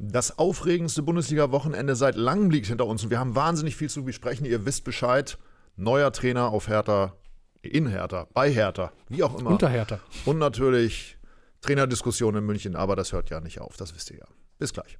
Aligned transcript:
Das 0.00 0.38
aufregendste 0.38 1.02
Bundesliga-Wochenende 1.02 1.96
seit 1.96 2.14
langem 2.14 2.50
liegt 2.50 2.68
hinter 2.68 2.86
uns 2.86 3.02
und 3.02 3.10
wir 3.10 3.18
haben 3.18 3.34
wahnsinnig 3.34 3.74
viel 3.74 3.90
zu 3.90 4.04
besprechen. 4.04 4.46
Ihr 4.46 4.64
wisst 4.64 4.84
Bescheid. 4.84 5.38
Neuer 5.74 6.12
Trainer 6.12 6.48
auf 6.48 6.68
Hertha, 6.68 7.14
in 7.62 7.88
Hertha, 7.88 8.26
bei 8.32 8.50
Hertha, 8.50 8.92
wie 9.08 9.22
auch 9.22 9.38
immer. 9.38 9.50
Unter 9.50 9.68
Hertha. 9.68 10.00
Und 10.24 10.38
natürlich 10.38 11.18
Trainerdiskussion 11.60 12.36
in 12.36 12.44
München, 12.44 12.76
aber 12.76 12.96
das 12.96 13.12
hört 13.12 13.30
ja 13.30 13.40
nicht 13.40 13.60
auf, 13.60 13.76
das 13.76 13.94
wisst 13.94 14.10
ihr 14.10 14.18
ja. 14.18 14.26
Bis 14.58 14.72
gleich. 14.72 14.98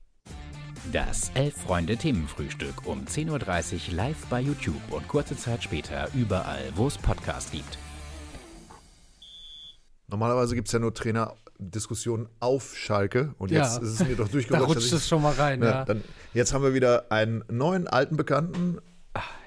Das 0.92 1.30
Elf-Freunde-Themenfrühstück 1.34 2.86
um 2.86 3.04
10.30 3.04 3.90
Uhr 3.90 3.94
live 3.94 4.26
bei 4.26 4.40
YouTube 4.40 4.80
und 4.90 5.06
kurze 5.06 5.36
Zeit 5.36 5.62
später 5.62 6.08
überall, 6.14 6.72
wo 6.74 6.86
es 6.86 6.98
Podcasts 6.98 7.50
gibt. 7.50 7.78
Normalerweise 10.08 10.54
gibt 10.54 10.68
es 10.68 10.72
ja 10.72 10.78
nur 10.78 10.94
Trainerdiskussionen 11.58 12.28
auf 12.40 12.76
Schalke 12.76 13.34
und 13.38 13.50
Ja. 13.50 13.62
jetzt 13.64 13.82
ist 13.82 14.00
es 14.00 14.06
mir 14.08 14.16
doch 14.16 14.26
Da 14.28 14.32
durchgerutscht. 14.32 14.76
dass 14.76 14.76
rutscht 14.84 14.92
es 14.92 15.08
schon 15.08 15.22
mal 15.22 15.32
rein, 15.34 15.60
Ne, 15.60 15.66
ja. 15.66 15.84
dann, 15.84 16.02
jetzt 16.34 16.52
haben 16.54 16.62
wir 16.62 16.74
wieder 16.74 17.10
einen 17.10 17.44
neuen 17.50 17.86
alten 17.88 18.16
Bekannten 18.16 18.78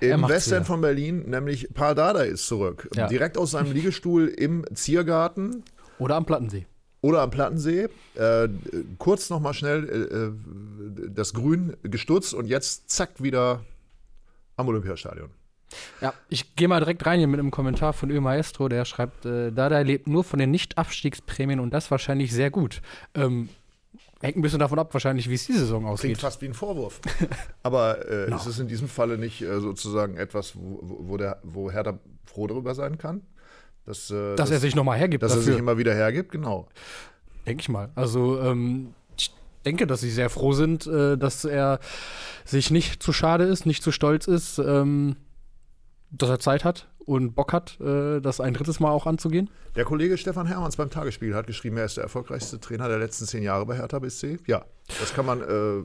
er 0.02 0.16
im 0.16 0.28
Westend 0.28 0.66
von 0.68 0.82
Berlin, 0.82 1.30
nämlich 1.30 1.74
Paul 1.74 1.96
Dardai 1.96 2.28
ist 2.28 2.46
zurück. 2.48 2.90
Ja. 2.94 3.08
Direkt 3.08 3.38
aus 3.38 3.52
seinem 3.52 3.72
Liegestuhl 3.72 4.28
im 4.28 4.66
Ziergarten 4.74 5.64
Oder 5.98 6.16
am 6.16 6.26
Plattensee. 6.26 6.66
oder 7.00 7.22
am 7.22 7.30
Plattensee. 7.32 7.88
Äh, 8.16 8.50
kurz 8.98 9.30
nochmal 9.30 9.54
schnell 9.54 9.88
äh, 9.88 11.06
äh, 11.06 11.10
das 11.14 11.34
Grün 11.34 11.78
gestutzt 11.84 12.34
und 12.34 12.48
jetzt 12.48 12.90
zack 12.90 13.24
wieder 13.24 13.64
am 14.58 14.68
Olympiastadion. 14.68 15.30
Ja, 16.02 16.14
ich 16.30 16.56
gehe 16.56 16.68
mal 16.68 16.80
direkt 16.80 17.06
rein 17.06 17.20
hier 17.20 17.28
mit 17.28 17.40
einem 17.40 17.52
Kommentar 17.52 17.94
von 17.94 18.10
Ö 18.12 18.20
Maestro, 18.22 18.68
der 18.70 18.86
schreibt, 18.86 19.26
äh, 19.26 19.52
Dada 19.52 19.80
lebt 19.82 20.08
nur 20.08 20.24
von 20.24 20.40
den 20.40 20.52
Nicht-Abstiegsprämien 20.52 21.60
und 21.60 21.72
das 21.74 21.92
wahrscheinlich 21.92 22.32
sehr 22.32 22.50
gut. 22.52 22.82
Ähm, 23.16 23.50
hängt 24.22 24.38
ein 24.38 24.42
bisschen 24.42 24.60
davon 24.60 24.80
ab, 24.80 24.94
wahrscheinlich, 24.94 25.30
wie 25.30 25.34
es 25.36 25.46
die 25.46 25.54
Saison 25.54 25.82
Klingt 25.82 25.94
ausgeht. 25.94 26.18
fast 26.20 26.42
wie 26.42 26.46
ein 26.48 26.54
Vorwurf. 26.54 27.02
Aber 27.64 28.06
äh, 28.10 28.30
No. 28.30 28.36
ist 28.36 28.46
es 28.46 28.60
in 28.60 28.68
diesem 28.68 28.88
Falle 28.88 29.18
nicht 29.18 29.42
äh, 29.42 29.60
sozusagen 29.60 30.18
etwas, 30.18 30.56
wo, 30.56 30.80
wo, 30.82 30.98
wo 31.10 31.18
der, 31.18 31.40
wo 31.44 31.72
Hertha 31.72 32.00
froh 32.26 32.48
darüber 32.48 32.76
sein 32.76 32.98
kann? 32.98 33.22
Dass, 33.86 34.12
äh, 34.12 34.36
Dass 34.36 34.52
er 34.52 34.60
sich 34.60 34.76
nochmal 34.76 34.98
hergibt 35.00 35.24
dass 35.24 35.32
er 35.32 35.38
sich 35.38 35.46
dafür, 35.48 35.60
immer 35.60 35.78
wieder 35.78 35.94
hergibt, 35.96 36.32
genau. 36.32 36.68
denke 37.48 37.62
ich 37.62 37.70
mal. 37.70 37.90
Also, 37.96 38.40
ähm, 38.42 38.94
ich 39.18 39.34
denke, 39.66 39.88
dass 39.88 40.02
sie 40.02 40.12
sehr 40.12 40.30
froh 40.30 40.54
sind, 40.54 40.86
äh, 40.86 41.18
dass 41.18 41.44
er 41.46 41.80
sich 42.46 42.70
nicht 42.70 43.02
zu 43.02 43.12
schade 43.14 43.46
ist, 43.46 43.66
nicht 43.66 43.82
zu 43.82 43.92
stolz 43.92 44.28
ist, 44.28 44.60
ähm, 44.60 45.16
dass 46.12 46.30
er 46.30 46.40
Zeit 46.40 46.64
hat 46.64 46.88
und 47.06 47.34
Bock 47.34 47.54
hat, 47.54 47.80
äh, 47.80 48.20
das 48.20 48.40
ein 48.40 48.54
drittes 48.54 48.80
Mal 48.80 48.92
auch 48.92 49.08
anzugehen. 49.08 49.50
Der 49.76 49.86
Kollege 49.86 50.18
Stefan 50.18 50.48
Hermanns 50.48 50.76
beim 50.76 50.90
Tagesspiegel 50.90 51.36
hat 51.36 51.48
geschrieben, 51.48 51.78
er 51.78 51.86
ist 51.86 51.98
der 51.98 52.04
erfolgreichste 52.04 52.60
Trainer 52.60 52.88
der 52.88 53.00
letzten 53.00 53.26
zehn 53.26 53.44
Jahre 53.44 53.66
bei 53.66 53.76
Hertha 53.76 54.00
BSC. 54.00 54.40
Ja, 54.48 54.66
das 55.00 55.14
kann 55.14 55.26
man 55.26 55.42
äh, 55.42 55.84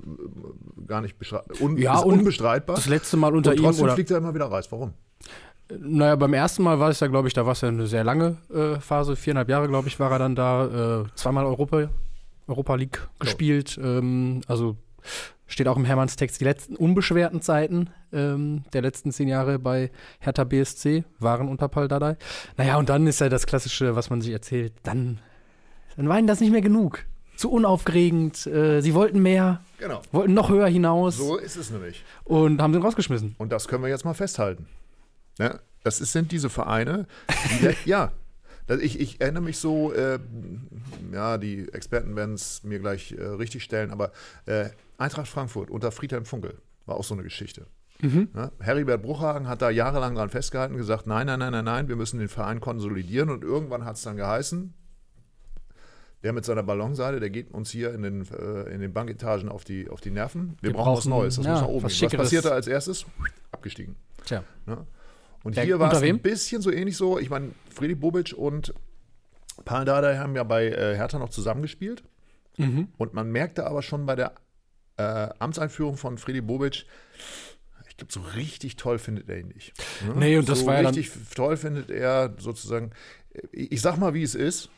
gar 0.86 1.00
nicht 1.00 1.18
bestreiten. 1.18 1.52
Un 1.60 1.76
Ja, 1.76 1.98
unbestreitbar. 1.98 2.76
Das 2.76 2.86
letzte 2.86 3.16
Mal 3.16 3.34
unter 3.34 3.50
und 3.50 3.58
ihm 3.58 3.64
trotzdem 3.64 3.90
fliegt 3.90 4.10
er 4.10 4.18
immer 4.18 4.34
wieder 4.34 4.46
raus. 4.46 4.70
Warum? 4.70 4.92
Naja, 5.68 6.14
beim 6.14 6.32
ersten 6.32 6.62
Mal 6.62 6.78
war 6.78 6.90
es 6.90 7.00
ja, 7.00 7.08
glaube 7.08 7.26
ich, 7.28 7.34
da 7.34 7.44
war 7.44 7.52
es 7.52 7.60
ja 7.60 7.68
eine 7.68 7.86
sehr 7.86 8.04
lange 8.04 8.36
äh, 8.54 8.78
Phase. 8.78 9.16
Viereinhalb 9.16 9.48
Jahre, 9.48 9.68
glaube 9.68 9.88
ich, 9.88 9.98
war 9.98 10.12
er 10.12 10.18
dann 10.18 10.36
da. 10.36 11.00
Äh, 11.02 11.04
zweimal 11.16 11.44
Europa, 11.44 11.88
Europa 12.46 12.74
League 12.76 13.00
gespielt. 13.18 13.78
Ähm, 13.82 14.42
also 14.46 14.76
steht 15.46 15.68
auch 15.68 15.76
im 15.76 15.84
Hermanns 15.84 16.16
Text, 16.16 16.40
die 16.40 16.44
letzten 16.44 16.76
unbeschwerten 16.76 17.40
Zeiten 17.42 17.90
ähm, 18.12 18.64
der 18.72 18.82
letzten 18.82 19.12
zehn 19.12 19.28
Jahre 19.28 19.58
bei 19.58 19.90
Hertha 20.20 20.44
BSC 20.44 21.04
waren 21.18 21.48
unter 21.48 21.68
Paul 21.68 21.88
Dardai. 21.88 22.16
Naja, 22.56 22.76
und 22.78 22.88
dann 22.88 23.06
ist 23.06 23.20
ja 23.20 23.28
das 23.28 23.46
Klassische, 23.46 23.94
was 23.96 24.10
man 24.10 24.20
sich 24.20 24.32
erzählt. 24.32 24.72
Dann, 24.82 25.18
dann 25.96 26.08
war 26.08 26.18
ihnen 26.18 26.26
das 26.26 26.40
nicht 26.40 26.50
mehr 26.52 26.62
genug. 26.62 27.04
Zu 27.36 27.50
unaufregend. 27.52 28.46
Äh, 28.46 28.80
sie 28.80 28.94
wollten 28.94 29.20
mehr, 29.22 29.60
Genau. 29.78 30.00
wollten 30.10 30.32
noch 30.34 30.48
höher 30.48 30.68
hinaus 30.68 31.18
So 31.18 31.36
ist 31.36 31.56
es 31.56 31.70
nämlich. 31.70 32.02
und 32.24 32.60
haben 32.62 32.72
den 32.72 32.82
rausgeschmissen. 32.82 33.34
Und 33.38 33.52
das 33.52 33.68
können 33.68 33.82
wir 33.82 33.90
jetzt 33.90 34.04
mal 34.06 34.14
festhalten. 34.14 34.66
Ja, 35.38 35.58
das 35.84 36.00
ist, 36.00 36.12
sind 36.12 36.32
diese 36.32 36.48
Vereine, 36.48 37.06
die, 37.60 37.74
ja, 37.88 38.10
das- 38.66 38.80
ich, 38.80 38.98
ich 38.98 39.20
erinnere 39.20 39.42
mich 39.42 39.58
so, 39.58 39.92
äh, 39.92 40.18
ja, 41.12 41.36
die 41.38 41.68
Experten 41.72 42.16
werden 42.16 42.34
es 42.34 42.64
mir 42.64 42.78
gleich 42.78 43.12
äh, 43.12 43.22
richtig 43.22 43.62
stellen, 43.62 43.90
aber 43.90 44.12
äh, 44.46 44.70
Eintracht 44.98 45.28
Frankfurt 45.28 45.70
unter 45.70 45.90
Friedhelm 45.92 46.24
Funkel 46.24 46.60
war 46.86 46.96
auch 46.96 47.04
so 47.04 47.14
eine 47.14 47.22
Geschichte. 47.22 47.66
Ja, 48.02 48.52
Heribert 48.60 49.02
Bruchhagen 49.02 49.48
hat 49.48 49.62
da 49.62 49.70
jahrelang 49.70 50.14
dran 50.14 50.28
festgehalten 50.28 50.76
gesagt, 50.76 51.06
nein, 51.06 51.26
nein, 51.26 51.38
nein, 51.38 51.52
nein, 51.52 51.64
nein, 51.64 51.88
wir 51.88 51.96
müssen 51.96 52.18
den 52.18 52.28
Verein 52.28 52.60
konsolidieren 52.60 53.30
und 53.30 53.42
irgendwann 53.42 53.86
hat 53.86 53.96
es 53.96 54.02
dann 54.02 54.16
geheißen, 54.18 54.74
der 56.22 56.32
mit 56.34 56.44
seiner 56.44 56.62
Ballonseile, 56.62 57.20
der 57.20 57.30
geht 57.30 57.52
uns 57.52 57.70
hier 57.70 57.94
in 57.94 58.02
den, 58.02 58.26
äh, 58.32 58.62
in 58.74 58.80
den 58.82 58.92
Banketagen 58.92 59.48
auf 59.48 59.64
die, 59.64 59.88
auf 59.88 60.02
die 60.02 60.10
Nerven. 60.10 60.58
Wir, 60.60 60.70
Wir 60.70 60.74
brauchen 60.76 60.98
was 60.98 61.06
Neues, 61.06 61.36
das 61.36 61.46
ja, 61.46 61.52
muss 61.52 61.60
nach 61.62 61.68
oben. 61.68 61.84
was 61.84 61.98
gehen. 61.98 62.10
Was 62.12 62.16
passierte 62.18 62.52
als 62.52 62.66
erstes? 62.66 63.06
Abgestiegen. 63.50 63.96
Tja. 64.26 64.42
Ne? 64.66 64.86
Und 65.42 65.56
Wer- 65.56 65.64
hier 65.64 65.78
war 65.78 65.90
es 65.92 66.02
ein 66.02 66.18
bisschen 66.20 66.60
so 66.60 66.70
ähnlich 66.70 66.96
so. 66.98 67.18
Ich 67.18 67.30
meine, 67.30 67.52
Freddy 67.70 67.94
Bobic 67.94 68.34
und 68.36 68.74
Paul 69.64 69.84
Dardai 69.86 70.18
haben 70.18 70.34
ja 70.36 70.42
bei 70.44 70.66
äh, 70.66 70.96
Hertha 70.96 71.18
noch 71.18 71.30
zusammengespielt. 71.30 72.02
Mhm. 72.58 72.88
Und 72.98 73.14
man 73.14 73.30
merkte 73.30 73.66
aber 73.66 73.80
schon 73.82 74.04
bei 74.04 74.16
der 74.16 74.32
äh, 74.96 75.28
Amtseinführung 75.38 75.96
von 75.96 76.18
Freddy 76.18 76.40
Bobic, 76.40 76.86
ich 77.88 77.96
glaube, 77.96 78.12
so 78.12 78.20
richtig 78.36 78.76
toll 78.76 78.98
findet 78.98 79.28
er 79.28 79.38
ihn 79.38 79.48
nicht. 79.48 79.72
Ne? 80.06 80.14
Nee, 80.16 80.36
und 80.38 80.48
das 80.48 80.60
so 80.60 80.66
war 80.66 80.74
ja 80.76 80.82
dann- 80.82 80.94
richtig 80.94 81.12
toll 81.34 81.56
findet 81.56 81.90
er 81.90 82.34
sozusagen, 82.38 82.90
ich, 83.52 83.72
ich 83.72 83.80
sag 83.80 83.96
mal, 83.98 84.12
wie 84.14 84.22
es 84.22 84.34
ist. 84.34 84.68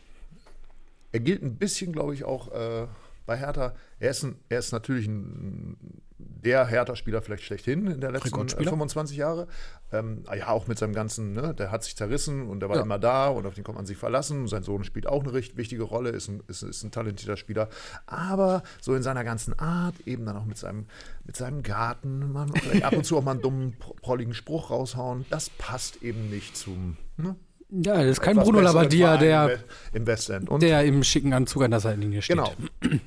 Er 1.12 1.20
gilt 1.20 1.42
ein 1.42 1.56
bisschen, 1.56 1.92
glaube 1.92 2.14
ich, 2.14 2.24
auch 2.24 2.52
äh, 2.52 2.86
bei 3.26 3.36
Hertha. 3.36 3.74
Er 3.98 4.10
ist, 4.10 4.22
ein, 4.24 4.36
er 4.48 4.58
ist 4.58 4.72
natürlich 4.72 5.06
ein, 5.06 6.00
der 6.18 6.66
Hertha-Spieler 6.66 7.22
vielleicht 7.22 7.44
schlechthin 7.44 7.86
in 7.86 8.00
der 8.00 8.10
letzten 8.10 8.28
äh, 8.28 8.30
Rekordspieler. 8.32 8.70
25 8.70 9.16
Jahre. 9.16 9.46
Ähm, 9.92 10.24
ja, 10.36 10.48
auch 10.48 10.66
mit 10.66 10.78
seinem 10.78 10.92
ganzen, 10.92 11.32
ne, 11.32 11.54
der 11.54 11.70
hat 11.70 11.84
sich 11.84 11.96
zerrissen 11.96 12.48
und 12.48 12.60
der 12.60 12.68
war 12.68 12.76
Ja. 12.76 12.82
immer 12.82 12.98
da 12.98 13.28
und 13.28 13.46
auf 13.46 13.54
den 13.54 13.64
konnte 13.64 13.78
man 13.78 13.86
sich 13.86 13.96
verlassen. 13.96 14.46
Sein 14.48 14.62
Sohn 14.62 14.84
spielt 14.84 15.06
auch 15.06 15.22
eine 15.22 15.32
recht 15.32 15.56
wichtige 15.56 15.84
Rolle, 15.84 16.10
ist 16.10 16.28
ein, 16.28 16.42
ist, 16.48 16.62
ist 16.62 16.82
ein 16.82 16.90
talentierter 16.90 17.36
Spieler. 17.36 17.68
Aber 18.06 18.62
so 18.80 18.94
in 18.94 19.02
seiner 19.02 19.24
ganzen 19.24 19.58
Art, 19.58 19.94
eben 20.06 20.26
dann 20.26 20.36
auch 20.36 20.44
mit 20.44 20.58
seinem, 20.58 20.86
mit 21.24 21.36
seinem 21.36 21.62
Garten, 21.62 22.32
man 22.32 22.52
ab 22.82 22.92
und 22.94 23.04
zu 23.04 23.16
auch 23.16 23.22
mal 23.22 23.32
einen 23.32 23.42
dummen, 23.42 23.76
pro- 23.78 23.94
prolligen 23.94 24.34
Spruch 24.34 24.70
raushauen, 24.70 25.24
das 25.30 25.50
passt 25.50 26.02
eben 26.02 26.28
nicht 26.30 26.56
zum. 26.56 26.96
Ne, 27.16 27.36
Ja, 27.70 27.94
das 27.96 28.06
ist 28.06 28.20
kein 28.20 28.36
Bruno 28.36 28.60
Verein 28.60 28.88
der, 29.20 29.58
im 29.92 30.06
Westend. 30.06 30.48
Und 30.50 30.62
der 30.62 30.84
im 30.84 31.02
schicken 31.04 31.32
Anzug 31.32 31.62
an 31.62 31.70
der 31.70 31.80
Seitenlinie 31.80 32.22
steht. 32.22 32.36
Genau. 32.36 32.52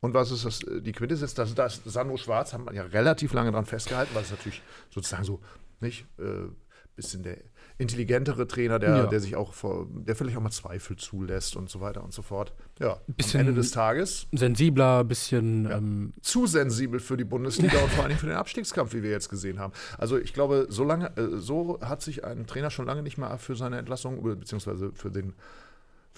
Und 0.00 0.14
was 0.14 0.30
ist 0.30 0.44
das, 0.44 0.62
äh, 0.62 0.80
die 0.80 0.92
Quintessenz? 0.92 1.34
Das, 1.34 1.54
das 1.54 1.80
Sandro 1.84 2.16
Schwarz 2.16 2.52
haben 2.52 2.66
wir 2.66 2.74
ja 2.74 2.82
relativ 2.84 3.32
lange 3.32 3.50
dran 3.52 3.66
festgehalten, 3.66 4.14
weil 4.14 4.22
es 4.22 4.30
natürlich 4.30 4.62
sozusagen 4.90 5.24
so, 5.24 5.40
nicht, 5.80 6.06
äh, 6.18 6.48
bisschen 6.96 7.22
der 7.22 7.36
intelligentere 7.80 8.48
Trainer, 8.48 8.80
der, 8.80 8.96
Ja. 8.96 9.06
der 9.06 9.20
sich 9.20 9.36
auch 9.36 9.54
vor, 9.54 9.86
der 9.88 10.16
vielleicht 10.16 10.36
auch 10.36 10.40
mal 10.42 10.50
Zweifel 10.50 10.96
zulässt 10.96 11.54
und 11.54 11.70
so 11.70 11.80
weiter 11.80 12.02
und 12.02 12.12
so 12.12 12.22
fort. 12.22 12.52
Ja, 12.80 12.98
Bisschen- 13.06 13.40
am 13.40 13.46
Ende 13.46 13.60
des 13.60 13.70
Tages 13.70 14.26
Sensibler, 14.32 15.04
bisschen, 15.04 15.70
ähm, 15.70 16.12
zu 16.20 16.48
sensibel 16.48 16.98
für 16.98 17.16
die 17.16 17.22
Bundesliga 17.22 17.78
und 17.78 17.90
vor 17.92 18.02
allem 18.04 18.16
für 18.18 18.26
den 18.26 18.34
Abstiegskampf, 18.34 18.94
wie 18.94 19.04
wir 19.04 19.10
jetzt 19.10 19.28
gesehen 19.28 19.60
haben. 19.60 19.72
Also 19.96 20.18
ich 20.18 20.32
glaube, 20.34 20.66
so 20.70 20.82
lange, 20.82 21.16
äh, 21.16 21.36
so 21.36 21.78
hat 21.80 22.02
sich 22.02 22.24
ein 22.24 22.48
Trainer 22.48 22.70
schon 22.70 22.86
lange 22.86 23.04
nicht 23.04 23.16
mehr 23.16 23.38
für 23.38 23.54
seine 23.54 23.78
Entlassung 23.78 24.20
beziehungsweise 24.40 24.90
für 24.92 25.12
den 25.12 25.34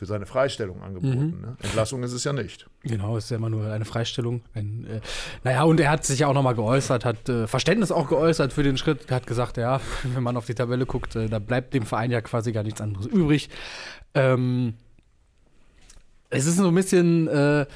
für 0.00 0.06
seine 0.06 0.24
Freistellung 0.24 0.82
angeboten. 0.82 1.42
Ne? 1.42 1.56
Entlassung 1.62 2.02
ist 2.02 2.14
es 2.14 2.24
ja 2.24 2.32
nicht. 2.32 2.66
genau, 2.82 3.18
ist 3.18 3.30
ja 3.30 3.36
immer 3.36 3.50
nur 3.50 3.70
eine 3.70 3.84
Freistellung. 3.84 4.40
Ein, 4.54 4.86
äh, 4.86 5.00
naja, 5.44 5.64
und 5.64 5.78
er 5.78 5.90
hat 5.90 6.06
sich 6.06 6.20
ja 6.20 6.26
auch 6.26 6.32
nochmal 6.32 6.54
geäußert, 6.54 7.04
hat 7.04 7.28
äh, 7.28 7.46
Verständnis 7.46 7.92
auch 7.92 8.08
geäußert 8.08 8.54
für 8.54 8.62
den 8.62 8.78
Schritt, 8.78 9.10
hat 9.10 9.26
gesagt, 9.26 9.58
ja, 9.58 9.78
wenn 10.14 10.22
man 10.22 10.38
auf 10.38 10.46
die 10.46 10.54
Tabelle 10.54 10.86
guckt, 10.86 11.16
äh, 11.16 11.28
da 11.28 11.38
bleibt 11.38 11.74
dem 11.74 11.84
Verein 11.84 12.10
ja 12.10 12.22
quasi 12.22 12.50
gar 12.50 12.62
nichts 12.62 12.80
anderes 12.80 13.04
übrig. 13.04 13.50
Ähm, 14.14 14.72
es 16.30 16.46
ist 16.46 16.56
so 16.56 16.68
ein 16.68 16.74
bisschen 16.74 17.28
äh, 17.28 17.66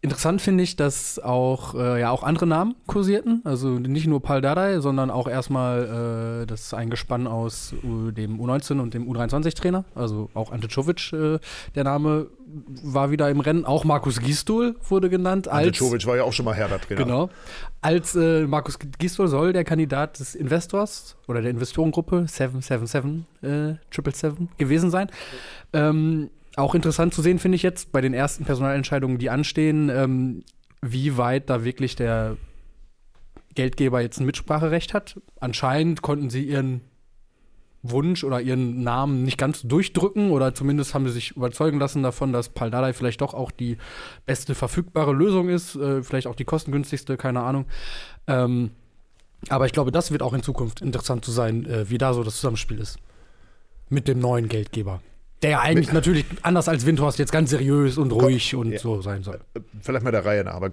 interessant, 0.00 0.40
finde 0.40 0.62
ich, 0.62 0.76
dass 0.76 1.18
auch, 1.18 1.74
äh, 1.74 2.00
ja, 2.00 2.10
auch 2.10 2.22
andere 2.22 2.46
Namen 2.46 2.76
kursierten. 2.86 3.42
Also 3.44 3.68
nicht 3.68 4.06
nur 4.06 4.22
Paul 4.22 4.40
Dardai, 4.40 4.80
sondern 4.80 5.10
auch 5.10 5.28
erstmal 5.28 6.42
äh, 6.42 6.46
das 6.46 6.72
ein 6.72 6.88
Gespann 6.90 7.26
aus 7.26 7.72
äh, 7.72 8.12
dem 8.12 8.40
U19 8.40 8.80
und 8.80 8.94
dem 8.94 9.10
U23-Trainer. 9.10 9.84
Also 9.94 10.30
auch 10.34 10.52
Ante 10.52 10.68
Czovic, 10.68 11.12
äh, 11.12 11.38
der 11.74 11.84
Name 11.84 12.28
war 12.82 13.10
wieder 13.10 13.28
im 13.28 13.40
Rennen. 13.40 13.64
Auch 13.64 13.84
Markus 13.84 14.20
Gisdol 14.20 14.76
wurde 14.88 15.10
genannt. 15.10 15.48
Ante 15.48 15.72
Czovic 15.72 16.06
war 16.06 16.16
ja 16.16 16.22
auch 16.22 16.32
schon 16.32 16.44
mal 16.44 16.54
Hertha-Trainer. 16.54 17.02
Genau. 17.02 17.30
Als 17.80 18.14
äh, 18.14 18.46
Markus 18.46 18.78
Gisdol 18.98 19.26
soll 19.28 19.52
der 19.52 19.64
Kandidat 19.64 20.20
des 20.20 20.34
Investors 20.34 21.16
oder 21.26 21.42
der 21.42 21.50
Investorengruppe 21.50 22.26
777 22.28 23.24
äh, 23.42 23.76
777 23.90 24.58
gewesen 24.58 24.90
sein. 24.90 25.10
Ähm, 25.72 26.30
auch 26.58 26.74
interessant 26.74 27.14
zu 27.14 27.22
sehen, 27.22 27.38
finde 27.38 27.56
ich 27.56 27.62
jetzt 27.62 27.92
bei 27.92 28.00
den 28.00 28.14
ersten 28.14 28.44
Personalentscheidungen, 28.44 29.18
die 29.18 29.30
anstehen, 29.30 29.88
ähm, 29.88 30.44
wie 30.82 31.16
weit 31.16 31.50
da 31.50 31.64
wirklich 31.64 31.96
der 31.96 32.36
Geldgeber 33.54 34.00
jetzt 34.00 34.20
ein 34.20 34.26
Mitspracherecht 34.26 34.94
hat. 34.94 35.20
Anscheinend 35.40 36.02
konnten 36.02 36.30
sie 36.30 36.44
ihren 36.44 36.82
Wunsch 37.82 38.24
oder 38.24 38.40
ihren 38.40 38.82
Namen 38.82 39.24
nicht 39.24 39.38
ganz 39.38 39.62
durchdrücken 39.62 40.30
oder 40.30 40.54
zumindest 40.54 40.94
haben 40.94 41.06
sie 41.06 41.12
sich 41.12 41.36
überzeugen 41.36 41.78
lassen 41.78 42.02
davon, 42.02 42.32
dass 42.32 42.48
Paldadei 42.48 42.92
vielleicht 42.92 43.20
doch 43.20 43.34
auch 43.34 43.50
die 43.50 43.78
beste 44.26 44.54
verfügbare 44.54 45.12
Lösung 45.12 45.48
ist, 45.48 45.76
äh, 45.76 46.02
vielleicht 46.02 46.26
auch 46.26 46.34
die 46.34 46.44
kostengünstigste, 46.44 47.16
keine 47.16 47.42
Ahnung. 47.42 47.66
Ähm, 48.26 48.72
aber 49.48 49.66
ich 49.66 49.72
glaube, 49.72 49.92
das 49.92 50.10
wird 50.10 50.22
auch 50.22 50.34
in 50.34 50.42
Zukunft 50.42 50.80
interessant 50.80 51.24
zu 51.24 51.30
sein, 51.30 51.64
äh, 51.66 51.88
wie 51.88 51.98
da 51.98 52.12
so 52.14 52.24
das 52.24 52.36
Zusammenspiel 52.36 52.80
ist. 52.80 52.98
Mit 53.88 54.08
dem 54.08 54.18
neuen 54.18 54.48
Geldgeber. 54.48 55.00
Der 55.42 55.50
ja 55.50 55.60
eigentlich 55.60 55.92
natürlich 55.92 56.24
anders 56.42 56.68
als 56.68 56.84
Windhorst 56.84 57.18
jetzt 57.18 57.30
ganz 57.32 57.50
seriös 57.50 57.96
und 57.98 58.10
ruhig 58.12 58.54
und 58.56 58.72
Ja. 58.72 58.78
so 58.78 59.00
sein 59.02 59.22
soll. 59.22 59.38
Vielleicht 59.82 60.04
mal 60.04 60.10
der 60.10 60.24
Reihe 60.24 60.42
nach, 60.44 60.54
aber 60.54 60.72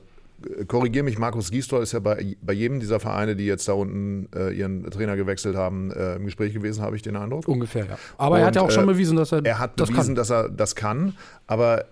korrigiere 0.67 1.03
mich, 1.03 1.17
Markus 1.17 1.49
Gisdol 1.51 1.83
ist 1.83 1.93
ja 1.93 1.99
bei, 1.99 2.35
bei 2.41 2.53
jedem 2.53 2.79
dieser 2.79 2.99
Vereine, 2.99 3.35
die 3.35 3.45
jetzt 3.45 3.67
da 3.67 3.73
unten 3.73 4.27
äh, 4.35 4.51
ihren 4.51 4.83
Trainer 4.91 5.15
gewechselt 5.15 5.55
haben, 5.55 5.91
äh, 5.91 6.15
im 6.15 6.25
Gespräch 6.25 6.53
gewesen, 6.53 6.81
habe 6.83 6.95
ich 6.95 7.01
den 7.01 7.15
Eindruck. 7.15 7.47
Ungefähr, 7.47 7.85
ja. 7.85 7.97
Aber 8.17 8.39
er 8.39 8.47
hat 8.47 8.55
ja 8.55 8.61
auch 8.61 8.65
Und, 8.65 8.73
schon 8.73 8.83
äh, 8.85 8.93
bewiesen, 8.93 9.15
dass 9.17 9.31
er, 9.31 9.45
Er 9.45 9.59
hat 9.59 9.79
das 9.79 9.89
bewiesen, 9.89 10.07
kann. 10.07 10.15
dass 10.15 10.29
er 10.31 10.49
das 10.49 10.75
kann, 10.75 11.15
aber 11.47 11.81
äh, 11.81 11.83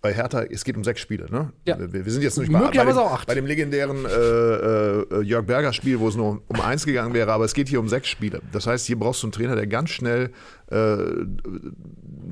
bei 0.00 0.12
Hertha, 0.14 0.42
es 0.44 0.64
geht 0.64 0.76
um 0.76 0.84
sechs 0.84 1.00
Spiele, 1.00 1.26
ne? 1.30 1.52
Ja. 1.64 1.78
Wir, 1.78 2.04
wir 2.04 2.12
sind 2.12 2.22
jetzt 2.22 2.38
nicht 2.38 2.52
bei, 2.52 2.60
bei, 2.60 2.70
dem, 2.70 2.98
auch 2.98 3.12
acht. 3.12 3.26
bei 3.26 3.34
dem 3.34 3.46
legendären 3.46 4.04
äh, 4.04 4.10
äh, 4.10 5.22
Jörg 5.22 5.46
Berger 5.46 5.72
Spiel, 5.72 5.98
wo 6.00 6.08
es 6.08 6.16
nur 6.16 6.42
um 6.46 6.60
eins 6.60 6.84
gegangen 6.86 7.14
wäre, 7.14 7.32
aber 7.32 7.44
es 7.44 7.54
geht 7.54 7.68
hier 7.68 7.80
um 7.80 7.88
sechs 7.88 8.08
Spiele. 8.08 8.40
Das 8.52 8.66
heißt, 8.66 8.86
hier 8.86 8.98
brauchst 8.98 9.22
du 9.22 9.26
einen 9.26 9.32
Trainer, 9.32 9.56
der 9.56 9.66
ganz 9.66 9.90
schnell 9.90 10.30
äh, 10.70 10.96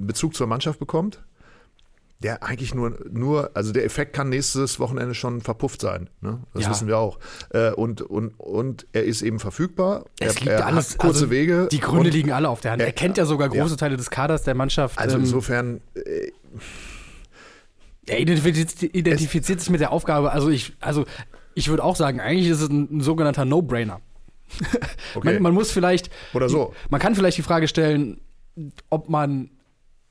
Bezug 0.07 0.35
zur 0.35 0.47
Mannschaft 0.47 0.79
bekommt. 0.79 1.23
Der 2.21 2.43
eigentlich 2.43 2.75
nur, 2.75 2.99
nur, 3.13 3.53
also 3.55 3.73
der 3.73 3.85
Effekt 3.85 4.13
kann 4.13 4.29
nächstes 4.29 4.81
Wochenende 4.81 5.15
schon 5.15 5.41
verpufft 5.41 5.81
sein. 5.81 6.11
Ne? 6.21 6.41
Das 6.53 6.65
Ja. 6.65 6.71
wissen 6.71 6.89
wir 6.89 6.99
auch. 6.99 7.21
Äh, 7.51 7.71
und, 7.71 8.03
und, 8.03 8.31
und 8.41 8.89
er 8.93 9.05
ist 9.05 9.23
eben 9.23 9.39
verfügbar. 9.39 10.05
Es 10.19 10.35
er, 10.35 10.41
liegt 10.41 10.47
er 10.49 10.67
alles, 10.67 10.99
kurze 10.99 11.21
also 11.21 11.31
Wege. 11.31 11.69
Die 11.71 11.79
Gründe 11.79 12.11
liegen 12.11 12.33
alle 12.33 12.49
auf 12.49 12.61
der 12.61 12.73
Hand. 12.73 12.83
Er 12.83 12.89
Ja, 12.89 12.93
kennt 12.93 13.19
ja 13.19 13.25
sogar 13.25 13.55
ja. 13.55 13.63
große 13.63 13.77
Teile 13.77 13.97
des 13.97 14.11
Kaders 14.11 14.43
der 14.43 14.57
Mannschaft. 14.57 14.99
Also 14.99 15.15
ähm, 15.17 15.23
insofern, 15.23 15.81
äh, 15.95 16.33
Er 18.09 18.21
identifiziert, 18.21 18.95
identifiziert 18.95 19.61
sich 19.61 19.71
mit 19.71 19.81
der 19.81 19.93
Aufgabe. 19.93 20.33
Also 20.33 20.51
ich, 20.51 20.73
also 20.81 21.05
ich 21.55 21.69
würde 21.69 21.85
auch 21.85 21.97
sagen, 21.97 22.21
eigentlich 22.21 22.49
ist 22.49 22.61
es 22.61 22.69
ein, 22.69 22.99
ein 22.99 23.01
sogenannter 23.01 23.45
No-Brainer. 23.45 24.01
okay. 25.15 25.35
Man, 25.35 25.43
man 25.43 25.55
muss 25.55 25.71
vielleicht. 25.71 26.11
Oder 26.33 26.49
so. 26.49 26.75
Man 26.89 27.01
kann 27.01 27.15
vielleicht 27.15 27.39
die 27.39 27.43
Frage 27.43 27.69
stellen, 27.69 28.21
ob 28.91 29.09
man 29.09 29.51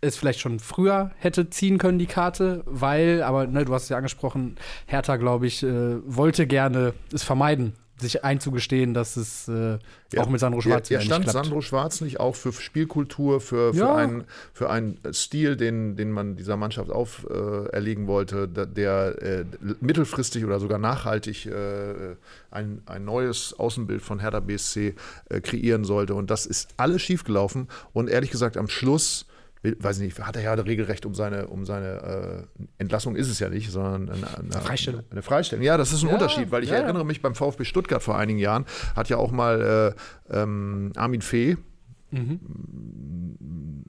es 0.01 0.15
vielleicht 0.15 0.39
schon 0.39 0.59
früher 0.59 1.11
hätte 1.17 1.49
ziehen 1.49 1.77
können, 1.77 1.97
die 1.97 2.05
Karte, 2.05 2.63
weil, 2.65 3.23
aber 3.23 3.47
ne, 3.47 3.65
du 3.65 3.73
hast 3.73 3.83
es 3.83 3.89
ja 3.89 3.97
angesprochen, 3.97 4.55
Hertha, 4.85 5.15
glaube 5.15 5.47
ich, 5.47 5.63
äh, 5.63 5.95
wollte 6.05 6.45
gerne 6.45 6.93
es 7.11 7.23
vermeiden, 7.23 7.73
sich 7.99 8.23
einzugestehen, 8.23 8.93
dass 8.93 9.17
es 9.17 9.47
äh, 9.47 9.79
auch 10.17 10.29
mit 10.29 10.39
Sandro 10.39 10.61
Schwarz 10.61 10.89
ja, 10.89 10.99
ja, 10.99 11.05
stand. 11.05 11.29
Sandro 11.29 11.61
Schwarz 11.61 12.01
nicht 12.01 12.19
auch 12.19 12.35
für 12.35 12.53
Spielkultur, 12.53 13.41
für, 13.41 13.73
für, 13.73 13.79
Ja. 13.79 13.95
einen, 13.95 14.25
für 14.53 14.69
einen 14.69 14.99
Stil, 15.13 15.55
den, 15.55 15.95
den 15.95 16.11
man 16.11 16.35
dieser 16.35 16.57
Mannschaft 16.57 16.91
auferlegen 16.91 17.65
äh, 17.65 17.75
erlegen 17.75 18.07
wollte, 18.07 18.47
der 18.47 19.21
äh, 19.21 19.45
mittelfristig 19.81 20.45
oder 20.45 20.59
sogar 20.59 20.79
nachhaltig 20.79 21.45
äh, 21.45 22.15
ein, 22.51 22.81
ein 22.85 23.05
neues 23.05 23.53
Außenbild 23.57 24.01
von 24.01 24.19
Hertha 24.19 24.39
BSC 24.39 24.95
äh, 25.29 25.41
kreieren 25.41 25.83
sollte. 25.83 26.15
Und 26.15 26.29
das 26.29 26.45
ist 26.45 26.69
alles 26.77 27.01
schiefgelaufen. 27.01 27.67
Und 27.93 28.09
ehrlich 28.09 28.31
gesagt, 28.31 28.57
am 28.57 28.67
Schluss 28.67 29.26
weiß 29.63 29.97
ich 29.97 30.03
nicht, 30.03 30.19
hat 30.19 30.35
er 30.35 30.41
ja 30.41 30.53
regelrecht 30.53 31.05
um 31.05 31.13
seine, 31.13 31.47
um 31.47 31.65
seine 31.65 32.47
äh, 32.57 32.63
Entlassung 32.77 33.15
ist 33.15 33.29
es 33.29 33.39
ja 33.39 33.49
nicht, 33.49 33.71
sondern 33.71 34.09
eine, 34.09 34.37
eine 34.37 34.51
Freistellung. 34.51 35.03
Eine 35.09 35.21
Freistellung. 35.21 35.63
Ja, 35.63 35.77
das 35.77 35.91
ist 35.91 36.03
ein 36.03 36.09
Ja, 36.09 36.13
Unterschied, 36.13 36.51
weil 36.51 36.63
ich 36.63 36.69
ja, 36.69 36.77
erinnere 36.77 37.05
mich 37.05 37.21
beim 37.21 37.35
VfB 37.35 37.65
Stuttgart 37.65 38.01
vor 38.01 38.17
einigen 38.17 38.39
Jahren, 38.39 38.65
hat 38.95 39.09
ja 39.09 39.17
auch 39.17 39.31
mal 39.31 39.95
äh, 40.29 40.41
ähm, 40.41 40.91
Armin 40.95 41.21
Fee, 41.21 41.57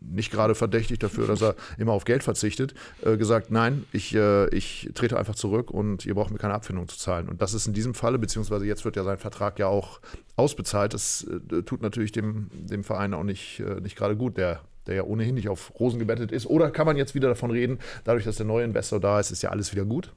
nicht 0.01 0.33
gerade 0.33 0.55
verdächtig 0.57 0.99
dafür, 0.99 1.29
dass 1.29 1.41
er 1.41 1.55
immer 1.79 1.93
auf 1.93 2.05
Geld 2.05 2.25
verzichtet, 2.25 2.75
äh, 3.03 3.17
gesagt, 3.17 3.53
nein, 3.53 3.85
ich, 3.93 4.15
äh, 4.15 4.49
ich 4.49 4.91
trete 4.95 5.17
einfach 5.17 5.37
zurück 5.37 5.71
und 5.71 6.05
ihr 6.05 6.15
braucht 6.15 6.33
mir 6.33 6.39
keine 6.39 6.55
Abfindung 6.55 6.89
zu 6.89 6.99
zahlen. 6.99 7.29
Und 7.29 7.41
das 7.41 7.55
ist 7.55 7.69
in 7.69 7.75
diesem 7.75 7.95
Falle, 7.95 8.19
beziehungsweise 8.19 8.67
jetzt 8.67 8.85
wird 8.85 8.97
ja 8.97 9.05
sein 9.05 9.19
Vertrag 9.19 9.61
ja 9.61 9.69
auch 9.69 10.01
ausbezahlt, 10.35 10.95
das 10.95 11.29
äh, 11.53 11.63
tut 11.63 11.81
natürlich 11.81 12.11
dem, 12.11 12.49
dem 12.53 12.83
Verein 12.83 13.15
auch 13.15 13.23
nicht, 13.23 13.61
äh, 13.61 13.81
nicht 13.81 13.97
gerade 13.97 14.17
gut, 14.17 14.37
der 14.37 14.63
der 14.89 14.97
ja 14.97 15.03
ohnehin 15.05 15.35
nicht 15.35 15.49
auf 15.49 15.73
Rosen 15.79 15.99
gebettet 15.99 16.33
ist. 16.33 16.47
Oder 16.47 16.71
kann 16.71 16.87
man 16.87 16.97
jetzt 16.97 17.15
wieder 17.15 17.29
davon 17.29 17.51
reden, 17.51 17.79
dadurch, 18.05 18.25
dass 18.25 18.37
der 18.37 18.47
neue 18.47 18.65
Investor 18.65 18.99
da 18.99 19.21
ist, 19.21 19.31
ist 19.31 19.43
ja 19.43 19.51
alles 19.51 19.73
wieder 19.73 19.85
gut? 19.85 20.13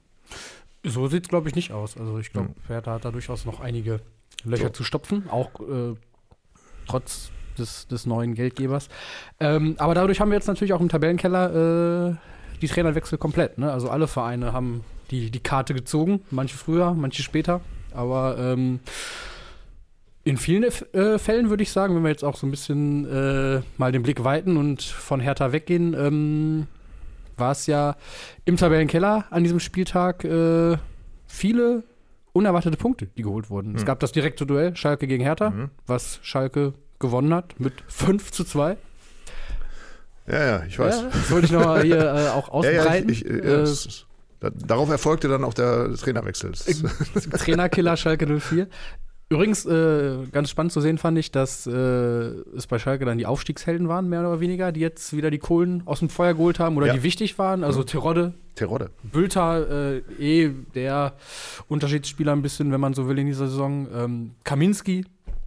So 0.84 1.06
sieht 1.06 1.24
es, 1.24 1.28
glaube 1.28 1.48
ich, 1.48 1.54
nicht 1.54 1.70
aus. 1.72 1.96
Also 1.96 2.18
ich 2.18 2.32
glaube, 2.32 2.50
Hertha 2.66 2.94
hat 2.94 3.04
da 3.04 3.12
durchaus 3.12 3.44
noch 3.44 3.60
einige 3.60 4.00
Löcher 4.44 4.64
So. 4.64 4.70
zu 4.70 4.84
stopfen, 4.84 5.28
auch 5.30 5.50
äh, 5.60 5.94
trotz 6.88 7.30
des, 7.58 7.86
des 7.86 8.06
neuen 8.06 8.34
Geldgebers. 8.34 8.88
Ähm, 9.38 9.76
aber 9.78 9.94
dadurch 9.94 10.20
haben 10.20 10.30
wir 10.30 10.36
jetzt 10.36 10.48
natürlich 10.48 10.72
auch 10.72 10.80
im 10.80 10.88
Tabellenkeller 10.88 12.10
äh, 12.10 12.14
die 12.60 12.68
Trainerwechsel 12.68 13.18
komplett. 13.18 13.58
Ne? 13.58 13.70
Also 13.70 13.90
alle 13.90 14.08
Vereine 14.08 14.52
haben 14.52 14.82
die, 15.10 15.30
die 15.30 15.40
Karte 15.40 15.74
gezogen, 15.74 16.22
manche 16.30 16.56
früher, 16.56 16.94
manche 16.94 17.22
später. 17.22 17.60
Aber 17.92 18.36
ähm, 18.38 18.80
in 20.24 20.36
vielen 20.36 20.64
äh, 20.64 21.18
Fällen 21.18 21.50
würde 21.50 21.62
ich 21.62 21.70
sagen, 21.72 21.94
wenn 21.96 22.02
wir 22.02 22.10
jetzt 22.10 22.24
auch 22.24 22.36
so 22.36 22.46
ein 22.46 22.50
bisschen 22.50 23.04
äh, 23.10 23.60
mal 23.76 23.90
den 23.92 24.02
Blick 24.02 24.22
weiten 24.24 24.56
und 24.56 24.82
von 24.82 25.18
Hertha 25.20 25.52
weggehen, 25.52 25.94
ähm, 25.94 26.66
war 27.36 27.52
es 27.52 27.66
ja 27.66 27.96
im 28.44 28.56
Tabellenkeller 28.56 29.24
an 29.30 29.42
diesem 29.42 29.58
Spieltag 29.58 30.24
äh, 30.24 30.76
viele 31.26 31.82
unerwartete 32.32 32.76
Punkte, 32.76 33.06
die 33.16 33.22
geholt 33.22 33.50
wurden. 33.50 33.74
Es 33.74 33.82
Hm. 33.82 33.86
gab 33.86 34.00
das 34.00 34.12
direkte 34.12 34.46
Duell 34.46 34.76
Schalke 34.76 35.06
gegen 35.06 35.22
Hertha, 35.24 35.50
Mhm. 35.50 35.70
was 35.86 36.18
Schalke 36.22 36.72
gewonnen 36.98 37.34
hat 37.34 37.58
mit 37.58 37.72
5 37.88 38.30
zu 38.30 38.44
2. 38.44 38.76
Ja, 40.28 40.44
ja, 40.44 40.62
ich 40.64 40.78
weiß. 40.78 41.00
Ja, 41.02 41.08
das 41.10 41.30
wollte 41.30 41.46
ich 41.46 41.52
nochmal 41.52 41.82
hier 41.82 41.98
äh, 42.00 42.28
auch 42.28 42.48
Ja, 42.64 42.70
ja, 42.70 42.80
ausbreiten. 42.82 43.08
ich, 43.10 43.24
ich, 43.24 43.30
ja, 43.30 43.36
äh, 43.38 43.60
es 43.62 43.86
ist- 43.86 44.06
da, 44.40 44.50
darauf 44.50 44.88
erfolgte 44.90 45.28
dann 45.28 45.44
auch 45.44 45.54
der 45.54 45.94
Trainerwechsel. 45.94 46.50
Das 46.50 46.66
Trainerkiller 47.44 47.96
Schalke 47.96 48.26
04. 48.40 48.66
Übrigens, 49.32 49.64
äh, 49.66 50.26
ganz 50.30 50.50
spannend 50.50 50.72
zu 50.72 50.80
sehen 50.80 50.98
fand 50.98 51.16
ich, 51.18 51.30
dass 51.30 51.66
äh, 51.66 51.70
es 51.72 52.66
bei 52.66 52.78
Schalke 52.78 53.04
dann 53.04 53.16
die 53.18 53.26
Aufstiegshelden 53.26 53.88
waren, 53.88 54.08
mehr 54.08 54.20
oder 54.20 54.40
weniger, 54.40 54.72
die 54.72 54.80
jetzt 54.80 55.16
wieder 55.16 55.30
die 55.30 55.38
Kohlen 55.38 55.82
aus 55.86 56.00
dem 56.00 56.08
Feuer 56.10 56.34
geholt 56.34 56.58
haben 56.58 56.76
oder 56.76 56.88
Ja. 56.88 56.92
die 56.94 57.02
wichtig 57.02 57.38
waren. 57.38 57.64
Also 57.64 57.82
Terodde, 57.82 58.34
Terodde. 58.54 58.90
Bülter, 59.02 59.94
äh, 59.94 59.98
eh 60.18 60.50
der 60.74 61.14
Unterschiedsspieler 61.68 62.32
ein 62.32 62.42
bisschen, 62.42 62.72
wenn 62.72 62.80
man 62.80 62.94
so 62.94 63.08
will, 63.08 63.18
in 63.18 63.26
dieser 63.26 63.48
Saison. 63.48 63.86
Ähm, 63.94 64.30
Kaminski 64.44 65.04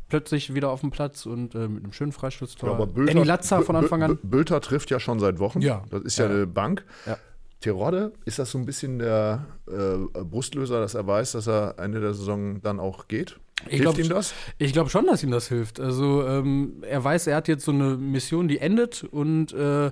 plötzlich 0.09 0.53
wieder 0.53 0.69
auf 0.71 0.81
dem 0.81 0.91
Platz 0.91 1.25
und 1.25 1.53
äh, 1.55 1.67
mit 1.67 1.83
einem 1.83 1.93
schönen 1.93 2.11
Freistoßtor. 2.11 2.69
Ja, 2.69 2.75
aber 2.75 2.85
Bülter- 2.87 3.13
Danny 3.13 3.25
Latzer 3.25 3.61
von 3.61 3.75
Anfang 3.75 4.03
an. 4.03 4.11
Bü- 4.13 4.17
Bülter 4.23 4.61
trifft 4.61 4.89
ja 4.91 4.99
schon 4.99 5.19
seit 5.19 5.39
Wochen. 5.39 5.61
Ja. 5.61 5.83
Das 5.89 6.01
ist 6.01 6.17
ja, 6.17 6.25
Ja. 6.25 6.31
eine 6.31 6.47
Bank. 6.47 6.85
Ja. 7.05 7.17
Terodde, 7.61 8.13
ist 8.25 8.37
das 8.37 8.51
so 8.51 8.57
ein 8.59 8.65
bisschen 8.65 8.99
der 8.99 9.45
äh, 9.67 10.23
Brustlöser, 10.23 10.79
dass 10.79 10.93
er 10.93 11.07
weiß, 11.07 11.31
dass 11.33 11.47
er 11.47 11.75
Ende 11.79 11.99
der 11.99 12.13
Saison 12.13 12.61
dann 12.61 12.79
auch 12.79 13.07
geht? 13.07 13.37
Ich 13.63 13.69
Hilft 13.79 13.81
glaub, 13.83 13.97
ihm 13.99 14.09
das? 14.09 14.33
Ich 14.57 14.73
glaube 14.73 14.89
schon, 14.89 15.05
dass 15.07 15.23
ihm 15.23 15.31
das 15.31 15.47
hilft. 15.47 15.79
Also 15.79 16.27
ähm, 16.27 16.83
er 16.87 17.03
weiß, 17.03 17.27
er 17.27 17.37
hat 17.37 17.47
jetzt 17.47 17.65
so 17.65 17.71
eine 17.71 17.95
Mission, 17.97 18.47
die 18.47 18.59
endet 18.59 19.03
und 19.03 19.53
äh, 19.53 19.91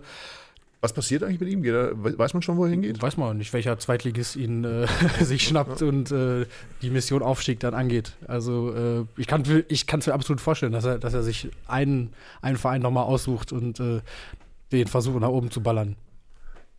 Was 0.81 0.93
passiert 0.93 1.23
eigentlich 1.23 1.39
mit 1.39 1.49
ihm? 1.49 1.63
Er, 1.63 1.91
we- 2.03 2.17
weiß 2.17 2.33
man 2.33 2.41
schon, 2.43 2.57
wo 2.57 2.65
er 2.65 2.69
hingeht? 2.71 3.01
weiß 3.01 3.15
man 3.17 3.37
nicht, 3.37 3.53
welcher 3.53 3.79
Zweitligist 3.79 4.35
ihn 4.35 4.63
äh, 4.65 4.85
sich 5.23 5.43
schnappt 5.47 5.81
und 5.81 6.11
äh, 6.11 6.45
die 6.81 6.89
Mission 6.89 7.23
Aufstieg 7.23 7.61
dann 7.61 7.73
angeht. 7.73 8.11
Also 8.27 8.73
äh, 8.75 9.05
ich 9.19 9.27
kann 9.27 9.43
ich 9.69 9.87
kann 9.87 10.01
es 10.01 10.07
mir 10.07 10.13
absolut 10.13 10.41
vorstellen, 10.41 10.73
dass 10.73 10.83
er, 10.85 10.99
dass 10.99 11.13
er 11.13 11.23
sich 11.23 11.49
einen, 11.65 12.11
einen 12.41 12.57
Verein 12.57 12.81
nochmal 12.81 13.05
aussucht 13.05 13.53
und 13.53 13.79
äh, 13.79 14.01
den 14.73 14.87
versucht 14.87 15.19
nach 15.21 15.29
oben 15.29 15.49
zu 15.51 15.61
ballern. 15.61 15.95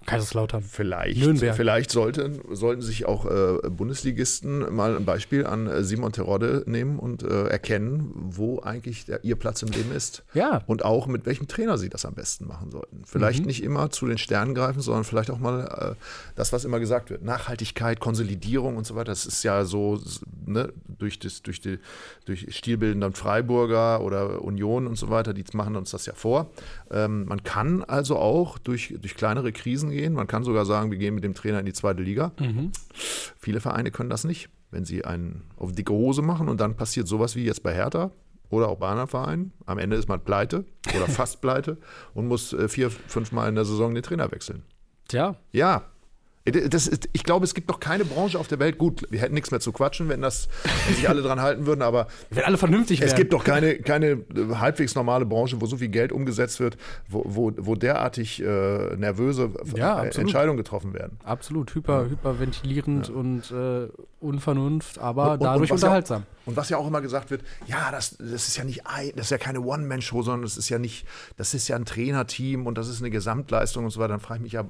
Kaiserslautern. 0.07 0.63
Vielleicht, 0.63 1.21
Nürnberg. 1.21 1.57
vielleicht 1.57 1.91
sollten, 1.91 2.41
sollten 2.51 2.83
sich 2.83 3.07
auch 3.07 3.25
äh, 3.27 3.69
Bundesligisten 3.71 4.75
mal 4.75 4.97
ein 4.97 5.05
Beispiel 5.05 5.47
an 5.47 5.67
äh, 5.67 5.85
Simon 5.85 6.13
Terodde 6.13 6.63
nehmen 6.67 6.99
und 6.99 7.23
äh, 7.23 7.45
erkennen, 7.47 8.11
wo 8.15 8.61
eigentlich 8.61 9.07
der, 9.07 9.23
ihr 9.25 9.37
Platz 9.37 9.63
im 9.63 9.69
Leben 9.69 9.93
ist. 9.93 10.25
Ja. 10.35 10.63
Und 10.67 10.85
auch 10.85 11.07
mit 11.07 11.27
welchem 11.27 11.49
Trainer 11.49 11.79
sie 11.79 11.89
das 11.89 12.05
am 12.05 12.15
besten 12.15 12.47
machen 12.47 12.71
sollten. 12.71 13.03
Vielleicht 13.05 13.41
Mhm. 13.41 13.47
nicht 13.47 13.63
immer 13.63 13.91
zu 13.91 14.07
den 14.07 14.19
Sternen 14.19 14.55
greifen, 14.55 14.81
sondern 14.81 15.05
vielleicht 15.05 15.31
auch 15.31 15.39
mal 15.39 15.95
äh, 15.97 16.03
das, 16.35 16.53
was 16.53 16.65
immer 16.65 16.81
gesagt 16.81 17.11
wird. 17.11 17.23
Nachhaltigkeit, 17.23 18.01
Konsolidierung 18.01 18.77
und 18.77 18.87
so 18.87 18.95
weiter. 18.95 19.13
Das 19.13 19.27
ist 19.27 19.43
ja 19.43 19.65
so 19.65 20.01
ne, 20.47 20.73
durch, 20.87 21.19
das, 21.19 21.43
durch, 21.43 21.61
die, 21.61 21.79
durch 22.25 22.47
stilbildenden 22.57 23.13
Freiburger 23.15 24.01
oder 24.01 24.43
Union 24.43 24.87
und 24.87 24.97
so 24.97 25.11
weiter, 25.11 25.35
die 25.35 25.45
machen 25.53 25.77
uns 25.77 25.91
das 25.91 26.07
ja 26.07 26.15
vor. 26.15 26.51
Ähm, 26.95 27.25
man 27.25 27.43
kann 27.43 27.83
also 27.83 28.17
auch 28.17 28.57
durch, 28.57 28.95
durch 29.01 29.17
kleinere 29.17 29.51
Krisen 29.51 29.91
gehen. 29.91 30.13
Man 30.13 30.29
kann 30.29 30.45
sogar 30.45 30.65
sagen, 30.65 30.93
wir 30.93 30.99
gehen 30.99 31.17
mit 31.17 31.25
dem 31.25 31.35
Trainer 31.35 31.59
in 31.59 31.67
die 31.67 31.73
zweite 31.73 32.03
Liga. 32.03 32.33
Mhm. 32.39 32.71
Viele 32.95 33.61
Vereine 33.61 33.91
können 33.91 34.11
das 34.11 34.23
nicht. 34.23 34.49
Wenn 34.71 34.85
sie 34.85 35.05
einen 35.05 35.43
auf 35.57 35.73
dicke 35.73 35.93
Hose 35.93 36.23
machen 36.23 36.49
und 36.49 36.61
dann 36.61 36.77
passiert 36.77 37.09
sowas 37.09 37.35
wie 37.35 37.45
jetzt 37.45 37.65
bei 37.65 37.75
Hertha 37.75 38.13
oder 38.49 38.69
auch 38.69 38.79
bei 38.79 38.89
anderen 38.89 39.09
Vereinen. 39.09 39.53
Am 39.67 39.79
Ende 39.79 39.97
ist 39.97 40.09
man 40.09 40.23
pleite 40.23 40.65
oder 40.97 41.07
fast 41.09 41.41
pleite 41.41 41.79
und 42.15 42.29
muss 42.29 42.53
äh, 42.53 42.69
vier, 42.69 42.91
fünf 42.91 43.33
Mal 43.33 43.49
in 43.49 43.57
der 43.57 43.65
Saison 43.65 43.93
den 43.93 44.05
Trainer 44.05 44.31
wechseln. 44.31 44.63
Tja, 45.09 45.37
Ja, 45.53 45.83
Das 46.47 46.87
ist, 46.87 47.09
ich 47.15 47.25
glaube, 47.25 47.45
es 47.45 47.55
gibt 47.55 47.71
doch 47.71 47.81
keine 47.81 48.05
Branche 48.05 48.39
auf 48.39 48.49
der 48.49 48.59
Welt. 48.59 48.77
Gut, 48.77 49.07
wir 49.09 49.19
hätten 49.21 49.33
nichts 49.33 49.51
mehr 49.51 49.61
zu 49.61 49.73
quatschen, 49.73 50.11
wenn 50.11 50.21
das 50.21 50.49
wenn 50.87 50.95
sich 50.97 51.09
alle 51.09 51.23
dran 51.23 51.41
halten 51.41 51.65
würden, 51.65 51.81
aber 51.81 52.07
Wenn 52.31 52.45
alle 52.45 52.59
vernünftig 52.59 53.01
wären. 53.01 53.09
es 53.09 53.15
gibt 53.15 53.33
doch 53.33 53.45
keine, 53.45 53.79
keine 53.79 54.07
äh, 54.11 54.55
halbwegs 54.57 54.95
normale 54.95 55.25
Branche, 55.25 55.59
wo 55.63 55.65
so 55.67 55.79
viel 55.79 55.89
Geld 55.89 56.13
umgesetzt 56.13 56.61
wird, 56.61 56.77
wo, 57.09 57.23
wo, 57.27 57.51
wo 57.57 57.77
derartig 57.77 58.43
äh, 58.43 58.95
nervöse 58.97 59.53
Ja, 59.75 60.03
äh. 60.05 60.15
Entscheidungen 60.21 60.59
getroffen 60.59 60.93
werden. 60.93 61.19
Absolut, 61.25 61.75
hyper, 61.75 62.11
hyperventilierend 62.11 63.09
und 63.09 63.51
äh, 63.51 63.89
Unvernunft, 64.21 64.99
aber 64.99 65.25
Und- 65.25 65.31
und- 65.33 65.43
dadurch 65.45 65.71
und 65.71 65.77
was 65.77 65.81
ja- 65.81 65.89
unterhaltsam. 65.89 66.23
Und 66.45 66.57
was 66.59 66.69
ja 66.69 66.77
auch 66.77 66.87
immer 66.87 67.01
gesagt 67.01 67.31
wird, 67.31 67.41
ja, 67.67 67.91
das, 67.91 68.19
das 68.19 68.49
ist 68.49 68.59
ja 68.59 68.65
nicht 68.65 68.87
ein, 68.87 69.13
das 69.17 69.27
ist 69.27 69.31
ja 69.31 69.39
keine 69.39 69.63
One-Man-Show, 69.63 70.21
sondern 70.21 70.43
das 70.43 70.59
ist 70.59 70.69
ja 70.69 70.79
nicht, 70.79 71.07
das 71.39 71.55
ist 71.55 71.69
ja 71.69 71.77
ein 71.77 71.87
Trainerteam 71.87 72.67
und 72.67 72.77
das 72.77 72.89
ist 72.89 73.01
eine 73.01 73.09
Gesamtleistung 73.09 73.85
und 73.85 73.91
so 73.93 73.99
weiter. 73.99 74.09
Dann 74.09 74.21
frage 74.21 74.41
ich 74.41 74.43
mich 74.43 74.53
ja, 74.53 74.65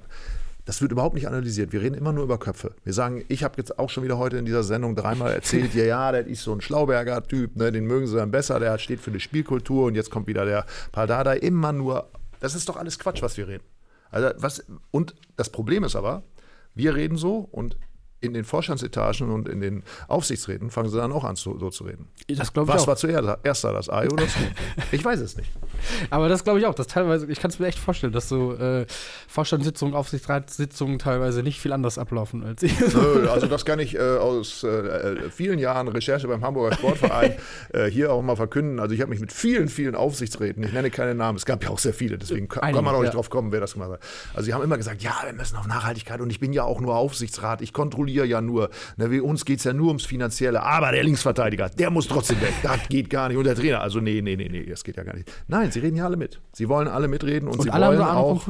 das 0.65 0.81
wird 0.81 0.93
überhaupt 0.93 1.15
nicht 1.15 1.29
analysiert. 1.29 1.73
Wir 1.73 1.83
reden 1.83 1.95
immer 1.95 2.13
nur 2.13 2.25
über 2.25 2.39
Köpfe. 2.39 2.75
Wir 2.85 2.93
sagen, 2.93 3.25
ich 3.29 3.45
habe 3.45 3.55
jetzt 3.59 3.79
auch 3.79 3.91
schon 3.91 4.03
wieder 4.03 4.19
heute 4.19 4.39
in 4.39 4.47
dieser 4.47 4.63
Sendung 4.63 4.97
dreimal 4.97 5.33
erzählt, 5.33 5.75
ja, 5.75 5.85
ja, 5.85 6.13
der 6.13 6.27
ist 6.27 6.43
so 6.43 6.53
ein 6.53 6.61
Schlauberger 6.61 7.23
Typ, 7.23 7.57
ne, 7.57 7.71
den 7.71 7.85
mögen 7.85 8.07
sie 8.07 8.17
dann 8.17 8.31
besser, 8.31 8.59
der 8.61 8.79
steht 8.79 9.01
für 9.01 9.11
die 9.11 9.21
Spielkultur 9.21 9.87
und 9.87 9.95
jetzt 9.95 10.11
kommt 10.11 10.27
wieder 10.27 10.45
der 10.45 10.65
Paldada. 10.93 11.33
Immer 11.35 11.73
nur, 11.73 12.09
das 12.41 12.55
ist 12.55 12.69
doch 12.69 12.77
alles 12.77 12.99
Quatsch, 12.99 13.23
was 13.23 13.37
wir 13.37 13.47
reden. 13.47 13.65
Also 14.11 14.31
was, 14.39 14.65
und 14.91 15.15
das 15.37 15.51
Problem 15.51 15.85
ist 15.85 15.97
aber, 15.97 16.23
wir 16.75 16.95
reden 16.95 17.17
so 17.17 17.49
und 17.51 17.77
in 18.25 18.35
den 18.35 18.45
Vorstandsetagen 18.45 19.31
und 19.31 19.49
in 19.49 19.61
den 19.61 19.83
Aufsichtsräten 20.09 20.71
fangen 20.71 20.89
sie 20.89 20.97
dann 20.97 21.13
auch 21.13 21.25
an, 21.25 21.37
so, 21.37 21.59
so 21.59 21.71
zu 21.71 21.85
reden. 21.85 22.09
Das 22.29 22.53
glaube 22.53 22.71
ich 22.71 22.75
Was 22.75 22.83
auch. 22.83 22.89
war 22.89 22.97
zuerst, 22.97 23.39
erst 23.43 23.65
da, 23.65 23.73
das 23.73 23.91
Ei 23.91 24.07
oder 24.07 24.25
das 24.25 24.37
Huhn? 24.39 24.47
Ich 24.93 25.05
weiß 25.05 25.21
es 25.21 25.37
nicht. 25.37 25.51
Aber 26.11 26.29
das 26.29 26.45
glaube 26.45 26.59
ich 26.61 26.67
auch. 26.67 26.75
Das 26.75 26.87
teilweise, 26.87 27.27
ich 27.31 27.41
kann 27.41 27.51
es 27.51 27.59
mir 27.59 27.67
echt 27.67 27.79
vorstellen, 27.79 28.13
dass 28.13 28.29
so 28.29 28.55
äh, 28.55 28.87
Vorstandssitzungen, 29.29 29.95
Aufsichtsratssitzungen 29.95 30.99
teilweise 30.99 31.43
nicht 31.43 31.61
viel 31.61 31.73
anders 31.73 31.99
ablaufen 31.99 32.45
als 32.45 32.63
ich. 32.63 32.79
Nö, 32.81 33.29
also 33.33 33.47
das 33.47 33.65
kann 33.65 33.79
ich 33.79 33.95
äh, 33.95 34.17
aus 34.17 34.65
äh, 34.65 35.31
vielen 35.31 35.59
Jahren 35.59 35.89
Recherche 35.89 36.29
beim 36.29 36.45
Hamburger 36.45 36.77
Sportverein 36.77 37.35
äh, 37.73 37.87
hier 37.87 38.13
auch 38.13 38.23
mal 38.23 38.37
verkünden. 38.37 38.81
Also 38.81 38.95
ich 38.95 39.01
habe 39.01 39.11
mich 39.11 39.21
mit 39.21 39.33
vielen, 39.33 39.69
vielen 39.69 39.95
Aufsichtsräten, 39.95 40.63
ich 40.65 40.73
nenne 40.73 40.91
keine 40.91 41.15
Namen, 41.15 41.37
es 41.37 41.45
gab 41.45 41.63
ja 41.63 41.71
auch 41.71 41.79
sehr 41.79 41.95
viele, 41.95 42.19
deswegen 42.19 42.49
kann, 42.49 42.63
Einige, 42.63 42.79
kann 42.79 42.85
man 42.85 42.95
auch 42.95 43.01
nicht 43.01 43.09
ja. 43.09 43.15
drauf 43.15 43.31
kommen, 43.31 43.53
wer 43.53 43.61
das 43.61 43.75
gemacht 43.75 43.93
hat. 43.93 44.01
Also 44.35 44.47
sie 44.47 44.55
haben 44.55 44.63
immer 44.63 44.77
gesagt, 44.77 45.03
ja, 45.03 45.15
wir 45.25 45.33
müssen 45.33 45.57
auf 45.57 45.67
Nachhaltigkeit 45.67 46.21
und 46.21 46.31
ich 46.31 46.41
bin 46.41 46.53
ja 46.53 46.65
auch 46.65 46.81
nur 46.81 46.97
Aufsichtsrat, 46.97 47.61
ich 47.61 47.73
kontrolliere 47.73 48.14
ja 48.23 48.41
nur. 48.41 48.71
Ne, 48.97 49.11
wie 49.11 49.19
uns 49.21 49.45
geht 49.45 49.59
es 49.59 49.65
ja 49.65 49.73
nur 49.73 49.89
ums 49.89 50.05
Finanzielle, 50.07 50.63
aber 50.63 50.93
der 50.93 51.03
Linksverteidiger, 51.03 51.69
der 51.71 51.91
muss 51.91 52.07
trotzdem 52.07 52.41
weg. 52.41 52.53
Das 52.63 52.89
geht 52.89 53.11
gar 53.11 53.29
nicht. 53.29 53.37
Und 53.39 53.45
der 53.45 53.57
Trainer, 53.57 53.81
also 53.81 53.99
nee, 54.01 54.23
nee, 54.23 54.37
nee, 54.37 54.49
nee, 54.49 54.65
das 54.67 54.85
geht 54.85 54.97
ja 54.97 55.03
gar 55.03 55.17
nicht. 55.17 55.31
Nein, 55.49 55.73
sie 55.73 55.81
reden 55.81 55.97
ja 55.97 56.05
alle 56.05 56.17
mit. 56.17 56.41
Sie 56.53 56.69
wollen 56.69 56.87
alle 56.87 57.09
mitreden 57.09 57.49
und, 57.49 57.59
Und 57.59 57.63
sie 57.65 57.73
wollen 57.73 58.01
auch 58.01 58.47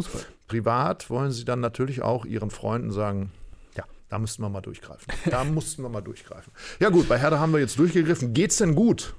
privat 0.46 1.08
wollen 1.08 1.32
sie 1.32 1.44
dann 1.46 1.60
natürlich 1.60 2.02
auch 2.02 2.26
ihren 2.26 2.50
Freunden 2.50 2.90
sagen, 2.90 3.30
ja, 3.76 3.84
da 4.10 4.18
müssten 4.18 4.42
wir 4.42 4.50
mal 4.50 4.60
durchgreifen. 4.60 5.06
Da 5.30 5.42
mussten 5.44 5.82
wir 5.82 5.88
mal 5.88 6.02
durchgreifen. 6.02 6.52
Ja 6.80 6.90
gut, 6.90 7.08
bei 7.08 7.18
Hertha 7.18 7.38
haben 7.38 7.52
wir 7.52 7.60
jetzt 7.60 7.78
durchgegriffen. 7.78 8.34
Geht's 8.34 8.58
denn 8.58 8.74
gut? 8.74 9.14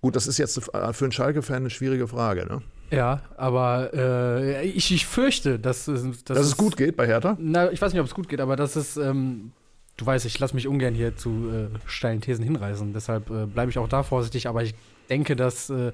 Gut, 0.00 0.16
das 0.16 0.26
ist 0.26 0.38
jetzt 0.38 0.58
für 0.64 0.74
einen 1.04 1.12
Schalke-Fan 1.12 1.56
eine 1.56 1.70
schwierige 1.70 2.08
Frage, 2.08 2.46
ne? 2.46 2.62
Ja, 2.90 3.20
aber 3.36 3.90
äh, 3.94 4.64
ich, 4.66 4.90
ich 4.92 5.06
fürchte, 5.06 5.58
dass, 5.60 5.86
es- 5.86 6.24
dass, 6.24 6.36
Dass 6.38 6.46
es 6.46 6.56
gut 6.56 6.76
geht 6.76 6.96
bei 6.96 7.06
Hertha? 7.06 7.36
Na, 7.38 7.70
ich 7.70 7.80
weiß 7.80 7.92
nicht, 7.92 8.00
ob 8.00 8.06
es 8.06 8.14
gut 8.14 8.28
geht, 8.28 8.40
aber 8.40 8.56
das 8.56 8.74
ist, 8.76 8.96
ähm, 8.96 9.52
du 10.00 10.06
weißt, 10.06 10.24
ich 10.24 10.38
lasse 10.38 10.54
mich 10.54 10.66
ungern 10.66 10.94
hier 10.94 11.16
zu 11.16 11.50
äh, 11.50 11.78
steilen 11.86 12.20
Thesen 12.20 12.44
hinreißen. 12.44 12.92
Deshalb 12.94 13.30
äh, 13.30 13.46
bleibe 13.46 13.70
ich 13.70 13.78
auch 13.78 13.88
da 13.88 14.02
vorsichtig. 14.02 14.46
Aber 14.46 14.62
ich 14.62 14.74
denke, 15.10 15.36
dass 15.36 15.68
äh, 15.68 15.92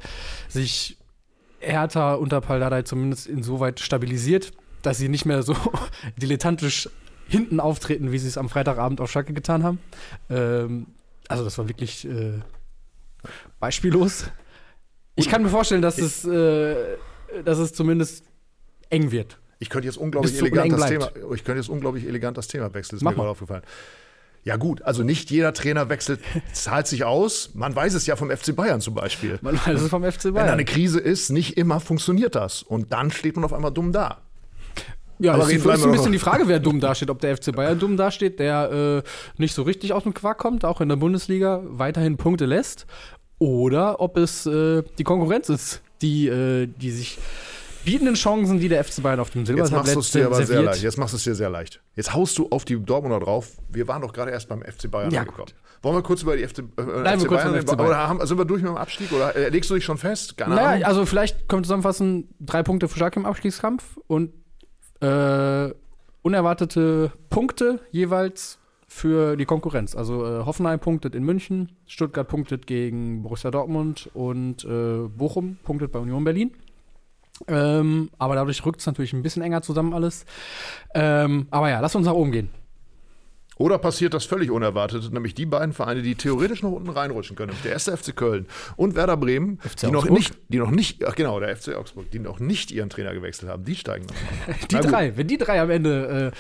sich 0.48 0.96
Hertha 1.58 2.14
unter 2.14 2.40
Paldadei 2.40 2.82
zumindest 2.82 3.26
insoweit 3.26 3.80
stabilisiert, 3.80 4.52
dass 4.82 4.98
sie 4.98 5.08
nicht 5.08 5.26
mehr 5.26 5.42
so 5.42 5.56
dilettantisch 6.16 6.88
hinten 7.26 7.58
auftreten, 7.58 8.12
wie 8.12 8.18
sie 8.18 8.28
es 8.28 8.38
am 8.38 8.48
Freitagabend 8.48 9.00
auf 9.00 9.10
Schalke 9.10 9.32
getan 9.32 9.64
haben. 9.64 9.80
Ähm, 10.30 10.86
also 11.26 11.42
das 11.42 11.58
war 11.58 11.68
wirklich 11.68 12.06
äh, 12.06 12.34
beispiellos. 13.58 14.30
Ich 15.16 15.28
kann 15.28 15.42
mir 15.42 15.48
vorstellen, 15.48 15.82
dass 15.82 15.98
es, 15.98 16.25
äh, 16.25 16.76
dass 17.44 17.58
es 17.58 17.72
zumindest 17.72 18.25
eng 18.90 19.10
wird. 19.10 19.40
Ich 19.58 19.70
könnte 19.70 19.86
jetzt 19.86 19.96
unglaublich 19.96 20.32
Bis 20.32 20.40
elegant 20.42 20.72
das 20.72 20.86
Thema, 20.88 21.10
ich 21.34 21.44
könnte 21.44 21.60
jetzt 21.60 21.68
unglaublich 21.68 22.06
elegant 22.06 22.36
das 22.36 22.48
Thema 22.48 22.72
wechseln. 22.75 22.96
Ist 22.96 23.02
Mach 23.02 23.12
mir 23.12 23.16
mal. 23.18 23.22
gerade 23.25 23.30
aufgefallen. 23.32 23.62
Ja 24.44 24.56
gut, 24.56 24.82
also 24.82 25.02
nicht 25.02 25.30
jeder 25.30 25.52
Trainerwechsel 25.52 26.18
zahlt 26.52 26.86
sich 26.86 27.04
aus. 27.04 27.50
Man 27.54 27.75
weiß 27.75 27.94
es 27.94 28.06
ja 28.06 28.14
vom 28.16 28.30
FC 28.30 28.54
Bayern 28.54 28.80
zum 28.80 28.94
Beispiel. 28.94 29.38
Man 29.42 29.56
weiß 29.56 29.80
es 29.80 29.88
vom 29.88 30.04
FC 30.04 30.26
Wenn 30.26 30.34
da 30.34 30.40
Bayern. 30.40 30.52
eine 30.54 30.64
Krise 30.64 31.00
ist, 31.00 31.30
nicht 31.30 31.56
immer 31.56 31.80
funktioniert 31.80 32.34
das. 32.36 32.62
Und 32.62 32.92
dann 32.92 33.10
steht 33.10 33.34
man 33.34 33.44
auf 33.44 33.52
einmal 33.52 33.72
dumm 33.72 33.92
da. 33.92 34.18
Ja, 35.18 35.32
Aber 35.32 35.44
aber 35.44 35.52
ist, 35.52 35.64
ist 35.64 35.84
ein 35.84 35.92
bisschen 35.92 36.12
die 36.12 36.18
Frage, 36.18 36.46
wer 36.46 36.60
dumm 36.60 36.78
dasteht. 36.78 37.10
Ob 37.10 37.20
der 37.20 37.36
FC 37.36 37.56
Bayern 37.56 37.78
dumm 37.78 37.96
dasteht, 37.96 38.38
der 38.38 39.02
äh, 39.06 39.40
nicht 39.40 39.54
so 39.54 39.62
richtig 39.62 39.92
aus 39.94 40.02
dem 40.02 40.14
Quark 40.14 40.38
kommt, 40.38 40.64
auch 40.64 40.80
in 40.80 40.88
der 40.90 40.96
Bundesliga 40.96 41.62
weiterhin 41.64 42.16
Punkte 42.18 42.44
lässt. 42.44 42.86
Oder 43.38 44.00
ob 44.00 44.16
es 44.16 44.46
äh, 44.46 44.82
die 44.98 45.04
Konkurrenz 45.04 45.48
ist, 45.48 45.82
die, 46.02 46.28
äh, 46.28 46.66
die 46.68 46.90
sich 46.90 47.18
bietenden 47.86 48.14
Chancen, 48.16 48.60
die 48.60 48.68
der 48.68 48.84
FC 48.84 49.02
Bayern 49.02 49.20
auf 49.20 49.30
dem 49.30 49.44
Jetzt 49.44 49.72
machst 49.72 49.94
du 49.96 50.00
Silbertablett 50.02 50.04
es 50.04 50.10
dir 50.10 50.26
aber 50.26 50.44
sehr 50.44 50.62
leicht. 50.62 50.82
Jetzt 50.82 50.98
machst 50.98 51.14
du 51.14 51.16
es 51.16 51.24
dir 51.24 51.34
sehr 51.34 51.48
leicht. 51.48 51.80
Jetzt 51.94 52.12
haust 52.12 52.36
du 52.36 52.48
auf 52.50 52.64
die 52.66 52.78
Dortmunder 52.78 53.20
drauf. 53.20 53.52
Wir 53.70 53.88
waren 53.88 54.02
doch 54.02 54.12
gerade 54.12 54.30
erst 54.30 54.48
beim 54.48 54.60
FC 54.62 54.90
Bayern 54.90 55.10
Ja, 55.10 55.20
angekommen. 55.20 55.48
Wollen 55.82 55.96
wir 55.96 56.02
kurz 56.02 56.22
über 56.22 56.36
die 56.36 56.46
FC, 56.46 56.58
äh, 56.58 56.64
wir 56.76 57.06
FC 57.18 57.28
kurz 57.28 57.42
Bayern 57.42 57.54
reden? 57.54 57.66
FC 57.66 57.76
Bayern. 57.76 57.88
Oder 57.90 58.08
haben, 58.08 58.26
sind 58.26 58.36
wir 58.38 58.44
durch 58.44 58.60
mit 58.62 58.70
dem 58.70 58.76
Abstieg? 58.76 59.12
Oder 59.12 59.34
äh, 59.36 59.48
legst 59.48 59.70
du 59.70 59.74
dich 59.74 59.84
schon 59.84 59.98
fest? 59.98 60.36
Keine 60.36 60.54
Naja, 60.54 60.68
Ahnung. 60.70 60.84
also 60.84 61.06
vielleicht 61.06 61.48
können 61.48 61.60
wir 61.62 61.64
zusammenfassen, 61.64 62.28
drei 62.40 62.62
Punkte 62.62 62.88
für 62.88 62.98
Schalke 62.98 63.18
im 63.20 63.24
Abstiegskampf 63.26 63.96
und 64.06 64.32
äh, 65.00 65.70
unerwartete 66.22 67.12
Punkte 67.30 67.80
jeweils 67.90 68.58
für 68.88 69.36
die 69.36 69.44
Konkurrenz. 69.44 69.94
Also 69.94 70.24
äh, 70.24 70.44
Hoffenheim 70.44 70.80
punktet 70.80 71.14
in 71.14 71.22
München, 71.24 71.72
Stuttgart 71.86 72.26
punktet 72.28 72.66
gegen 72.66 73.22
Borussia 73.22 73.50
Dortmund 73.50 74.10
und 74.14 74.64
äh, 74.64 75.08
Bochum 75.08 75.58
punktet 75.62 75.92
bei 75.92 75.98
Union 75.98 76.24
Berlin. 76.24 76.52
Ähm, 77.48 78.10
aber 78.18 78.34
dadurch 78.34 78.64
rückt 78.64 78.80
es 78.80 78.86
natürlich 78.86 79.12
ein 79.12 79.22
bisschen 79.22 79.42
enger 79.42 79.62
zusammen 79.62 79.92
alles. 79.92 80.24
Ähm, 80.94 81.46
aber 81.50 81.70
ja, 81.70 81.80
lass 81.80 81.94
uns 81.94 82.06
nach 82.06 82.14
oben 82.14 82.32
gehen. 82.32 82.50
Oder 83.58 83.78
passiert 83.78 84.12
das 84.12 84.26
völlig 84.26 84.50
unerwartet, 84.50 85.10
nämlich 85.12 85.34
die 85.34 85.46
beiden 85.46 85.72
Vereine, 85.72 86.02
die 86.02 86.14
theoretisch 86.14 86.62
noch 86.62 86.72
unten 86.72 86.90
reinrutschen 86.90 87.36
können, 87.36 87.52
der 87.64 87.72
erste 87.72 87.96
FC 87.96 88.14
Köln 88.14 88.46
und 88.76 88.94
Werder 88.94 89.16
Bremen, 89.16 89.58
die 89.80 89.90
noch, 89.90 90.10
nicht, 90.10 90.36
die 90.48 90.58
noch 90.58 90.70
nicht, 90.70 91.02
ach 91.06 91.14
genau, 91.14 91.40
der 91.40 91.56
FC 91.56 91.74
Augsburg, 91.74 92.10
die 92.10 92.18
noch 92.18 92.38
nicht 92.38 92.70
ihren 92.70 92.90
Trainer 92.90 93.14
gewechselt 93.14 93.50
haben, 93.50 93.64
die 93.64 93.74
steigen 93.74 94.06
noch. 94.06 94.56
Die 94.68 94.76
drei, 94.76 95.16
wenn 95.16 95.26
die 95.26 95.38
drei 95.38 95.60
am 95.60 95.70
Ende 95.70 96.32
äh, 96.34 96.36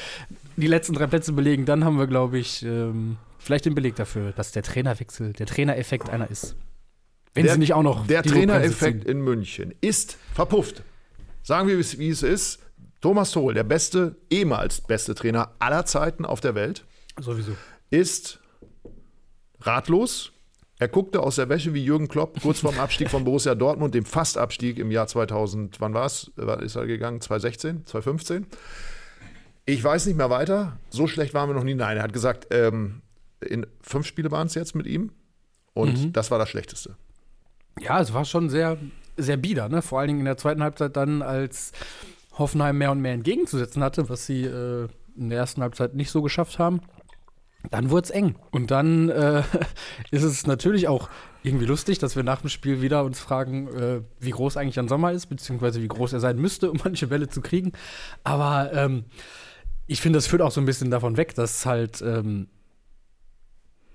die 0.60 0.66
letzten 0.66 0.92
drei 0.92 1.06
Plätze 1.06 1.32
belegen, 1.32 1.64
dann 1.64 1.84
haben 1.84 1.98
wir, 1.98 2.06
glaube 2.06 2.38
ich, 2.38 2.62
ähm, 2.62 3.16
vielleicht 3.38 3.64
den 3.64 3.74
Beleg 3.74 3.96
dafür, 3.96 4.32
dass 4.32 4.52
der 4.52 4.62
Trainerwechsel, 4.62 5.32
der 5.32 5.46
Trainereffekt 5.46 6.10
einer 6.10 6.30
ist. 6.30 6.54
Wenn 7.36 7.44
Der- 7.44 7.52
sie 7.54 7.58
nicht 7.60 7.74
auch 7.74 7.82
noch 7.82 8.06
Der 8.06 8.22
Trainereffekt 8.22 9.04
in 9.04 9.20
München 9.20 9.74
ist 9.80 10.16
verpufft. 10.34 10.82
Sagen 11.42 11.68
wir, 11.68 11.76
wie 11.78 12.08
es- 12.08 12.22
ist. 12.22 12.58
Thomas 13.02 13.30
Tuchel, 13.30 13.54
der 13.54 13.62
beste, 13.64 14.16
ehemals 14.30 14.80
beste 14.80 15.14
Trainer 15.14 15.52
aller 15.60 15.84
Zeiten 15.86 16.24
auf 16.24 16.40
der 16.40 16.54
Welt, 16.56 16.84
Sowieso. 17.20 17.52
ist 17.90 18.40
ratlos. 19.60 20.32
Er 20.78 20.88
guckte 20.88 21.20
aus 21.20 21.36
der 21.36 21.48
Wäsche 21.48 21.72
wie 21.72 21.84
Jürgen 21.84 22.08
Klopp 22.08 22.40
kurz 22.42 22.60
vorm 22.60 22.78
Abstieg 22.78 23.08
von 23.10 23.24
Borussia 23.24 23.54
Dortmund, 23.54 23.94
dem 23.94 24.04
Fastabstieg 24.04 24.78
im 24.78 24.90
Jahr 24.90 25.06
2000. 25.06 25.80
Wann 25.80 25.94
war 25.94 26.04
es? 26.06 26.30
Wann 26.36 26.60
ist 26.60 26.76
er 26.76 26.86
gegangen? 26.86 27.20
2016? 27.20 27.86
2015? 27.86 28.46
Ich 29.64 29.82
weiß 29.82 30.06
nicht 30.06 30.16
mehr 30.16 30.30
weiter. 30.30 30.78
So 30.90 31.06
schlecht 31.06 31.32
waren 31.34 31.48
wir 31.48 31.54
noch 31.54 31.64
nie. 31.64 31.74
Nein, 31.74 31.96
er 31.96 32.02
hat 32.02 32.12
gesagt, 32.12 32.48
ähm, 32.50 33.02
in 33.40 33.66
fünf 33.80 34.06
Spiele 34.06 34.30
waren 34.30 34.46
es 34.48 34.54
jetzt 34.54 34.74
mit 34.74 34.86
ihm. 34.86 35.12
Und 35.74 36.16
das 36.16 36.30
war 36.30 36.38
das 36.38 36.48
Schlechteste. 36.48 36.96
Ja, 37.80 38.00
es 38.00 38.12
war 38.14 38.24
schon 38.24 38.48
sehr, 38.48 38.78
sehr 39.16 39.36
bieder, 39.36 39.68
ne? 39.68 39.82
Vor 39.82 39.98
allen 39.98 40.08
Dingen 40.08 40.20
in 40.20 40.26
der 40.26 40.38
zweiten 40.38 40.62
Halbzeit 40.62 40.96
dann, 40.96 41.22
als 41.22 41.72
Hoffenheim 42.38 42.78
mehr 42.78 42.90
und 42.90 43.00
mehr 43.00 43.12
entgegenzusetzen 43.12 43.82
hatte, 43.82 44.08
was 44.08 44.26
sie 44.26 44.44
äh, 44.44 44.88
in 45.16 45.30
der 45.30 45.38
ersten 45.38 45.62
Halbzeit 45.62 45.94
nicht 45.94 46.10
so 46.10 46.22
geschafft 46.22 46.58
haben. 46.58 46.80
Dann 47.70 47.90
wurde 47.90 48.04
es 48.04 48.10
eng. 48.10 48.36
Und 48.50 48.70
dann 48.70 49.08
äh, 49.08 49.42
ist 50.10 50.22
es 50.22 50.46
natürlich 50.46 50.88
auch 50.88 51.08
irgendwie 51.42 51.64
lustig, 51.64 51.98
dass 51.98 52.16
wir 52.16 52.22
nach 52.22 52.40
dem 52.40 52.50
Spiel 52.50 52.80
wieder 52.82 53.04
uns 53.04 53.20
fragen, 53.20 53.68
äh, 53.68 54.00
wie 54.20 54.30
groß 54.30 54.56
eigentlich 54.56 54.76
Jan 54.76 54.88
Sommer 54.88 55.12
ist, 55.12 55.26
beziehungsweise 55.26 55.82
wie 55.82 55.88
groß 55.88 56.12
er 56.12 56.20
sein 56.20 56.38
müsste, 56.38 56.70
um 56.72 56.80
manche 56.82 57.08
Bälle 57.08 57.28
zu 57.28 57.40
kriegen. 57.40 57.72
Aber 58.24 58.72
ähm, 58.72 59.04
ich 59.86 60.00
finde, 60.00 60.18
das 60.18 60.26
führt 60.26 60.42
auch 60.42 60.50
so 60.50 60.60
ein 60.60 60.66
bisschen 60.66 60.90
davon 60.90 61.16
weg, 61.16 61.34
dass 61.34 61.66
halt 61.66 62.02
ähm, 62.02 62.48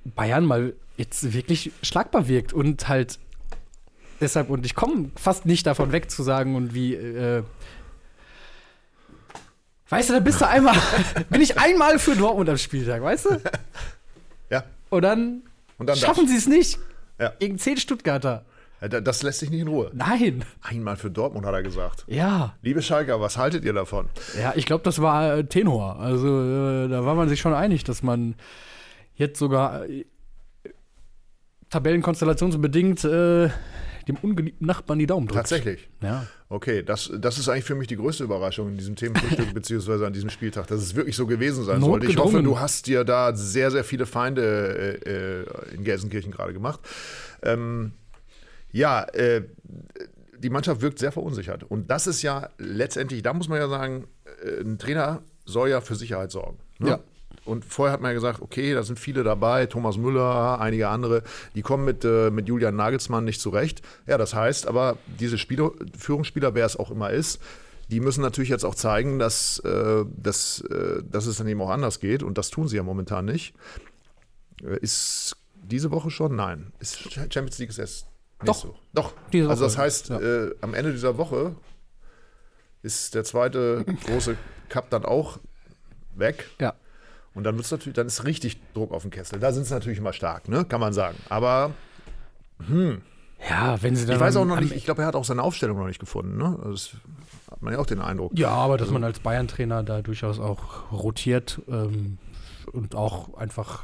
Bayern 0.04 0.46
mal 0.46 0.74
jetzt 0.98 1.34
wirklich 1.34 1.72
schlagbar 1.82 2.28
wirkt 2.28 2.54
und 2.54 2.88
halt 2.88 3.20
deshalb, 4.22 4.50
und 4.50 4.66
ich 4.66 4.76
komme 4.76 5.10
fast 5.16 5.46
nicht 5.46 5.66
davon 5.68 5.92
weg 5.92 6.10
zu 6.12 6.24
sagen 6.24 6.56
und 6.56 6.74
wie, 6.74 6.96
äh, 6.96 7.44
weißt 9.90 10.10
du, 10.10 10.14
da 10.14 10.20
bist 10.20 10.40
du 10.42 10.48
einmal, 10.48 10.76
bin 11.30 11.42
ich 11.42 11.58
einmal 11.60 12.00
für 12.00 12.16
Dortmund 12.16 12.50
am 12.50 12.58
Spieltag, 12.58 13.02
weißt 13.02 13.26
du? 13.26 13.42
Ja. 14.50 14.64
Und 14.90 15.02
dann, 15.04 15.42
Und 15.78 15.88
dann 15.90 15.96
schaffen 15.98 16.28
sie 16.28 16.36
es 16.38 16.48
nicht 16.48 16.80
Ja. 17.20 17.34
gegen 17.40 17.58
zehn 17.58 17.78
Stuttgarter. 17.78 18.46
Das 18.82 19.22
lässt 19.22 19.40
sich 19.42 19.52
nicht 19.52 19.60
in 19.62 19.68
Ruhe. 19.68 19.92
Nein. 19.94 20.44
Einmal 20.64 20.98
für 20.98 21.12
Dortmund 21.12 21.46
hat 21.46 21.54
er 21.54 21.62
gesagt. 21.62 22.04
Ja. 22.08 22.56
Liebe 22.64 22.82
Schalker, 22.82 23.22
was 23.22 23.38
haltet 23.38 23.64
ihr 23.64 23.74
davon? 23.74 24.10
Ja, 24.40 24.54
ich 24.56 24.66
glaube, 24.66 24.84
das 24.84 25.00
war 25.00 25.38
äh, 25.38 25.44
Tenor. 25.44 26.00
Also 26.00 26.28
äh, 26.28 26.88
da 26.90 27.06
war 27.06 27.14
man 27.14 27.30
sich 27.30 27.40
schon 27.40 27.54
einig, 27.54 27.84
dass 27.84 28.02
man 28.02 28.34
jetzt 29.14 29.38
sogar 29.38 29.86
äh, 29.88 30.06
tabellenkonstellationsbedingt 31.70 33.04
äh, 33.04 33.50
dem 34.08 34.18
ungeliebten 34.18 34.66
Nachbarn 34.66 35.00
die 35.00 35.06
Daumen 35.06 35.28
drückt. 35.28 35.38
Tatsächlich. 35.38 35.90
Ja. 36.02 36.28
Okay, 36.50 36.84
das, 36.84 37.12
das 37.18 37.38
ist 37.38 37.48
eigentlich 37.48 37.66
für 37.66 37.76
mich 37.76 37.88
die 37.88 37.96
größte 37.96 38.24
Überraschung 38.24 38.70
in 38.70 38.78
diesem 38.78 38.96
Themenfrühstück, 38.96 39.54
beziehungsweise 39.54 40.06
an 40.06 40.14
diesem 40.14 40.30
Spieltag, 40.30 40.68
dass 40.68 40.82
es 40.82 40.96
wirklich 40.96 41.16
so 41.16 41.28
gewesen 41.28 41.64
sein 41.64 41.82
sollte. 41.82 42.08
Ich 42.08 42.18
hoffe, 42.18 42.44
du 42.44 42.60
hast 42.60 42.88
dir 42.88 43.04
da 43.04 43.36
sehr, 43.36 43.72
sehr 43.72 43.84
viele 43.84 44.06
Feinde 44.06 45.00
äh, 45.06 45.42
äh, 45.42 45.76
in 45.76 45.84
Gelsenkirchen 45.84 46.32
gerade 46.32 46.54
gemacht. 46.54 46.80
Ähm, 47.44 47.94
ja, 48.72 49.04
äh, 49.14 49.44
die 50.40 50.50
Mannschaft 50.50 50.82
wirkt 50.82 51.00
sehr 51.00 51.12
verunsichert. 51.12 51.64
Und 51.64 51.90
das 51.90 52.08
ist 52.08 52.22
ja 52.22 52.50
letztendlich, 52.58 53.22
da 53.22 53.34
muss 53.34 53.48
man 53.48 53.60
ja 53.60 53.70
sagen, 53.70 54.08
äh, 54.44 54.62
ein 54.62 54.78
Trainer 54.78 55.22
soll 55.46 55.70
ja 55.70 55.82
für 55.82 55.96
Sicherheit 55.96 56.32
sorgen. 56.32 56.60
Ne? 56.80 56.90
Ja. 56.90 57.00
Und 57.44 57.66
vorher 57.66 57.94
hat 57.94 58.02
man 58.02 58.12
ja 58.12 58.14
gesagt, 58.14 58.42
okay, 58.42 58.74
da 58.74 58.84
sind 58.84 59.00
viele 59.00 59.24
dabei, 59.24 59.66
Thomas 59.66 59.98
Müller, 59.98 60.60
einige 60.60 60.90
andere, 60.90 61.24
die 61.56 61.64
kommen 61.64 61.86
mit, 61.86 62.06
äh, 62.06 62.30
mit 62.30 62.48
Julian 62.48 62.76
Nagelsmann 62.76 63.24
nicht 63.26 63.42
zurecht. 63.42 63.82
Ja, 64.06 64.18
das 64.20 64.36
heißt 64.36 64.68
aber, 64.68 64.98
diese 65.20 65.38
Spieler, 65.40 65.72
Führungsspieler, 65.98 66.54
wer 66.54 66.66
es 66.66 66.78
auch 66.78 66.92
immer 66.92 67.10
ist, 67.10 67.42
die 67.90 68.00
müssen 68.00 68.22
natürlich 68.22 68.50
jetzt 68.50 68.64
auch 68.64 68.76
zeigen, 68.76 69.20
dass, 69.20 69.60
äh, 69.60 70.06
dass, 70.16 70.62
äh, 70.62 71.02
dass 71.04 71.26
es 71.26 71.38
dann 71.38 71.48
eben 71.48 71.62
auch 71.62 71.70
anders 71.72 72.00
geht. 72.00 72.24
Und 72.24 72.38
das 72.38 72.50
tun 72.52 72.68
sie 72.68 72.78
ja 72.78 72.84
momentan 72.84 73.26
nicht. 73.26 73.54
Äh, 74.64 74.78
Ist 74.80 75.36
diese 75.64 75.92
Woche 75.92 76.10
schon? 76.10 76.36
Nein. 76.36 76.72
Ist 76.80 77.12
Champions 77.12 77.58
League 77.60 77.70
ist 77.70 77.80
erst 77.80 78.08
Doch. 78.46 78.66
Woche. 78.66 78.76
Doch. 78.94 79.14
Diese 79.34 79.50
Also 79.50 79.64
das 79.66 79.74
Woche, 79.74 79.82
heißt, 79.84 80.10
ja. 80.10 80.20
äh, 80.22 80.56
am 80.62 80.74
Ende 80.74 80.92
dieser 80.92 81.18
Woche 81.18 81.56
ist 82.82 83.14
der 83.16 83.24
zweite 83.24 83.84
große 84.06 84.38
Cup 84.70 84.90
dann 84.90 85.06
auch 85.06 85.40
weg. 86.16 86.48
Ja. 86.60 86.74
Und 87.34 87.44
dann 87.44 87.56
wird's 87.56 87.72
natürlich, 87.72 87.96
dann 87.96 88.08
ist 88.08 88.26
richtig 88.26 88.60
Druck 88.74 88.92
auf 88.92 89.04
den 89.04 89.12
Kessel. 89.12 89.40
Da 89.40 89.52
sind 89.54 89.66
sie 89.66 89.74
natürlich 89.74 90.00
immer 90.00 90.14
stark, 90.14 90.50
ne? 90.50 90.66
Kann 90.66 90.82
man 90.82 90.94
sagen. 90.94 91.18
Aber 91.30 91.72
Ja, 93.50 93.82
wenn 93.82 93.96
sie 93.96 94.06
dann. 94.06 94.16
ich 94.16 94.22
weiß 94.22 94.36
auch 94.36 94.46
noch 94.46 94.60
nicht, 94.60 94.76
ich 94.76 94.86
glaube, 94.86 95.02
er 95.02 95.08
hat 95.08 95.16
auch 95.16 95.26
seine 95.26 95.42
Aufstellung 95.42 95.78
noch 95.78 95.88
nicht 95.88 96.00
gefunden, 96.00 96.38
ne? 96.38 96.60
Das 96.64 96.92
hat 97.50 97.62
man 97.62 97.74
ja 97.74 97.80
auch 97.80 97.86
den 97.86 98.00
Eindruck. 98.02 98.38
Ja, 98.38 98.50
aber 98.50 98.78
dass 98.78 98.92
man 98.92 99.04
als 99.04 99.20
Bayern-Trainer 99.20 99.84
da 99.84 100.02
durchaus 100.02 100.40
auch 100.40 100.92
rotiert 100.92 101.62
ähm, 101.68 102.18
und 102.72 102.96
auch 102.96 103.34
einfach 103.36 103.84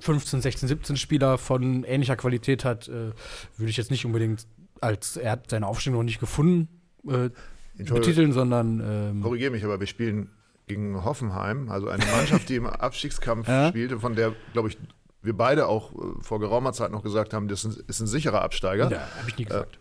15, 0.00 0.40
16, 0.40 0.68
17 0.68 0.96
Spieler 0.96 1.38
von 1.38 1.84
ähnlicher 1.84 2.16
Qualität 2.16 2.64
hat, 2.64 2.88
äh, 2.88 3.12
würde 3.56 3.70
ich 3.70 3.76
jetzt 3.76 3.90
nicht 3.90 4.04
unbedingt 4.04 4.46
als 4.80 5.16
er 5.16 5.32
hat 5.32 5.50
seine 5.50 5.66
Aufstellung 5.66 5.98
noch 5.98 6.04
nicht 6.04 6.20
gefunden 6.20 6.68
äh, 7.06 7.30
betiteln, 7.76 8.32
sondern 8.32 8.80
ähm, 8.84 9.22
Korrigiere 9.22 9.50
mich, 9.50 9.64
aber 9.64 9.80
wir 9.80 9.86
spielen 9.86 10.30
gegen 10.70 11.04
Hoffenheim, 11.04 11.68
also 11.68 11.88
eine 11.88 12.04
Mannschaft, 12.06 12.48
die 12.48 12.54
im 12.56 12.66
Abstiegskampf 12.88 13.48
Ja. 13.48 13.68
spielte, 13.68 13.98
von 13.98 14.14
der, 14.14 14.32
glaube 14.52 14.68
ich, 14.68 14.78
wir 15.22 15.36
beide 15.36 15.66
auch 15.66 15.92
äh, 15.92 16.22
vor 16.22 16.40
geraumer 16.40 16.72
Zeit 16.72 16.92
noch 16.92 17.02
gesagt 17.02 17.34
haben, 17.34 17.48
das 17.48 17.64
ist 17.64 18.00
ein, 18.00 18.06
sicherer 18.06 18.42
Absteiger. 18.42 18.90
ja, 18.90 19.00
habe 19.18 19.28
ich 19.28 19.36
nie 19.36 19.44
gesagt. 19.44 19.78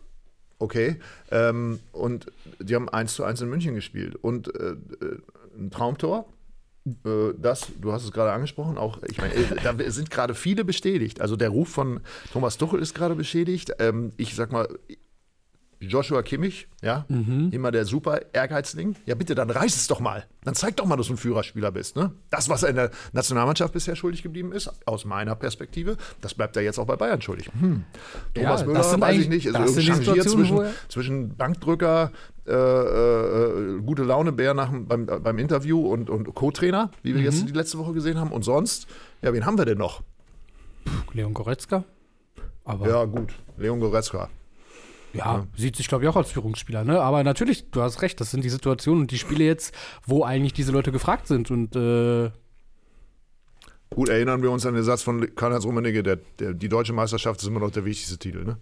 Okay. 0.58 1.00
Ähm, 1.32 1.80
und 1.94 2.26
die 2.60 2.76
haben 2.76 2.90
1 2.90 3.14
zu 3.14 3.24
1 3.24 3.40
in 3.42 3.50
München 3.50 3.76
gespielt. 3.76 4.16
Und 4.18 4.54
äh, 4.54 4.72
äh, 4.72 4.76
ein 5.58 5.72
Traumtor. 5.72 6.26
Äh, 7.06 7.34
das, 7.38 7.68
du 7.80 7.94
hast 7.94 8.04
es 8.04 8.12
gerade 8.12 8.32
angesprochen, 8.34 8.78
auch, 8.78 9.00
ich 9.04 9.20
meine, 9.20 9.34
äh, 9.36 9.46
da 9.64 9.74
sind 9.92 10.10
gerade 10.10 10.34
viele 10.36 10.66
bestätigt. 10.66 11.22
Also 11.22 11.36
der 11.38 11.50
Ruf 11.50 11.70
von 11.70 12.02
Thomas 12.34 12.58
Tuchel 12.58 12.82
ist 12.82 12.94
gerade 12.94 13.16
beschädigt. 13.16 13.72
Ähm, 13.80 14.12
ich 14.18 14.36
sag 14.36 14.52
mal, 14.52 14.68
Joshua 15.82 16.22
Kimmich, 16.24 16.68
ja, 16.82 17.06
immer 17.08 17.72
der 17.72 17.86
super 17.86 18.20
Ehrgeizling. 18.34 18.96
Ja, 19.06 19.16
bitte, 19.16 19.34
dann 19.34 19.50
reiß 19.50 19.76
es 19.78 19.88
doch 19.88 20.02
mal. 20.02 20.26
Dann 20.44 20.54
zeig 20.54 20.76
doch 20.76 20.86
mal, 20.86 20.98
dass 20.98 21.08
du 21.08 21.14
ein 21.14 21.18
Führerspieler 21.18 21.72
bist. 21.72 21.96
Ne? 21.96 22.12
Das, 22.30 22.50
was 22.50 22.64
er 22.64 22.70
in 22.72 22.76
der 22.76 22.92
Nationalmannschaft 23.14 23.72
bisher 23.74 23.96
schuldig 23.96 24.22
geblieben 24.22 24.52
ist, 24.52 24.70
aus 24.86 25.06
meiner 25.06 25.36
Perspektive, 25.36 25.96
das 26.20 26.34
bleibt 26.34 26.58
er 26.58 26.64
jetzt 26.64 26.80
auch 26.80 26.86
bei 26.86 26.98
Bayern 26.98 27.22
schuldig. 27.22 27.50
Hm. 27.60 27.86
Thomas 28.34 28.62
Ja, 28.62 28.68
Müller, 28.68 29.00
weiß 29.02 29.18
ich 29.20 29.30
nicht, 29.30 29.56
also 29.56 29.80
changiert 29.80 30.06
Situationen, 30.24 30.46
zwischen, 30.48 30.66
zwischen 30.90 31.36
Bankdrücker, 31.38 32.12
äh, 32.46 32.52
äh, 32.54 33.80
gute 33.82 34.04
Laune-Bär 34.04 34.54
nach, 34.54 34.70
dem- 34.72 34.86
beim, 34.86 35.06
beim 35.06 35.38
Interview 35.38 35.80
und, 35.88 36.10
und 36.10 36.34
Co-Trainer, 36.36 36.92
wie 37.04 37.14
wir 37.14 37.20
Mhm. 37.22 37.26
jetzt 37.26 37.48
die 37.48 37.54
letzte 37.54 37.78
Woche 37.78 37.94
gesehen 37.94 38.20
haben. 38.20 38.32
Und 38.34 38.44
sonst, 38.44 38.88
ja, 39.22 39.32
wen 39.34 39.46
haben 39.46 39.58
wir 39.58 39.66
denn 39.66 39.78
noch? 39.78 40.02
Leon 41.14 41.34
Goretzka. 41.34 41.84
Aber 42.66 42.88
Ja, 42.90 43.06
gut, 43.06 43.34
Leon 43.58 43.80
Goretzka. 43.80 44.30
Ja, 45.14 45.48
sieht 45.56 45.76
sich, 45.76 45.88
glaube 45.88 46.04
ich, 46.04 46.10
auch 46.10 46.16
als 46.16 46.32
Führungsspieler. 46.32 46.84
Ne? 46.84 47.02
Aber 47.02 47.24
natürlich, 47.24 47.72
du 47.72 47.82
hast 47.82 48.02
recht, 48.02 48.22
das 48.22 48.32
sind 48.32 48.44
die 48.44 48.50
Situationen 48.50 49.02
und 49.02 49.12
die 49.12 49.18
Spiele 49.18 49.44
jetzt, 49.44 49.74
wo 50.06 50.24
eigentlich 50.24 50.54
diese 50.54 50.72
Leute 50.72 50.92
gefragt 50.92 51.28
sind. 51.28 51.50
Und 51.50 51.76
äh, 51.76 52.30
Gut, 53.90 54.10
erinnern 54.10 54.44
wir 54.44 54.52
uns 54.52 54.66
an 54.66 54.76
den 54.76 54.84
Satz 54.84 55.02
von 55.02 55.34
Karl-Heinz 55.36 55.66
Rummenigge, 55.66 56.04
der, 56.04 56.20
der, 56.40 56.54
die 56.54 56.70
deutsche 56.70 56.94
Meisterschaft 56.94 57.42
ist 57.42 57.48
immer 57.48 57.60
noch 57.60 57.72
der 57.72 57.86
wichtigste 57.86 58.20
Titel. 58.20 58.44
Ne? 58.44 58.58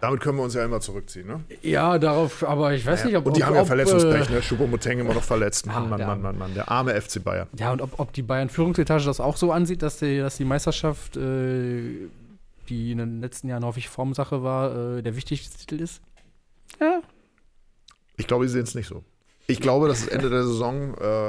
Damit 0.00 0.20
können 0.20 0.38
wir 0.38 0.44
uns 0.44 0.54
ja 0.54 0.64
immer 0.64 0.80
zurückziehen. 0.80 1.26
Ne? 1.26 1.44
ja, 1.62 1.98
darauf, 1.98 2.42
aber 2.42 2.72
ich 2.72 2.84
weiß 2.86 3.04
nicht, 3.04 3.16
ob. 3.16 3.26
Und 3.26 3.36
die 3.36 3.42
ob, 3.42 3.48
haben 3.48 3.54
ja 3.56 3.60
ob, 3.62 3.66
Verletzungspech, 3.66 4.30
äh, 4.30 4.32
ne? 4.32 4.40
Choupo-Moting 4.40 4.98
immer 4.98 5.14
noch 5.14 5.22
verletzt. 5.22 5.66
Mann, 5.66 5.76
Ah, 5.76 5.80
Mann, 5.86 6.00
Mann, 6.00 6.22
Mann, 6.22 6.38
Mann. 6.38 6.54
Der 6.54 6.70
arme 6.70 6.98
FC 6.98 7.22
Bayern. 7.22 7.48
Ja, 7.58 7.72
und 7.72 7.82
ob, 7.82 8.00
ob 8.00 8.12
die 8.12 8.22
Bayern-Führungsetage 8.22 9.04
das 9.04 9.20
auch 9.20 9.36
so 9.36 9.52
ansieht, 9.52 9.82
dass 9.82 9.98
die, 9.98 10.18
dass 10.18 10.38
die 10.38 10.46
Meisterschaft, 10.46 11.16
äh, 11.18 12.08
die 12.70 12.92
in 12.92 12.98
den 12.98 13.20
letzten 13.20 13.48
Jahren 13.48 13.64
häufig 13.64 13.88
Formsache 13.88 14.42
war, 14.42 14.96
äh, 14.96 15.02
der 15.02 15.16
wichtigste 15.16 15.58
Titel 15.58 15.80
ist? 15.80 16.00
Ja. 16.80 17.02
Ich 18.16 18.26
glaube, 18.26 18.46
sie 18.48 18.52
sehen 18.54 18.62
es 18.62 18.74
nicht 18.74 18.86
so. 18.86 19.04
Ich 19.46 19.60
glaube, 19.60 19.88
dass 19.88 20.06
Ende 20.06 20.30
der 20.30 20.44
Saison 20.44 20.94
äh, 20.94 21.28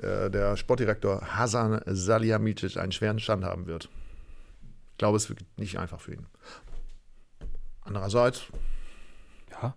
äh, 0.00 0.30
der 0.30 0.56
Sportdirektor 0.56 1.20
Hasan 1.36 1.80
Salihamidzic 1.86 2.76
einen 2.76 2.92
schweren 2.92 3.18
Stand 3.18 3.44
haben 3.44 3.66
wird. 3.66 3.88
Ich 4.92 4.98
glaube, 4.98 5.16
es 5.16 5.28
wird 5.28 5.40
nicht 5.56 5.78
einfach 5.78 6.00
für 6.00 6.14
ihn. 6.14 6.26
Andererseits, 7.82 8.44
Ja. 9.50 9.74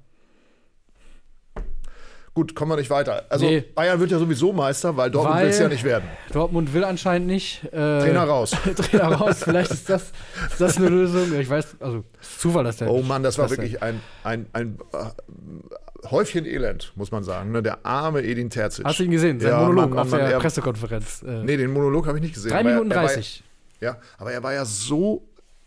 Gut, 2.34 2.56
kommen 2.56 2.72
wir 2.72 2.78
nicht 2.78 2.90
weiter. 2.90 3.26
Also 3.30 3.46
Nee. 3.46 3.62
Bayern 3.76 4.00
wird 4.00 4.12
ja 4.12 4.20
sowieso 4.20 4.54
Meister, 4.54 4.96
weil 4.98 5.12
Dortmund 5.12 5.42
will 5.42 5.50
es 5.50 5.60
ja 5.60 5.68
nicht 5.68 5.84
werden. 5.84 6.08
Dortmund 6.32 6.74
will 6.74 6.84
anscheinend 6.84 7.28
nicht. 7.28 7.64
Äh, 7.66 7.70
Trainer 7.70 8.24
raus. 8.24 8.52
Trainer 8.76 9.14
raus. 9.16 9.44
Vielleicht 9.44 9.72
ist 9.72 9.90
das, 9.90 10.12
ist 10.50 10.60
das 10.62 10.78
eine 10.78 10.90
Lösung. 10.90 11.38
Ich 11.40 11.50
weiß, 11.50 11.76
also 11.80 12.04
Zufall, 12.22 12.64
dass 12.64 12.78
der. 12.78 12.90
Oh 12.90 13.02
Mann, 13.02 13.24
das 13.24 13.38
war 13.38 13.50
wirklich 13.50 13.82
ein, 13.84 14.02
ein, 14.24 14.46
ein 14.54 14.78
äh, 14.94 16.08
Häufchen 16.10 16.46
Elend, 16.46 16.92
muss 16.96 17.12
man 17.12 17.24
sagen. 17.24 17.52
Ne? 17.52 17.62
Der 17.62 17.86
arme 17.86 18.22
Edin 18.24 18.50
Terzic. 18.50 18.86
Hast 18.86 19.00
du 19.00 19.04
ihn 19.04 19.12
gesehen? 19.12 19.40
Sein 19.40 19.50
Ja, 19.52 19.60
Monolog 19.60 19.76
Mann, 19.76 19.90
Mann, 19.92 20.00
auf 20.00 20.10
Mann, 20.12 20.20
der 20.22 20.32
er- 20.32 20.40
Pressekonferenz. 20.40 21.22
Äh, 21.24 21.44
Nee, 21.44 21.58
den 21.58 21.72
Monolog 21.72 22.08
habe 22.08 22.18
ich 22.18 22.24
nicht 22.24 22.34
gesehen. 22.34 22.52
drei 22.52 22.62
aber 22.62 22.70
er- 22.70 22.76
Minuten 22.76 22.92
er 22.92 22.98
war- 22.98 23.06
30. 23.08 23.44
Ja, 23.82 23.98
aber 24.18 24.32
er 24.32 24.42
war 24.44 24.54
ja 24.54 24.64
so 24.66 25.24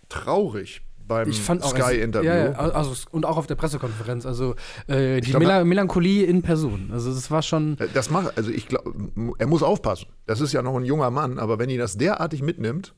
traurig 0.08 0.82
beim 1.06 1.28
Ich 1.28 1.40
fand 1.40 1.62
auch 1.62 1.70
Sky-Interview. 1.70 2.28
Ja, 2.28 2.52
also, 2.52 2.94
und 3.10 3.26
auch 3.26 3.36
auf 3.36 3.46
der 3.46 3.54
Pressekonferenz. 3.54 4.26
Also 4.26 4.54
äh, 4.86 5.20
die 5.20 5.30
glaub, 5.30 5.42
Mela 5.42 5.64
Melancholie 5.64 6.24
in 6.24 6.42
Person. 6.42 6.90
Also 6.92 7.12
das 7.12 7.30
war 7.30 7.42
schon. 7.42 7.78
Äh, 7.78 7.88
Das 7.92 8.10
macht, 8.10 8.36
also 8.36 8.50
ich 8.50 8.66
glaube, 8.68 8.92
er 9.38 9.46
muss 9.46 9.62
aufpassen. 9.62 10.06
Das 10.26 10.40
ist 10.40 10.52
ja 10.52 10.62
noch 10.62 10.76
ein 10.76 10.84
junger 10.84 11.10
Mann, 11.10 11.38
aber 11.38 11.58
wenn 11.58 11.68
ihn 11.70 11.78
das 11.78 11.96
derartig 11.96 12.42
mitnimmt, 12.42 12.94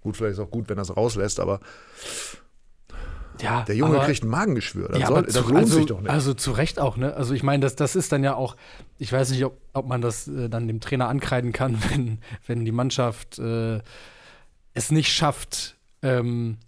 gut, 0.00 0.16
vielleicht 0.16 0.34
ist 0.34 0.40
auch 0.40 0.50
gut, 0.50 0.68
wenn 0.68 0.78
er 0.78 0.82
es 0.82 0.96
rauslässt, 0.96 1.40
aber 1.40 1.60
Ja, 3.40 3.62
der 3.62 3.76
Junge 3.76 3.96
aber, 3.96 4.06
kriegt 4.06 4.24
ein 4.24 4.28
Magengeschwür. 4.28 4.88
Das, 4.88 4.98
ja, 4.98 5.06
soll, 5.08 5.22
das 5.22 5.34
zu, 5.34 5.40
lohnt 5.42 5.56
also, 5.56 5.76
sich 5.76 5.86
doch 5.86 6.00
nicht. 6.00 6.10
Also 6.10 6.34
zu 6.34 6.52
Recht 6.52 6.78
auch, 6.80 6.96
ne? 6.96 7.14
Also 7.14 7.34
ich 7.34 7.42
meine, 7.42 7.60
das, 7.60 7.76
das 7.76 7.94
ist 7.96 8.12
dann 8.12 8.24
ja 8.24 8.34
auch, 8.34 8.56
ich 8.98 9.12
weiß 9.12 9.30
nicht, 9.30 9.44
ob, 9.44 9.58
ob 9.72 9.86
man 9.86 10.00
das 10.00 10.26
äh, 10.28 10.48
dann 10.48 10.66
dem 10.68 10.80
Trainer 10.80 11.08
ankreiden 11.08 11.52
kann, 11.52 11.78
wenn, 11.90 12.18
wenn 12.46 12.64
die 12.64 12.72
Mannschaft 12.72 13.38
äh, 13.38 13.80
es 14.74 14.90
nicht 14.90 15.12
schafft, 15.12 15.76
ähm, 16.02 16.58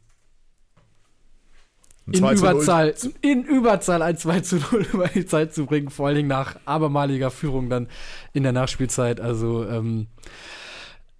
in 2.12 2.18
2 2.20 2.34
zu 2.34 2.44
0. 2.44 2.52
Überzahl, 2.54 2.94
in 3.20 3.44
Überzahl 3.44 4.02
ein 4.02 4.16
2 4.16 4.40
zu 4.40 4.56
0 4.56 4.86
über 4.92 5.08
die 5.14 5.26
Zeit 5.26 5.54
zu 5.54 5.66
bringen, 5.66 5.90
vor 5.90 6.06
allen 6.06 6.16
Dingen 6.16 6.28
nach 6.28 6.56
abermaliger 6.64 7.30
Führung 7.30 7.68
dann 7.68 7.88
in 8.32 8.42
der 8.42 8.52
Nachspielzeit. 8.52 9.20
Also 9.20 9.66
ähm, 9.68 10.06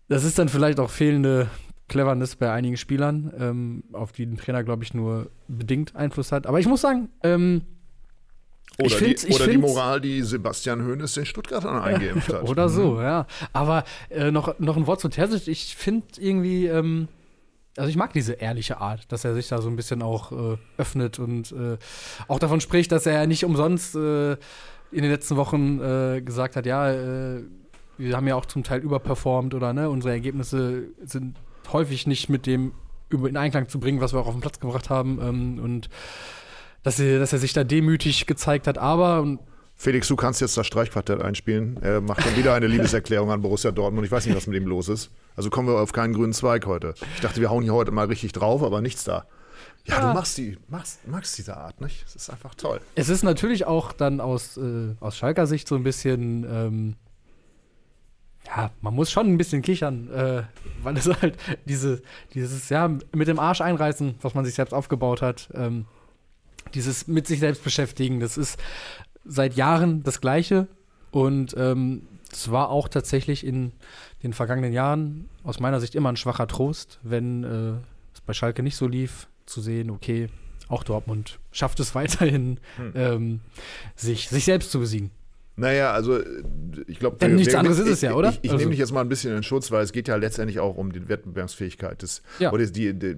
das 0.08 0.24
ist 0.24 0.38
dann 0.38 0.48
vielleicht 0.48 0.80
auch 0.80 0.90
fehlende 0.90 1.48
Cleverness 1.88 2.36
bei 2.36 2.52
einigen 2.52 2.76
Spielern, 2.76 3.32
ähm, 3.38 3.84
auf 3.92 4.12
die 4.12 4.24
ein 4.24 4.36
Trainer, 4.36 4.62
glaube 4.62 4.84
ich, 4.84 4.92
nur 4.94 5.30
bedingt 5.48 5.96
Einfluss 5.96 6.32
hat. 6.32 6.46
Aber 6.46 6.60
ich 6.60 6.66
muss 6.66 6.82
sagen, 6.82 7.08
ähm, 7.22 7.62
Oder, 8.78 8.86
ich 8.86 8.94
find's- 8.96 9.24
die, 9.26 9.32
oder 9.34 9.46
die 9.46 9.58
Moral, 9.58 10.00
die 10.00 10.22
Sebastian 10.22 10.86
Hoeneß 10.86 11.14
den 11.14 11.24
Stuttgartern 11.26 11.78
eingeimpft 11.80 12.28
hat. 12.32 12.42
Oder 12.48 12.68
so, 12.68 13.00
ja. 13.00 13.26
Aber 13.54 13.84
äh, 14.10 14.30
noch, 14.30 14.58
noch 14.58 14.76
ein 14.76 14.86
Wort 14.86 15.00
zu 15.00 15.08
Terzic. 15.08 15.48
Ich 15.48 15.76
finde 15.76 16.06
irgendwie, 16.18 16.66
ähm, 16.66 17.08
also 17.78 17.88
ich 17.90 17.96
mag 17.96 18.12
diese 18.12 18.34
ehrliche 18.34 18.80
Art, 18.80 19.10
dass 19.12 19.24
er 19.24 19.34
sich 19.34 19.48
da 19.48 19.62
so 19.62 19.68
ein 19.68 19.76
bisschen 19.76 20.02
auch 20.02 20.32
äh, 20.32 20.56
öffnet 20.76 21.18
und 21.18 21.52
äh, 21.52 21.78
auch 22.26 22.38
davon 22.38 22.60
spricht, 22.60 22.92
dass 22.92 23.06
er 23.06 23.26
nicht 23.26 23.44
umsonst 23.44 23.94
äh, 23.94 24.32
in 24.32 25.02
den 25.02 25.10
letzten 25.10 25.36
Wochen 25.36 25.80
äh, 25.80 26.20
gesagt 26.22 26.56
hat, 26.56 26.66
ja, 26.66 26.90
äh, 26.90 27.42
wir 27.96 28.16
haben 28.16 28.26
ja 28.28 28.36
auch 28.36 28.46
zum 28.46 28.62
Teil 28.62 28.80
überperformt 28.80 29.54
oder 29.54 29.72
ne, 29.72 29.90
unsere 29.90 30.12
Ergebnisse 30.12 30.84
sind 31.04 31.36
häufig 31.72 32.06
nicht 32.06 32.28
mit 32.28 32.46
dem 32.46 32.72
in 33.10 33.36
Einklang 33.36 33.68
zu 33.68 33.80
bringen, 33.80 34.00
was 34.00 34.12
wir 34.12 34.20
auch 34.20 34.26
auf 34.26 34.34
den 34.34 34.40
Platz 34.40 34.60
gebracht 34.60 34.90
haben. 34.90 35.18
Ähm, 35.20 35.58
und 35.62 35.88
dass 36.82 37.00
er, 37.00 37.18
dass 37.18 37.32
er 37.32 37.38
sich 37.38 37.52
da 37.52 37.64
demütig 37.64 38.26
gezeigt 38.26 38.66
hat. 38.66 38.78
Aber 38.78 39.20
und 39.22 39.40
Felix, 39.80 40.08
du 40.08 40.16
kannst 40.16 40.40
jetzt 40.40 40.56
das 40.56 40.66
Streichquartett 40.66 41.22
einspielen. 41.22 41.78
Er 41.82 42.00
macht 42.00 42.20
schon 42.22 42.36
wieder 42.36 42.52
eine 42.54 42.66
Liebeserklärung 42.66 43.30
an 43.30 43.42
Borussia 43.42 43.70
Dortmund. 43.70 44.04
Ich 44.04 44.10
weiß 44.10 44.26
nicht, 44.26 44.34
was 44.36 44.48
mit 44.48 44.60
ihm 44.60 44.66
los 44.66 44.88
ist. 44.88 45.10
Also 45.36 45.50
kommen 45.50 45.68
wir 45.68 45.78
auf 45.80 45.92
keinen 45.92 46.14
grünen 46.14 46.32
Zweig 46.32 46.66
heute. 46.66 46.94
Ich 47.14 47.20
dachte, 47.20 47.40
wir 47.40 47.48
hauen 47.48 47.62
hier 47.62 47.74
heute 47.74 47.92
mal 47.92 48.06
richtig 48.06 48.32
drauf, 48.32 48.64
aber 48.64 48.80
nichts 48.80 49.04
da. 49.04 49.26
Ja, 49.84 50.00
Ja. 50.00 50.08
du 50.08 50.14
machst 50.14 50.36
die, 50.36 50.58
machst, 50.66 51.06
magst 51.06 51.38
diese 51.38 51.56
Art, 51.56 51.80
nicht? 51.80 52.04
Das 52.04 52.16
ist 52.16 52.28
einfach 52.28 52.56
toll. 52.56 52.80
Es 52.96 53.08
ist 53.08 53.22
natürlich 53.22 53.66
auch 53.66 53.92
dann 53.92 54.20
aus, 54.20 54.56
äh, 54.56 54.96
aus 54.98 55.16
Schalker 55.16 55.46
Sicht 55.46 55.68
so 55.68 55.76
ein 55.76 55.84
bisschen, 55.84 56.44
ähm, 56.50 56.96
ja, 58.48 58.72
man 58.80 58.94
muss 58.94 59.12
schon 59.12 59.28
ein 59.28 59.38
bisschen 59.38 59.62
kichern, 59.62 60.10
äh, 60.12 60.42
weil 60.82 60.96
es 60.96 61.06
halt 61.22 61.36
diese, 61.66 62.02
dieses, 62.34 62.68
ja, 62.68 62.88
mit 62.88 63.28
dem 63.28 63.38
Arsch 63.38 63.60
einreißen, 63.60 64.16
was 64.22 64.34
man 64.34 64.44
sich 64.44 64.54
selbst 64.54 64.72
aufgebaut 64.74 65.22
hat, 65.22 65.50
ähm, 65.54 65.84
dieses 66.74 67.06
mit 67.06 67.26
sich 67.26 67.40
selbst 67.40 67.64
beschäftigen, 67.64 68.20
das 68.20 68.36
ist 68.36 68.58
seit 69.28 69.54
Jahren 69.54 70.02
das 70.02 70.20
Gleiche 70.20 70.66
und 71.10 71.54
ähm, 71.56 72.02
es 72.32 72.50
war 72.50 72.70
auch 72.70 72.88
tatsächlich 72.88 73.46
in 73.46 73.72
den 74.22 74.32
vergangenen 74.32 74.72
Jahren 74.72 75.28
aus 75.44 75.60
meiner 75.60 75.80
Sicht 75.80 75.94
immer 75.94 76.10
ein 76.10 76.16
schwacher 76.16 76.46
Trost, 76.46 76.98
wenn 77.02 77.44
äh, 77.44 77.72
es 78.14 78.20
bei 78.26 78.32
Schalke 78.32 78.62
nicht 78.62 78.76
so 78.76 78.86
lief, 78.86 79.28
zu 79.46 79.60
sehen, 79.60 79.90
okay, 79.90 80.28
auch 80.68 80.82
Dortmund 80.82 81.38
schafft 81.52 81.80
es 81.80 81.94
weiterhin, 81.94 82.60
ähm, 82.94 83.40
sich, 83.96 84.28
sich 84.28 84.44
selbst 84.44 84.70
zu 84.70 84.80
besiegen. 84.80 85.10
Naja, 85.58 85.92
also 85.92 86.16
äh, 86.18 86.42
ich 86.86 86.98
glaube, 87.00 87.16
Denn 87.18 87.34
nichts 87.34 87.54
anderes 87.54 87.78
ist 87.80 87.88
es 87.88 88.00
ja, 88.00 88.14
oder? 88.14 88.30
Ich, 88.30 88.38
ich 88.42 88.50
Also- 88.50 88.58
nehme 88.60 88.70
dich 88.70 88.78
jetzt 88.78 88.92
mal 88.92 89.00
ein 89.00 89.08
bisschen 89.08 89.36
in 89.36 89.42
Schutz, 89.42 89.70
weil 89.72 89.82
es 89.82 89.92
geht 89.92 90.06
ja 90.08 90.14
letztendlich 90.16 90.60
auch 90.60 90.76
um 90.76 90.92
die 90.92 91.08
Wettbewerbsfähigkeit 91.08 92.00
des, 92.02 92.22
Ja. 92.38 92.52
oder 92.52 92.64
die, 92.64 92.94
die, 92.94 93.16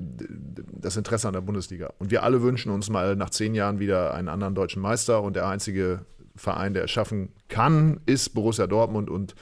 das 0.81 0.97
Interesse 0.97 1.29
an 1.29 1.35
der 1.35 1.43
Bundesliga. 1.43 1.93
Und 1.99 2.11
wir 2.11 2.23
alle 2.23 2.41
wünschen 2.43 2.73
uns 2.73 2.89
mal 2.89 3.15
nach 3.15 3.31
zehn 3.31 3.55
Jahren 3.55 3.79
wieder 3.79 4.15
einen 4.15 4.29
anderen 4.29 4.55
deutschen 4.55 4.81
Meister 4.81 5.23
und 5.23 5.37
der 5.37 5.47
einzige 5.47 6.07
Verein, 6.35 6.73
der 6.73 6.85
es 6.85 6.91
schaffen 6.91 7.29
kann, 7.49 8.01
ist 8.07 8.31
Borussia 8.31 8.67
Dortmund 8.67 9.11
und 9.11 9.35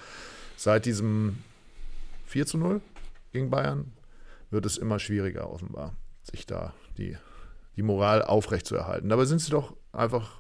seit 0.57 0.85
diesem 0.85 1.39
4 2.27 2.47
zu 2.47 2.59
0 2.59 2.81
gegen 3.33 3.51
Bayern 3.51 3.93
wird 4.51 4.67
es 4.67 4.77
immer 4.77 4.99
schwieriger 4.99 5.49
offenbar, 5.53 5.95
sich 6.23 6.47
da 6.47 6.73
die, 6.97 7.17
die 7.77 7.83
Moral 7.83 8.23
aufrechtzuerhalten. 8.23 9.09
Dabei 9.09 9.25
sind 9.27 9.41
sie 9.41 9.51
doch 9.53 9.77
einfach 9.93 10.38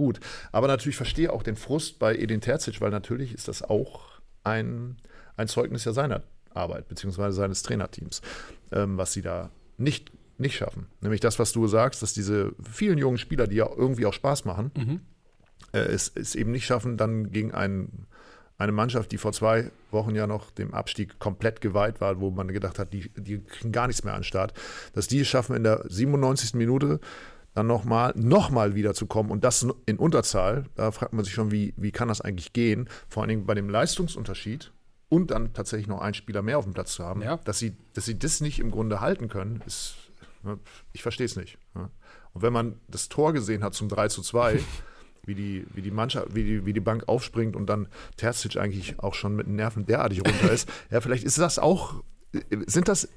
gut. 0.00 0.18
Aber 0.50 0.66
natürlich 0.66 0.96
verstehe 0.96 1.32
auch 1.32 1.42
den 1.42 1.56
Frust 1.56 1.98
bei 1.98 2.16
Edin 2.16 2.40
Terzic, 2.40 2.80
weil 2.80 2.90
natürlich 2.90 3.34
ist 3.34 3.48
das 3.48 3.62
auch 3.62 4.20
ein, 4.42 4.96
ein 5.36 5.46
Zeugnis 5.46 5.84
ja 5.84 5.92
seiner 5.92 6.22
Arbeit, 6.54 6.88
beziehungsweise 6.88 7.36
seines 7.36 7.62
Trainerteams, 7.62 8.22
ähm, 8.72 8.96
was 8.96 9.12
sie 9.12 9.22
da 9.22 9.50
nicht, 9.76 10.10
nicht 10.38 10.56
schaffen. 10.56 10.86
Nämlich 11.00 11.20
das, 11.20 11.38
was 11.38 11.52
du 11.52 11.66
sagst, 11.66 12.02
dass 12.02 12.14
diese 12.14 12.52
vielen 12.62 12.98
jungen 12.98 13.18
Spieler, 13.18 13.46
die 13.46 13.56
ja 13.56 13.68
irgendwie 13.68 14.06
auch 14.06 14.14
Spaß 14.14 14.46
machen, 14.46 14.72
äh, 15.72 15.80
es, 15.80 16.10
es 16.14 16.34
eben 16.34 16.50
nicht 16.50 16.64
schaffen, 16.64 16.96
dann 16.96 17.30
gegen 17.30 17.52
einen, 17.52 18.06
eine 18.58 18.72
Mannschaft, 18.72 19.12
die 19.12 19.18
vor 19.18 19.32
zwei 19.32 19.70
Wochen 19.90 20.14
ja 20.14 20.26
noch 20.26 20.50
dem 20.50 20.74
Abstieg 20.74 21.18
komplett 21.18 21.60
geweiht 21.60 22.00
war, 22.00 22.20
wo 22.20 22.30
man 22.30 22.48
gedacht 22.48 22.78
hat, 22.78 22.92
die, 22.92 23.10
die 23.16 23.40
kriegen 23.44 23.72
gar 23.72 23.86
nichts 23.86 24.02
mehr 24.02 24.14
an 24.14 24.20
den 24.20 24.24
Start, 24.24 24.54
dass 24.94 25.08
die 25.08 25.20
es 25.20 25.28
schaffen, 25.28 25.54
in 25.54 25.62
der 25.62 25.84
97. 25.88 26.54
Minute 26.54 27.00
dann 27.54 27.66
nochmal 27.66 28.12
noch 28.16 28.50
mal 28.50 28.74
wieder 28.74 28.94
zu 28.94 29.06
kommen 29.06 29.30
und 29.30 29.42
das 29.44 29.66
in 29.86 29.96
Unterzahl, 29.98 30.64
da 30.76 30.92
fragt 30.92 31.12
man 31.12 31.24
sich 31.24 31.34
schon, 31.34 31.50
wie, 31.50 31.74
wie 31.76 31.90
kann 31.92 32.08
das 32.08 32.20
eigentlich 32.20 32.52
gehen? 32.52 32.88
Vor 33.08 33.22
allen 33.22 33.28
Dingen 33.30 33.46
bei 33.46 33.54
dem 33.54 33.68
Leistungsunterschied 33.68 34.72
und 35.08 35.30
dann 35.30 35.52
tatsächlich 35.52 35.88
noch 35.88 36.00
einen 36.00 36.14
Spieler 36.14 36.42
mehr 36.42 36.58
auf 36.58 36.64
dem 36.64 36.74
Platz 36.74 36.92
zu 36.92 37.04
haben, 37.04 37.22
Ja. 37.22 37.36
dass, 37.38 37.58
sie, 37.58 37.76
dass 37.94 38.04
sie 38.04 38.18
das 38.18 38.40
nicht 38.40 38.60
im 38.60 38.70
Grunde 38.70 39.00
halten 39.00 39.28
können, 39.28 39.62
ist, 39.66 39.94
ne, 40.42 40.58
ich 40.92 41.02
verstehe 41.02 41.26
es 41.26 41.36
nicht. 41.36 41.58
ne. 41.74 41.90
Und 42.32 42.42
wenn 42.42 42.52
man 42.52 42.80
das 42.86 43.08
Tor 43.08 43.32
gesehen 43.32 43.64
hat 43.64 43.74
zum 43.74 43.88
3 43.88 44.06
zu 44.08 44.22
2, 44.22 44.60
wie 45.26 45.34
die, 45.34 45.66
wie 45.74 45.82
die 45.82 45.90
Mannschaft, 45.90 46.34
wie 46.34 46.44
die, 46.44 46.64
wie 46.66 46.72
die 46.72 46.80
Bank 46.80 47.08
aufspringt 47.08 47.56
und 47.56 47.66
dann 47.66 47.88
Terzic 48.16 48.56
eigentlich 48.56 49.00
auch 49.00 49.14
schon 49.14 49.34
mit 49.34 49.48
den 49.48 49.56
Nerven 49.56 49.84
derartig 49.84 50.20
runter 50.24 50.52
ist, 50.52 50.68
ja, 50.90 51.00
vielleicht 51.00 51.24
ist 51.24 51.38
das 51.38 51.58
auch, 51.58 52.02
sind 52.66 52.86
das, 52.86 53.08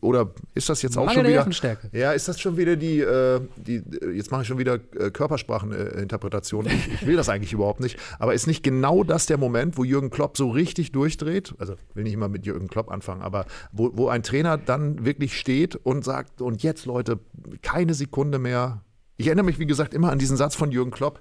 oder 0.00 0.32
ist 0.54 0.68
das 0.68 0.82
jetzt 0.82 0.98
auch 0.98 1.06
Mangel 1.06 1.24
schon 1.24 1.32
der 1.32 1.46
wieder, 1.46 1.78
ja, 1.92 2.12
ist 2.12 2.26
das 2.26 2.40
schon 2.40 2.56
wieder 2.56 2.74
die, 2.74 2.98
äh, 3.00 3.40
die 3.56 3.82
jetzt 4.12 4.32
mache 4.32 4.42
ich 4.42 4.48
schon 4.48 4.58
wieder 4.58 4.80
äh, 4.98 5.10
Körperspracheninterpretation. 5.10 6.66
Ich, 6.66 6.92
ich 6.94 7.06
will 7.06 7.16
das 7.16 7.28
eigentlich 7.28 7.52
überhaupt 7.52 7.78
nicht. 7.78 7.96
Aber 8.18 8.34
ist 8.34 8.48
nicht 8.48 8.64
genau 8.64 9.04
das 9.04 9.26
der 9.26 9.38
Moment, 9.38 9.78
wo 9.78 9.84
Jürgen 9.84 10.10
Klopp 10.10 10.36
so 10.36 10.50
richtig 10.50 10.90
durchdreht? 10.90 11.54
Also 11.58 11.76
will 11.94 12.02
nicht 12.02 12.14
immer 12.14 12.28
mit 12.28 12.44
Jürgen 12.44 12.66
Klopp 12.66 12.90
anfangen, 12.90 13.22
aber 13.22 13.46
wo, 13.70 13.92
wo 13.94 14.08
ein 14.08 14.24
Trainer 14.24 14.58
dann 14.58 15.04
wirklich 15.04 15.38
steht 15.38 15.76
und 15.76 16.04
sagt, 16.04 16.42
und 16.42 16.64
jetzt 16.64 16.86
Leute, 16.86 17.20
keine 17.62 17.94
Sekunde 17.94 18.38
mehr. 18.38 18.82
Ich 19.16 19.28
erinnere 19.28 19.46
mich, 19.46 19.58
wie 19.58 19.66
gesagt, 19.66 19.94
immer 19.94 20.10
an 20.10 20.18
diesen 20.18 20.36
Satz 20.36 20.56
von 20.56 20.72
Jürgen 20.72 20.90
Klopp. 20.90 21.20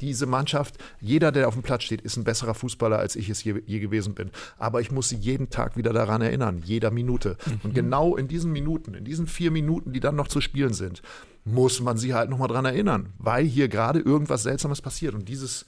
Diese 0.00 0.26
Mannschaft, 0.26 0.76
jeder, 1.00 1.32
der 1.32 1.48
auf 1.48 1.54
dem 1.54 1.62
Platz 1.62 1.84
steht, 1.84 2.02
ist 2.02 2.16
ein 2.16 2.24
besserer 2.24 2.54
Fußballer, 2.54 2.98
als 2.98 3.16
ich 3.16 3.28
es 3.30 3.42
je, 3.44 3.62
je 3.66 3.80
gewesen 3.80 4.14
bin. 4.14 4.30
Aber 4.58 4.80
ich 4.80 4.90
muss 4.90 5.08
sie 5.08 5.16
jeden 5.16 5.50
Tag 5.50 5.76
wieder 5.76 5.92
daran 5.92 6.22
erinnern, 6.22 6.62
jeder 6.64 6.90
Minute. 6.90 7.36
Und 7.62 7.74
genau 7.74 8.16
in 8.16 8.28
diesen 8.28 8.52
Minuten, 8.52 8.94
in 8.94 9.04
diesen 9.04 9.26
vier 9.26 9.50
Minuten, 9.50 9.92
die 9.92 10.00
dann 10.00 10.16
noch 10.16 10.28
zu 10.28 10.40
spielen 10.40 10.74
sind, 10.74 11.02
muss 11.44 11.80
man 11.80 11.96
sie 11.96 12.12
halt 12.12 12.28
nochmal 12.28 12.48
dran 12.48 12.64
erinnern, 12.64 13.12
weil 13.18 13.44
hier 13.44 13.68
gerade 13.68 14.00
irgendwas 14.00 14.42
Seltsames 14.42 14.82
passiert. 14.82 15.14
Und 15.14 15.28
dieses 15.28 15.64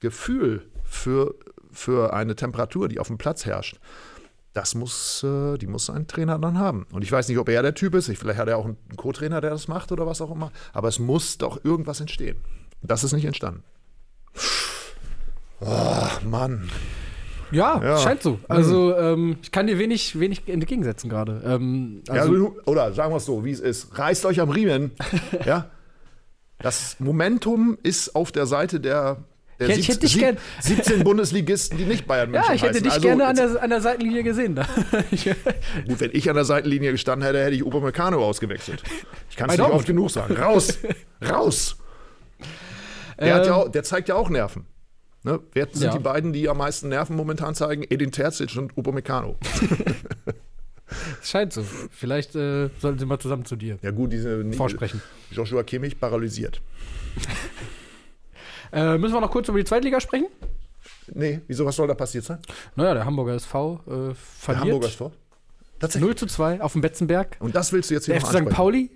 Gefühl 0.00 0.62
für, 0.84 1.34
für 1.72 2.14
eine 2.14 2.36
Temperatur, 2.36 2.88
die 2.88 3.00
auf 3.00 3.08
dem 3.08 3.18
Platz 3.18 3.44
herrscht, 3.44 3.78
das 4.54 4.74
muss, 4.74 5.22
äh, 5.22 5.58
die 5.58 5.66
muss 5.66 5.90
ein 5.90 6.06
Trainer 6.06 6.38
dann 6.38 6.58
haben. 6.58 6.86
Und 6.90 7.02
ich 7.02 7.12
weiß 7.12 7.28
nicht, 7.28 7.38
ob 7.38 7.48
er 7.48 7.62
der 7.62 7.74
Typ 7.74 7.94
ist. 7.94 8.08
Ich, 8.08 8.18
vielleicht 8.18 8.38
hat 8.38 8.48
er 8.48 8.58
auch 8.58 8.64
einen 8.64 8.76
Co-Trainer, 8.96 9.40
der 9.40 9.50
das 9.50 9.68
macht 9.68 9.92
oder 9.92 10.06
was 10.06 10.20
auch 10.20 10.30
immer. 10.30 10.50
Aber 10.72 10.88
es 10.88 10.98
muss 10.98 11.38
doch 11.38 11.64
irgendwas 11.64 12.00
entstehen. 12.00 12.38
Das 12.82 13.04
ist 13.04 13.12
nicht 13.12 13.24
entstanden. 13.24 13.62
Oh, 15.60 16.06
Mann. 16.24 16.70
Ja, 17.50 17.80
Ja. 17.82 17.98
scheint 17.98 18.22
so. 18.22 18.38
Also 18.48 18.96
ähm, 18.96 19.38
ich 19.42 19.50
kann 19.50 19.66
dir 19.66 19.78
wenig, 19.78 20.20
wenig 20.20 20.46
entgegensetzen 20.46 21.08
gerade. 21.08 21.42
Ähm, 21.44 22.02
Ja, 22.06 22.14
also, 22.14 22.32
du- 22.34 22.60
oder 22.66 22.92
sagen 22.92 23.12
wir 23.12 23.16
es 23.16 23.24
so, 23.24 23.44
wie 23.44 23.50
es 23.50 23.60
ist. 23.60 23.98
Reißt 23.98 24.26
euch 24.26 24.40
am 24.40 24.50
Riemen. 24.50 24.92
ja. 25.46 25.70
Das 26.58 26.96
Momentum 26.98 27.78
ist 27.82 28.14
auf 28.14 28.32
der 28.32 28.46
Seite 28.46 28.80
der, 28.80 29.18
der 29.58 29.68
Ich 29.68 29.72
hätte- 29.72 29.80
ich 29.80 29.88
hätte 29.88 30.00
dich 30.00 30.12
sieb- 30.12 30.20
gern- 30.20 30.36
17 30.60 31.04
Bundesligisten, 31.04 31.78
die 31.78 31.84
nicht 31.86 32.06
Bayern 32.06 32.30
München 32.32 32.48
ja, 32.48 32.54
ich 32.54 32.62
hätte 32.62 32.72
heißen. 32.74 32.84
dich 32.84 32.92
Also, 32.92 33.08
gerne 33.08 33.26
an 33.26 33.36
der, 33.36 33.62
an 33.62 33.70
der 33.70 33.80
Seitenlinie 33.80 34.22
gesehen. 34.22 34.54
Da. 34.54 34.62
Gut, 35.88 36.00
wenn 36.00 36.10
ich 36.12 36.28
an 36.28 36.36
der 36.36 36.44
Seitenlinie 36.44 36.92
gestanden 36.92 37.26
hätte, 37.26 37.42
hätte 37.42 37.56
ich 37.56 37.64
Upamecano 37.64 38.18
ausgewechselt. 38.24 38.82
Ich 39.30 39.36
kann 39.36 39.46
es 39.48 39.52
nicht 39.52 39.60
Dortmund. 39.60 39.78
oft 39.80 39.86
genug 39.86 40.10
sagen. 40.10 40.36
Raus! 40.36 40.78
Raus! 41.26 41.76
Der, 43.18 43.34
hat 43.34 43.46
ja 43.46 43.52
Ähm. 43.54 43.58
auch, 43.60 43.68
der 43.68 43.82
zeigt 43.84 44.08
ja 44.08 44.14
auch 44.14 44.28
Nerven. 44.30 44.66
Ne? 45.24 45.40
Wer 45.52 45.66
sind 45.72 45.82
Ja. 45.82 45.92
die 45.92 45.98
beiden, 46.02 46.32
die 46.32 46.48
am 46.48 46.58
meisten 46.58 46.88
Nerven 46.88 47.16
momentan 47.16 47.54
zeigen? 47.54 47.82
Edin 47.88 48.12
Terzic 48.12 48.56
und 48.56 48.76
Upamecano. 48.78 49.36
Es 51.20 51.28
scheint 51.30 51.52
so. 51.52 51.64
Vielleicht 51.90 52.34
äh, 52.36 52.70
sollten 52.78 52.98
sie 52.98 53.06
mal 53.06 53.18
zusammen 53.18 53.44
zu 53.44 53.56
dir 53.56 53.78
Ja 53.82 53.90
gut, 53.90 54.12
diese 54.12 54.50
vorsprechen. 54.52 55.02
Joshua 55.32 55.62
Kimmich 55.64 55.98
paralysiert. 55.98 56.60
Äh, 58.70 58.98
müssen 58.98 59.14
wir 59.14 59.20
noch 59.22 59.30
kurz 59.30 59.48
über 59.48 59.56
die 59.58 59.64
Zweitliga 59.64 59.98
sprechen? 59.98 60.26
Nee, 61.14 61.40
wieso, 61.46 61.64
was 61.64 61.74
soll 61.76 61.88
da 61.88 61.94
passiert 61.94 62.24
sein? 62.24 62.38
Naja, 62.76 62.92
der 62.92 63.04
Hamburger 63.06 63.32
SV 63.34 63.80
äh, 63.86 63.90
Der 63.90 64.14
verliert 64.14 64.64
Hamburger 64.64 64.88
ist 64.88 64.96
vor. 64.96 65.12
Tatsächlich. 65.80 66.06
0 66.06 66.16
zu 66.16 66.26
2 66.26 66.60
auf 66.60 66.72
dem 66.72 66.82
Betzenberg. 66.82 67.36
Und 67.40 67.54
das 67.54 67.72
willst 67.72 67.88
du 67.88 67.94
jetzt 67.94 68.04
hier 68.04 68.14
Der 68.14 68.20
noch 68.22 68.30
FC 68.30 68.40
St. 68.46 68.50
Pauli 68.50 68.90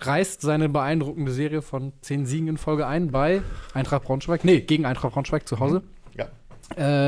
reißt 0.00 0.40
seine 0.40 0.68
beeindruckende 0.68 1.32
Serie 1.32 1.62
von 1.62 1.92
10 2.02 2.26
Siegen 2.26 2.48
in 2.48 2.56
Folge 2.56 2.86
ein 2.86 3.10
bei 3.10 3.42
Eintracht 3.74 4.04
Braunschweig. 4.04 4.44
Nee, 4.44 4.60
gegen 4.60 4.86
Eintracht 4.86 5.12
Braunschweig 5.12 5.46
zu 5.46 5.60
Hause. 5.60 5.82
Ja. 6.16 6.28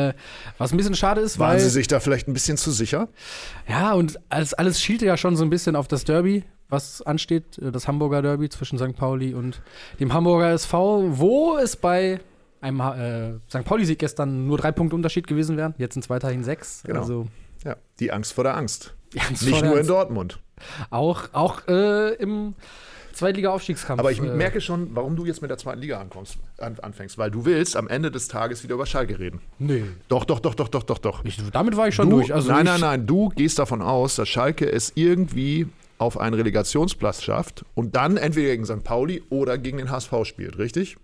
Äh, 0.09 0.15
was 0.59 0.73
ein 0.73 0.77
bisschen 0.77 0.95
schade 0.95 1.21
ist, 1.21 1.39
Waren 1.39 1.53
weil. 1.53 1.61
sie 1.61 1.71
sich 1.71 1.87
da 1.87 2.01
vielleicht 2.01 2.29
ein 2.29 2.33
bisschen 2.33 2.57
zu 2.57 2.71
sicher? 2.71 3.09
Ja, 3.69 3.93
und 3.93 4.19
alles, 4.29 4.55
alles 4.55 4.81
schielte 4.81 5.07
ja 5.07 5.17
schon 5.17 5.37
so 5.37 5.45
ein 5.45 5.51
bisschen 5.51 5.77
auf 5.77 5.87
das 5.89 6.05
Derby, 6.05 6.45
was 6.69 7.01
ansteht, 7.03 7.59
äh, 7.59 7.71
das 7.71 7.87
Hamburger 7.89 8.23
Derby 8.23 8.49
zwischen 8.49 8.79
St. 8.79 8.97
Pauli 8.97 9.35
und 9.35 9.63
dem 10.01 10.13
Hamburger 10.13 10.51
SV, 10.51 11.19
wo 11.19 11.57
es 11.57 11.77
bei 11.77 12.21
einem 12.61 12.81
äh, 12.81 13.35
St. 13.49 13.65
Pauli-Sieg 13.65 13.99
gestern 13.99 14.47
nur 14.47 14.59
drei 14.59 14.73
Punkte 14.73 14.97
Unterschied 14.97 15.27
gewesen 15.27 15.57
wären. 15.57 15.75
Jetzt 15.79 15.95
sind 15.95 16.05
es 16.05 16.11
weiterhin 16.11 16.45
sechs. 16.45 16.83
Genau. 16.85 17.01
Also 17.01 17.27
Ja. 17.65 17.77
Die 18.01 18.13
Angst 18.13 18.33
vor 18.33 18.45
der 18.45 18.57
Angst. 18.57 18.95
Vor 19.21 19.49
Nicht 19.49 19.65
nur 19.65 19.81
in. 19.81 19.87
Dortmund. 19.87 20.39
Auch, 20.91 21.29
auch 21.33 21.67
äh, 21.69 22.15
im 22.15 22.55
Zweitliga-Aufstiegskampf. 23.13 24.01
Aber 24.01 24.11
ich 24.11 24.19
äh, 24.21 24.23
merke 24.23 24.61
schon, 24.61 24.95
warum 24.95 25.17
du 25.17 25.27
jetzt 25.27 25.43
mit 25.43 25.51
der 25.51 25.59
zweiten 25.59 25.81
Liga 25.81 26.01
ankommst, 26.01 26.39
an, 26.59 26.77
anfängst, 26.81 27.19
weil 27.19 27.31
du 27.31 27.45
willst 27.45 27.77
am 27.77 27.89
Ende 27.89 28.11
des 28.11 28.29
Tages 28.29 28.63
wieder 28.63 28.75
über 28.75 28.87
Schalke 28.87 29.19
reden. 29.19 29.41
Nee, 29.59 29.85
Doch, 30.09 30.25
doch, 30.25 30.41
doch, 30.41 30.55
doch, 30.55 30.69
doch, 30.69 30.83
doch, 30.83 30.99
doch. 30.99 31.25
ich, 31.25 31.39
damit 31.53 31.77
war 31.77 31.89
ich 31.89 31.95
schon 31.95 32.09
Du, 32.09 32.17
durch. 32.17 32.33
Also 32.33 32.51
nein, 32.51 32.65
nein, 32.65 32.81
nein. 32.81 33.07
Du 33.07 33.29
gehst 33.31 33.59
davon 33.59 33.83
aus, 33.83 34.17
dass 34.17 34.29
Schalke 34.29 34.71
es 34.71 34.93
irgendwie 34.95 35.67
auf 35.99 36.19
einen 36.19 36.35
Relegationsplatz 36.35 37.23
schafft 37.23 37.65
und 37.75 37.95
dann 37.95 38.17
entweder 38.17 38.49
gegen 38.51 38.65
St. 38.65 38.83
Pauli 38.83 39.23
oder 39.31 39.57
gegen 39.59 39.79
den 39.79 39.91
HSV 39.91 40.13
spielt, 40.25 40.59
richtig? 40.59 40.97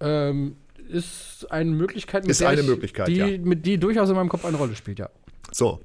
Ähm, 0.00 0.56
ist 0.88 1.50
eine 1.50 1.70
Möglichkeit, 1.70 2.24
mit 2.24 2.32
Ist 2.32 2.40
der 2.42 2.50
eine 2.50 2.60
ich, 2.60 2.66
Möglichkeit, 2.66 3.08
die, 3.08 3.14
ja. 3.16 3.26
mit 3.38 3.64
die 3.64 3.78
durchaus 3.78 4.10
in 4.10 4.16
meinem 4.16 4.28
Kopf 4.28 4.44
eine 4.44 4.56
Rolle 4.58 4.76
spielt, 4.76 4.98
ja. 4.98 5.08
So. 5.50 5.80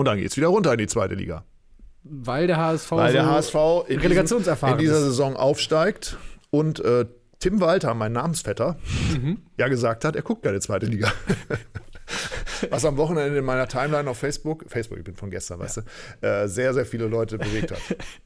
Und 0.00 0.06
dann 0.06 0.16
geht's 0.18 0.36
wieder 0.38 0.48
runter 0.48 0.72
in 0.72 0.78
die 0.78 0.86
zweite 0.86 1.14
Liga. 1.14 1.44
Weil 2.02 2.46
der 2.46 2.56
HSV 2.56 2.90
Weil 2.92 3.12
der 3.12 3.24
so 3.24 3.30
HSV 3.30 3.54
in, 3.88 4.00
Relegationserfahren 4.00 4.78
diesem, 4.78 4.94
in 4.94 4.96
dieser 4.96 5.06
ist. 5.06 5.12
Saison 5.12 5.36
aufsteigt 5.36 6.16
und 6.48 6.80
äh, 6.80 7.04
Tim 7.38 7.60
Walter, 7.60 7.92
mein 7.92 8.12
Namensvetter, 8.12 8.78
Mhm. 9.12 9.42
ja 9.58 9.68
gesagt 9.68 10.06
hat, 10.06 10.16
er 10.16 10.22
guckt 10.22 10.42
keine 10.42 10.60
zweite 10.60 10.86
Liga. 10.86 11.12
Was 12.70 12.84
am 12.86 12.96
Wochenende 12.96 13.38
in 13.38 13.44
meiner 13.44 13.68
Timeline 13.68 14.08
auf 14.08 14.16
Facebook, 14.18 14.64
Facebook, 14.68 14.96
ich 14.98 15.04
bin 15.04 15.14
von 15.14 15.30
gestern, 15.30 15.58
weißt 15.60 15.78
du, 15.78 16.26
äh, 16.26 16.48
sehr, 16.48 16.72
sehr 16.72 16.86
viele 16.86 17.06
Leute 17.06 17.36
bewegt 17.38 17.70
hat. 17.72 17.80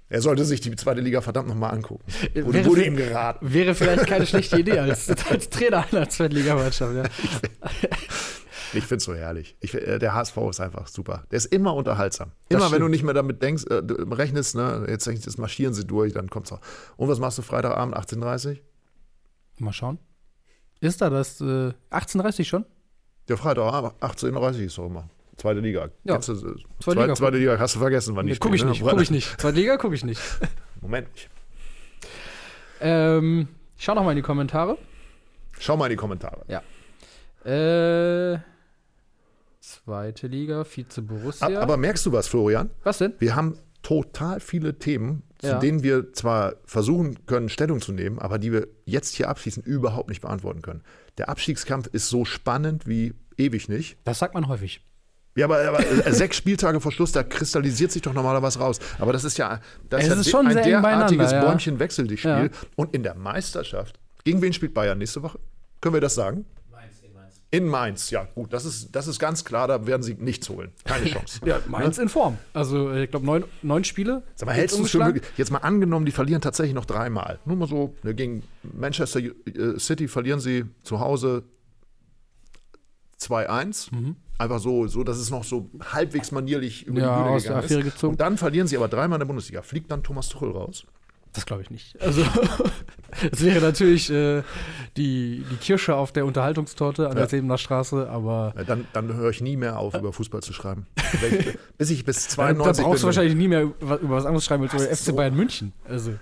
Er 0.09 0.21
sollte 0.21 0.45
sich 0.45 0.61
die 0.61 0.75
zweite 0.77 1.01
Liga 1.01 1.21
verdammt 1.21 1.49
nochmal 1.49 1.73
angucken. 1.75 2.05
Wurde, 2.35 2.53
Wäre 2.53 2.67
wurde 2.67 2.85
ihm 2.85 2.97
geraten. 2.97 3.53
Wäre 3.53 3.75
vielleicht 3.75 4.07
keine 4.07 4.27
schlechte 4.27 4.59
Idee 4.61 4.79
als, 4.79 5.09
als 5.31 5.51
Trainer 5.51 5.85
einer 5.91 6.09
Zweitligamannschaft. 6.09 6.95
Ja. 6.95 7.03
Ich 8.75 8.85
finde 8.85 8.97
es 8.97 9.05
so 9.05 9.15
herrlich. 9.15 9.57
Ich, 9.61 9.75
äh, 9.75 9.99
der 9.99 10.15
HSV 10.15 10.37
ist 10.51 10.61
einfach 10.61 10.87
super. 10.89 11.25
Der 11.31 11.37
ist 11.37 11.47
immer 11.47 11.75
unterhaltsam. 11.75 12.33
Immer 12.49 12.71
wenn 12.73 12.81
du 12.81 12.89
nicht 12.89 13.03
mehr 13.03 13.15
damit 13.15 13.43
denkst, 13.43 13.65
äh, 13.71 13.83
rechnest, 14.15 14.55
ne, 14.57 14.87
jetzt, 14.89 15.07
jetzt 15.07 15.39
marschieren 15.39 15.75
sie 15.75 15.87
durch, 15.87 16.13
dann 16.13 16.29
kommt's 16.31 16.53
auch. 16.53 16.61
Und 16.97 17.09
was 17.09 17.19
machst 17.19 17.39
du 17.39 17.43
Freitagabend, 17.43 17.97
18.30 17.97 18.49
Uhr? 18.51 18.57
Mal 19.59 19.73
schauen. 19.73 19.99
Ist 20.81 21.01
da 21.01 21.11
das 21.11 21.41
äh, 21.41 21.73
18.30 21.91 22.45
schon? 22.45 22.65
Der 23.29 23.37
Freitagabend, 23.37 23.95
18.30 24.03 24.33
Uhr 24.35 24.61
ist 24.61 24.79
doch 24.79 24.87
immer. 24.87 25.09
Zweite 25.37 25.61
Liga. 25.61 25.89
Ja. 26.05 26.15
Kennst 26.15 26.29
du, 26.29 26.33
äh, 26.35 26.37
Zweite 26.37 26.63
zweite, 26.81 27.01
Liga. 27.01 27.15
zweite 27.15 27.37
Liga 27.39 27.59
hast 27.59 27.75
du 27.75 27.79
vergessen, 27.81 28.15
wann 28.17 28.27
Nee, 28.27 28.37
guck 28.39 28.55
ich 28.55 28.61
spielen, 28.61 28.71
nicht, 28.73 28.85
ne? 28.85 28.91
guck 28.91 29.01
ich 29.01 29.11
nicht. 29.11 29.41
Zweitliga 29.41 29.77
gucke 29.77 29.95
ich 29.95 30.05
nicht. 30.05 30.21
Moment. 30.81 31.09
Ähm, 32.81 33.49
ich 33.77 33.85
schau 33.85 33.95
noch 33.95 34.05
mal 34.05 34.11
in 34.13 34.17
die 34.17 34.23
Kommentare. 34.23 34.79
Schau 35.59 35.77
mal 35.77 35.87
in 35.87 35.91
die 35.91 35.97
Kommentare. 35.97 36.45
Äh, 37.45 38.39
zweite 39.69 40.27
Liga, 40.27 40.65
Vize 40.65 41.03
Borussia. 41.03 41.47
Ab- 41.47 41.57
Aber 41.63 41.77
merkst 41.77 42.05
du 42.07 42.13
was, 42.13 42.29
Florian? 42.29 42.71
Was 42.83 42.99
denn? 42.99 43.15
Wir 43.19 43.35
haben 43.35 43.59
total 43.83 44.41
viele 44.41 44.79
Themen, 44.79 45.23
zu 45.39 45.47
Ja. 45.49 45.59
denen 45.59 45.83
wir 45.83 46.13
zwar 46.13 46.55
versuchen 46.65 47.27
können, 47.27 47.49
Stellung 47.49 47.81
zu 47.81 47.93
nehmen, 47.93 48.19
aber 48.19 48.39
die 48.39 48.53
wir 48.53 48.67
jetzt 48.87 49.15
hier 49.15 49.29
abschließend 49.29 49.67
überhaupt 49.67 50.09
nicht 50.09 50.23
beantworten 50.23 50.63
können. 50.63 50.83
Der 51.19 51.29
Abstiegskampf 51.29 51.87
ist 51.93 52.09
so 52.09 52.25
spannend 52.25 52.87
wie 52.87 53.15
ewig 53.37 53.69
nicht. 53.69 53.99
Das 54.05 54.19
sagt 54.19 54.35
man 54.35 54.49
häufig. 54.49 54.81
Ja, 55.37 55.47
aber, 55.47 55.67
aber 55.67 55.81
äh, 55.81 56.13
sechs 56.13 56.37
Spieltage 56.37 56.81
vor 56.81 56.93
Schluss, 56.93 57.11
da 57.13 57.23
kristallisiert 57.25 57.91
sich 57.91 58.03
doch 58.03 58.15
normalerweise 58.15 58.59
was 58.61 58.61
raus. 58.61 58.79
Aber 59.01 59.13
das 59.13 59.25
ist 59.25 59.37
ja, 59.37 59.61
das 59.89 60.03
Es 60.05 60.09
ja 60.09 60.15
ist 60.15 60.31
schon 60.31 60.47
ein 60.47 60.57
derartiges 60.57 61.33
ja. 61.33 61.45
Bäumchen 61.45 61.79
wechsel 61.81 62.07
dich 62.07 62.21
Spiel. 62.21 62.31
Ja. 62.31 62.49
Und 62.77 62.95
in 62.95 63.03
der 63.03 63.17
Meisterschaft, 63.17 63.99
gegen 64.23 64.41
wen 64.43 64.53
spielt 64.53 64.73
Bayern 64.75 64.99
nächste 64.99 65.23
Woche? 65.23 65.39
Können 65.81 65.95
wir 65.95 66.01
das 66.01 66.15
sagen? 66.15 66.47
In 67.55 67.67
Mainz, 67.69 68.11
ja 68.11 68.25
gut, 68.35 68.53
das 68.53 68.65
ist, 68.65 68.97
das 68.97 69.07
ist 69.07 69.19
ganz 69.21 69.45
klar, 69.45 69.69
da 69.69 69.87
werden 69.87 70.03
sie 70.03 70.15
nichts 70.15 70.49
holen. 70.49 70.73
Keine 70.85 71.07
Chance. 71.11 71.41
Ja, 71.45 71.61
Mainz 71.69 71.99
in 71.99 72.09
Form. 72.09 72.37
Also, 72.53 72.93
ich 72.93 73.11
glaube, 73.11 73.25
neun, 73.27 73.45
neun 73.63 73.85
Spiele. 73.85 74.23
Sag 74.35 74.47
mal, 74.47 74.53
hältst 74.55 74.77
du 74.79 74.83
es 74.85 74.91
für 74.91 74.99
Umgeschlagen. 74.99 75.15
möglich? 75.21 75.33
Jetzt 75.37 75.53
mal 75.53 75.59
angenommen, 75.59 76.05
die 76.07 76.13
verlieren 76.13 76.41
tatsächlich 76.41 76.75
noch 76.75 76.85
dreimal. 76.87 77.39
Nur 77.45 77.57
mal 77.57 77.69
so, 77.69 77.95
ne, 78.03 78.15
gegen 78.15 78.43
Manchester 78.63 79.21
äh, 79.21 79.79
City 79.79 80.09
verlieren 80.09 80.41
sie 80.41 80.65
zu 80.83 80.99
Hause 80.99 81.45
2-1. 83.21 83.95
Mhm. 83.95 84.17
Einfach 84.37 84.59
so, 84.59 84.87
so, 84.89 85.05
dass 85.05 85.19
es 85.19 85.31
noch 85.31 85.45
so 85.45 85.71
halbwegs 85.93 86.33
manierlich 86.33 86.87
über 86.87 87.01
Ja, 87.01 87.17
die 87.19 87.23
Bühne 87.29 87.41
gegangen 87.41 87.65
ist. 87.87 87.95
gezogen. 87.95 88.13
Und 88.15 88.21
dann 88.21 88.37
verlieren 88.37 88.67
sie 88.67 88.77
aber 88.77 88.89
dreimal 88.89 89.17
in 89.17 89.21
der 89.21 89.27
Bundesliga. 89.27 89.63
Fliegt 89.63 89.91
dann 89.91 90.03
Thomas 90.03 90.29
Tuchel 90.29 90.51
raus? 90.51 90.85
Das 91.35 91.47
glaube 91.47 91.63
ich 91.63 91.71
nicht. 91.71 92.01
Also, 92.01 92.25
es 93.33 93.43
wäre 93.43 93.61
natürlich 93.61 94.09
äh, 94.11 94.43
die, 94.97 95.45
die 95.51 95.57
Kirsche 95.57 95.97
auf 95.97 96.13
der 96.13 96.25
Unterhaltungstorte 96.27 97.07
an 97.07 97.13
Ja. 97.13 97.19
der 97.19 97.29
Sebener 97.29 97.59
Straße, 97.59 98.09
aber 98.09 98.55
Äh, 98.57 98.65
Dann, 98.65 98.87
dann 98.93 99.13
höre 99.15 99.31
ich 99.31 99.41
nie 99.41 99.57
mehr 99.57 99.79
auf, 99.79 99.95
über 99.95 100.13
Fußball 100.13 100.43
zu 100.43 100.53
schreiben. 100.53 100.87
bis 101.79 101.91
ich 101.91 102.05
bis 102.05 102.29
da, 102.29 102.35
92 102.35 102.83
da 102.85 102.89
brauchst 102.89 103.03
du 103.03 103.07
wahrscheinlich 103.07 103.35
nie 103.35 103.49
mehr 103.49 103.63
über, 103.63 103.99
was 104.03 104.25
anderes 104.27 104.45
schreiben 104.45 104.63
als 104.63 104.75
über 104.75 104.85
FC 104.85 104.97
so- 104.97 105.15
Bayern 105.17 105.35
München. 105.35 105.73
Also, 105.89 106.15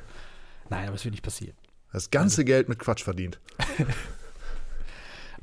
nein, 0.71 0.87
aber 0.87 0.97
es 0.97 1.05
wird 1.05 1.13
nicht 1.13 1.25
passieren. 1.25 1.57
Das 1.93 2.11
ganze 2.11 2.45
Geld 2.47 2.69
mit 2.71 2.79
Quatsch 2.79 3.03
verdient. 3.05 3.39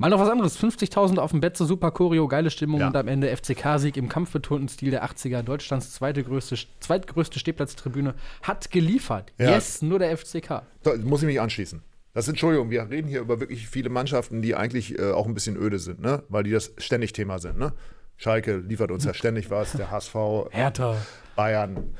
Mal 0.00 0.08
noch 0.08 0.18
was 0.18 0.30
anderes. 0.30 0.58
50.000 0.58 1.18
auf 1.18 1.30
dem 1.30 1.40
Betze, 1.40 1.66
super 1.66 1.90
Choreo, 1.90 2.26
geile 2.26 2.50
Stimmung 2.50 2.80
Ja. 2.80 2.86
und 2.88 2.96
am 2.96 3.06
Ende 3.06 3.28
FCK-Sieg 3.36 3.98
im 3.98 4.08
kampfbetonten 4.08 4.68
Stil 4.70 4.90
der 4.90 5.04
80er. 5.04 5.42
Deutschlands 5.42 5.92
zweite 5.92 6.24
größte, 6.24 6.56
zweitgrößte 6.80 7.38
Stehplatztribüne 7.38 8.14
hat 8.42 8.70
geliefert. 8.70 9.32
Ja. 9.36 9.50
Yes, 9.50 9.82
nur 9.82 9.98
der 9.98 10.16
FCK. 10.16 10.62
Da 10.82 10.96
muss 11.04 11.20
ich 11.20 11.26
mich 11.26 11.38
anschließen. 11.38 11.82
Das 12.14 12.24
sind, 12.24 12.32
Entschuldigung, 12.32 12.70
wir 12.70 12.88
reden 12.88 13.08
hier 13.08 13.20
über 13.20 13.40
wirklich 13.40 13.68
viele 13.68 13.90
Mannschaften, 13.90 14.40
die 14.40 14.54
eigentlich 14.56 14.98
äh, 14.98 15.12
auch 15.12 15.26
ein 15.26 15.34
bisschen 15.34 15.56
öde 15.58 15.78
sind, 15.78 16.00
ne? 16.00 16.22
weil 16.30 16.44
die 16.44 16.50
das 16.50 16.72
ständig 16.78 17.12
Thema 17.12 17.38
sind. 17.38 17.58
Ne? 17.58 17.74
Schalke 18.16 18.56
liefert 18.56 18.90
uns 18.90 19.04
ja 19.04 19.12
ständig 19.14 19.50
was, 19.50 19.72
der 19.72 19.90
HSV, 19.90 20.14
Hertha. 20.50 20.96
Bayern, 21.36 21.94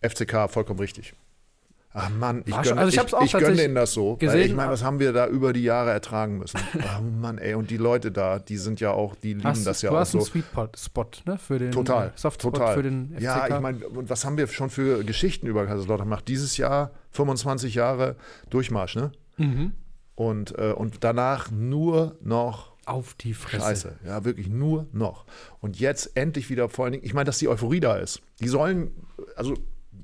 FCK, 0.00 0.48
vollkommen 0.50 0.80
richtig. 0.80 1.12
Ach 1.98 2.10
Mann, 2.10 2.42
ich 2.44 2.54
gönne 2.62 2.78
also 2.80 2.88
ich 2.90 2.96
ich, 2.96 3.02
ich 3.02 3.10
gönn 3.10 3.26
tatsächlich 3.30 3.56
denen 3.58 3.74
das 3.74 3.92
so. 3.94 4.10
Weil 4.12 4.18
gesehen, 4.18 4.46
ich 4.50 4.54
meine, 4.54 4.70
was 4.70 4.84
haben 4.84 4.98
wir 5.00 5.12
da 5.14 5.26
über 5.28 5.52
die 5.54 5.62
Jahre 5.62 5.90
ertragen 5.92 6.36
müssen? 6.38 6.60
Oh 6.98 7.00
Mann, 7.02 7.38
ey, 7.38 7.54
und 7.54 7.70
die 7.70 7.78
Leute 7.78 8.12
da, 8.12 8.38
die 8.38 8.58
sind 8.58 8.80
ja 8.80 8.90
auch, 8.90 9.14
die 9.14 9.28
lieben 9.34 9.44
Hast, 9.44 9.66
das 9.66 9.80
ja 9.80 9.88
du 9.90 9.96
auch 9.96 10.00
hast 10.00 10.12
so. 10.12 10.18
einen 10.18 10.26
Sweet 10.26 10.52
Pot- 10.52 10.78
Spot 10.78 11.06
ne, 11.24 11.38
für 11.38 11.58
den 11.58 11.72
Total, 11.72 12.08
äh, 12.08 12.10
Softspot 12.14 12.54
total. 12.54 12.74
für 12.74 12.82
den 12.82 13.12
FCK. 13.14 13.22
Ja, 13.22 13.48
ich 13.48 13.60
meine, 13.60 13.88
und 13.88 14.10
was 14.10 14.24
haben 14.26 14.36
wir 14.36 14.46
schon 14.48 14.68
für 14.68 15.04
Geschichten 15.04 15.46
über 15.46 15.64
Kaiserslautern 15.66 16.06
gemacht? 16.06 16.28
Dieses 16.28 16.56
Jahr 16.58 16.90
25 17.12 17.74
Jahre 17.74 18.16
Durchmarsch, 18.50 18.96
ne? 18.96 19.12
Mhm. 19.38 19.72
Und, 20.14 20.58
äh, 20.58 20.72
und 20.72 21.02
danach 21.02 21.50
nur 21.50 22.16
noch 22.22 22.72
Auf 22.86 23.14
die 23.14 23.34
Fresse. 23.34 23.64
Scheiße. 23.64 23.96
Ja, 24.06 24.24
wirklich 24.24 24.48
nur 24.48 24.86
noch. 24.92 25.24
Und 25.60 25.80
jetzt 25.80 26.16
endlich 26.16 26.50
wieder 26.50 26.68
vor 26.68 26.84
allen 26.84 26.92
Dingen, 26.92 27.04
ich 27.04 27.14
meine, 27.14 27.24
dass 27.24 27.38
die 27.38 27.48
Euphorie 27.48 27.80
da 27.80 27.96
ist. 27.96 28.20
Die 28.40 28.48
sollen, 28.48 28.90
also 29.34 29.54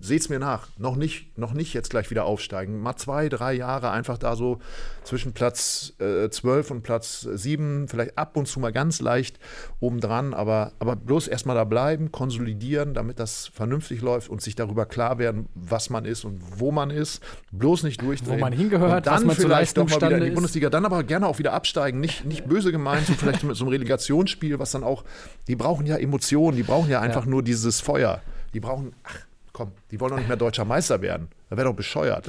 seht's 0.00 0.28
mir 0.28 0.38
nach, 0.38 0.68
noch 0.78 0.96
nicht, 0.96 1.38
noch 1.38 1.52
nicht 1.52 1.74
jetzt 1.74 1.90
gleich 1.90 2.10
wieder 2.10 2.24
aufsteigen. 2.24 2.80
Mal 2.80 2.96
zwei, 2.96 3.28
drei 3.28 3.52
Jahre 3.52 3.90
einfach 3.90 4.18
da 4.18 4.36
so 4.36 4.58
zwischen 5.04 5.32
Platz 5.32 5.92
äh, 6.00 6.28
12 6.28 6.70
und 6.70 6.82
Platz 6.82 7.20
7, 7.20 7.88
vielleicht 7.88 8.18
ab 8.18 8.36
und 8.36 8.46
zu 8.46 8.60
mal 8.60 8.72
ganz 8.72 9.00
leicht 9.00 9.38
obendran, 9.80 10.34
aber, 10.34 10.72
aber 10.78 10.96
bloß 10.96 11.28
erstmal 11.28 11.56
da 11.56 11.64
bleiben, 11.64 12.12
konsolidieren, 12.12 12.94
damit 12.94 13.18
das 13.18 13.48
vernünftig 13.48 14.00
läuft 14.00 14.28
und 14.28 14.42
sich 14.42 14.54
darüber 14.54 14.86
klar 14.86 15.18
werden, 15.18 15.48
was 15.54 15.90
man 15.90 16.04
ist 16.04 16.24
und 16.24 16.40
wo 16.58 16.72
man 16.72 16.90
ist. 16.90 17.22
Bloß 17.52 17.82
nicht 17.84 18.02
durchdrehen. 18.02 18.36
Wo 18.36 18.40
man 18.40 18.52
hingehört, 18.52 18.98
und 18.98 19.06
dann 19.06 19.14
was 19.14 19.24
man 19.24 19.36
vielleicht 19.36 19.76
doch 19.76 19.88
mal 19.88 19.96
wieder 19.96 20.18
in 20.18 20.24
die. 20.24 20.30
Bundesliga, 20.30 20.70
dann 20.70 20.84
aber 20.84 21.02
gerne 21.04 21.26
auch 21.26 21.38
wieder 21.38 21.52
absteigen. 21.52 22.00
Nicht, 22.00 22.24
nicht 22.24 22.46
böse 22.46 22.72
gemeint, 22.72 23.06
so 23.06 23.12
vielleicht 23.14 23.44
mit 23.44 23.56
so 23.56 23.64
einem 23.64 23.72
Relegationsspiel, 23.72 24.58
was 24.58 24.72
dann 24.72 24.84
auch, 24.84 25.04
die 25.46 25.56
brauchen 25.56 25.86
ja 25.86 25.96
Emotionen, 25.96 26.56
die 26.56 26.62
brauchen 26.62 26.90
ja 26.90 27.00
einfach 27.00 27.26
nur 27.26 27.42
dieses 27.42 27.80
Feuer. 27.80 28.20
Die 28.54 28.60
brauchen, 28.60 28.94
ach 29.04 29.18
komm, 29.52 29.72
die 29.90 30.00
wollen 30.00 30.10
doch 30.10 30.18
nicht 30.18 30.28
mehr 30.28 30.36
deutscher 30.36 30.64
Meister 30.64 31.02
werden. 31.02 31.28
Das 31.48 31.56
wäre 31.56 31.68
doch 31.68 31.76
bescheuert. 31.76 32.26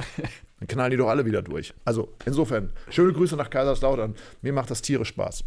Dann 0.58 0.68
knallen 0.68 0.90
die 0.90 0.96
doch 0.96 1.08
alle 1.08 1.24
wieder 1.26 1.42
durch. 1.42 1.74
Also 1.84 2.12
insofern, 2.24 2.72
schöne 2.90 3.12
Grüße 3.12 3.36
nach 3.36 3.50
Kaiserslautern. 3.50 4.14
Mir 4.42 4.52
macht 4.52 4.70
das 4.70 4.82
Tiere 4.82 5.04
Spaß. 5.04 5.44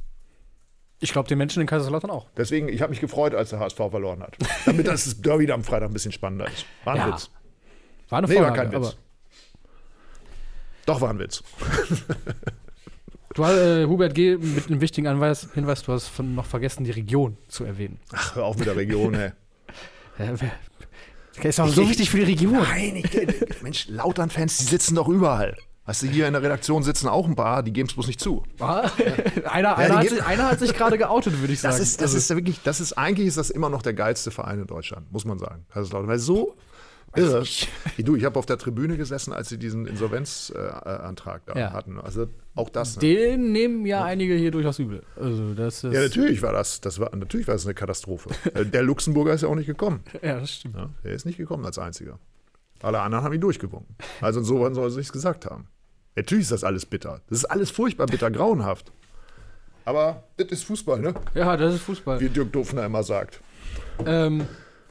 Ich 1.00 1.12
glaube, 1.14 1.30
den 1.30 1.38
Menschen 1.38 1.62
in 1.62 1.68
Kaiserslautern 1.68 2.10
auch. 2.10 2.28
Deswegen, 2.36 2.70
ich 2.70 2.82
habe 2.82 2.90
mich 2.90 3.00
gefreut, 3.00 3.36
als 3.36 3.52
der 3.52 3.60
HSV 3.60 3.78
verloren 3.78 4.22
hat. 4.24 4.36
Damit 4.66 4.88
das 4.88 5.22
Derby 5.22 5.46
da 5.46 5.54
am 5.54 5.64
Freitag 5.64 5.90
ein 5.90 5.94
bisschen 5.94 6.12
spannender 6.12 6.48
ist. 6.48 6.66
War 6.84 6.94
ein 6.96 7.00
Ja. 7.02 7.14
Witz. 7.14 7.30
War 8.10 8.18
eine 8.20 8.28
Nee, 8.28 8.40
war 8.40 8.54
kein 8.54 8.72
Witz. 8.72 8.98
Doch, 10.88 11.02
war 11.02 11.10
ein 11.10 11.20
Witz. 11.20 11.44
du 13.36 13.46
hast, 13.46 13.58
äh, 13.58 13.86
Hubert 13.86 14.16
G. 14.16 14.38
mit 14.38 14.68
einem 14.68 14.82
wichtigen 14.82 15.08
Anweis, 15.08 15.50
Hinweis, 15.54 15.84
du 15.84 15.92
hast 15.94 16.08
von, 16.08 16.34
noch 16.34 16.46
vergessen, 16.46 16.84
die 16.84 16.92
Region 16.92 17.38
zu 17.48 17.64
erwähnen. 17.66 18.00
Ach, 18.14 18.36
hör 18.36 18.46
auf 18.46 18.58
mit 18.58 18.66
der 18.68 18.76
Region, 18.76 19.14
ey. 19.14 19.32
Ja, 21.38 21.44
Das 21.44 21.56
ist 21.56 21.60
auch 21.60 21.68
so 21.70 21.82
Ich- 21.84 21.90
wichtig 21.90 22.10
für 22.10 22.18
die 22.18 22.24
Region. 22.26 22.54
Nein, 22.54 22.96
ich, 22.98 23.62
Mensch, 23.62 23.88
Lautern-Fans, 23.90 24.58
die 24.58 24.66
sitzen 24.66 24.96
doch 24.96 25.08
überall. 25.08 25.56
Weißt 25.86 26.02
du, 26.04 26.08
hier 26.08 26.28
in 26.28 26.34
der 26.34 26.42
Redaktion 26.44 26.84
sitzen 26.84 27.08
auch 27.08 27.26
ein 27.26 27.36
paar, 27.36 27.64
die 27.64 27.72
geben 27.72 27.88
es 27.88 27.94
bloß 27.94 28.08
nicht 28.08 28.20
zu. 28.20 28.44
Ah, 28.60 28.90
einer, 29.50 29.76
die 29.76 29.82
einer, 29.84 29.96
hat 30.00 30.10
sich, 30.10 30.22
einer 30.26 30.52
hat 30.52 30.60
sich 30.60 30.74
gerade 30.74 30.98
geoutet, 30.98 31.40
würde 31.40 31.54
ich 31.54 31.62
sagen. 31.62 31.72
Das 31.78 31.80
ist, 31.82 32.02
das 32.02 32.08
Also, 32.08 32.18
ist 32.18 32.30
ja 32.30 32.36
wirklich, 32.36 32.60
das 32.64 32.82
ist 32.82 32.94
eigentlich 32.98 33.28
ist 33.28 33.38
das 33.38 33.50
immer 33.50 33.70
noch 33.70 33.82
der 33.82 33.94
geilste 33.94 34.30
Verein 34.30 34.60
in 34.60 34.68
Deutschland, 34.68 35.10
muss 35.14 35.24
man 35.24 35.40
sagen. 35.40 35.66
Kaiserslautern, 35.72 36.10
weil 36.10 36.20
so 36.20 36.56
irre. 37.18 37.44
Du, 37.98 38.16
ich 38.16 38.24
habe 38.26 38.38
auf 38.40 38.46
der 38.46 38.58
Tribüne 38.58 38.98
gesessen, 38.98 39.34
als 39.34 39.50
sie 39.50 39.58
diesen 39.58 39.86
Insolvenzantrag 39.86 41.42
da 41.46 41.56
Ja. 41.60 41.74
hatten. 41.74 42.00
Also 42.00 42.28
auch 42.56 42.70
das. 42.70 42.96
Ne? 42.96 43.02
den 43.02 43.52
nehmen 43.52 43.86
ja 43.86 44.04
einige 44.04 44.34
hier 44.36 44.52
durchaus 44.52 44.80
übel. 44.80 45.04
Also 45.16 45.54
das 45.54 45.84
ist, 45.84 45.94
Ja, 45.94 46.02
natürlich 46.02 46.42
war 46.42 46.54
das, 46.54 46.82
das 46.82 47.00
war, 47.00 47.16
natürlich 47.16 47.48
war 47.48 47.56
das 47.56 47.66
eine 47.66 47.74
Katastrophe. 47.76 48.30
Äh, 48.54 48.66
der 48.66 48.84
Luxemburger 48.84 49.34
ist 49.34 49.42
ja 49.42 49.48
auch 49.50 49.56
nicht 49.56 49.68
gekommen. 49.68 50.02
Ja, 50.22 50.40
das 50.40 50.52
stimmt. 50.52 50.76
Ja, 50.76 50.90
der 51.04 51.12
ist 51.14 51.26
nicht 51.26 51.38
gekommen 51.38 51.66
als 51.66 51.78
einziger. 51.78 52.20
Alle 52.82 53.00
anderen 53.02 53.24
haben 53.24 53.34
ihn 53.34 53.42
durchgewunken. 53.42 53.96
Also 54.22 54.40
insofern 54.40 54.74
soll 54.74 54.86
er 54.86 54.92
sich 54.92 55.12
gesagt 55.12 55.46
haben. 55.46 55.68
Natürlich 56.16 56.44
ist 56.44 56.52
das 56.52 56.64
alles 56.64 56.86
bitter. 56.86 57.22
Das 57.30 57.40
ist 57.40 57.46
alles 57.46 57.70
furchtbar 57.72 58.08
bitter, 58.08 58.30
grauenhaft. 58.32 58.92
Aber 59.86 60.24
das 60.38 60.48
ist 60.50 60.64
Fußball, 60.64 61.00
ne? 61.00 61.14
Ja, 61.34 61.56
das 61.56 61.76
ist 61.76 61.82
Fußball. 61.82 62.20
Wie 62.20 62.30
Dirk 62.30 62.52
Dufner 62.52 62.86
immer 62.86 63.04
sagt. 63.04 63.40
Ähm, 64.06 64.46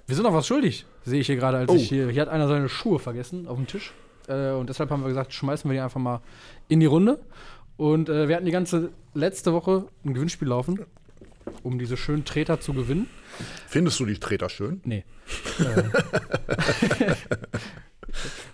wir 0.06 0.14
sind 0.14 0.22
noch 0.24 0.34
was 0.34 0.46
schuldig, 0.46 0.86
sehe 1.04 1.20
ich 1.20 1.26
hier 1.26 1.36
gerade, 1.36 1.58
als 1.58 1.70
Oh. 1.70 1.74
ich 1.76 1.88
hier. 1.88 2.08
Hier 2.10 2.22
hat 2.22 2.28
einer 2.28 2.48
seine 2.48 2.68
Schuhe 2.68 2.98
vergessen 2.98 3.46
auf 3.48 3.56
dem 3.56 3.66
Tisch. 3.66 3.92
Äh, 4.28 4.50
und 4.50 4.68
deshalb 4.68 4.90
haben 4.90 5.02
wir 5.02 5.08
gesagt, 5.08 5.32
schmeißen 5.32 5.68
wir 5.70 5.74
die 5.74 5.80
einfach 5.80 6.00
mal 6.00 6.20
in 6.68 6.80
die 6.80 6.86
Runde. 6.86 7.18
Und 7.76 8.08
äh, 8.08 8.28
wir 8.28 8.36
hatten 8.36 8.46
die 8.46 8.52
ganze 8.52 8.90
letzte 9.14 9.52
Woche 9.52 9.86
ein 10.04 10.14
Gewinnspiel 10.14 10.48
laufen, 10.48 10.80
um 11.62 11.78
diese 11.78 11.96
schönen 11.96 12.24
Treter 12.24 12.60
zu 12.60 12.72
gewinnen. 12.72 13.08
Findest 13.68 14.00
du 14.00 14.06
die 14.06 14.18
Treter 14.18 14.48
schön? 14.48 14.80
Nee. 14.84 15.04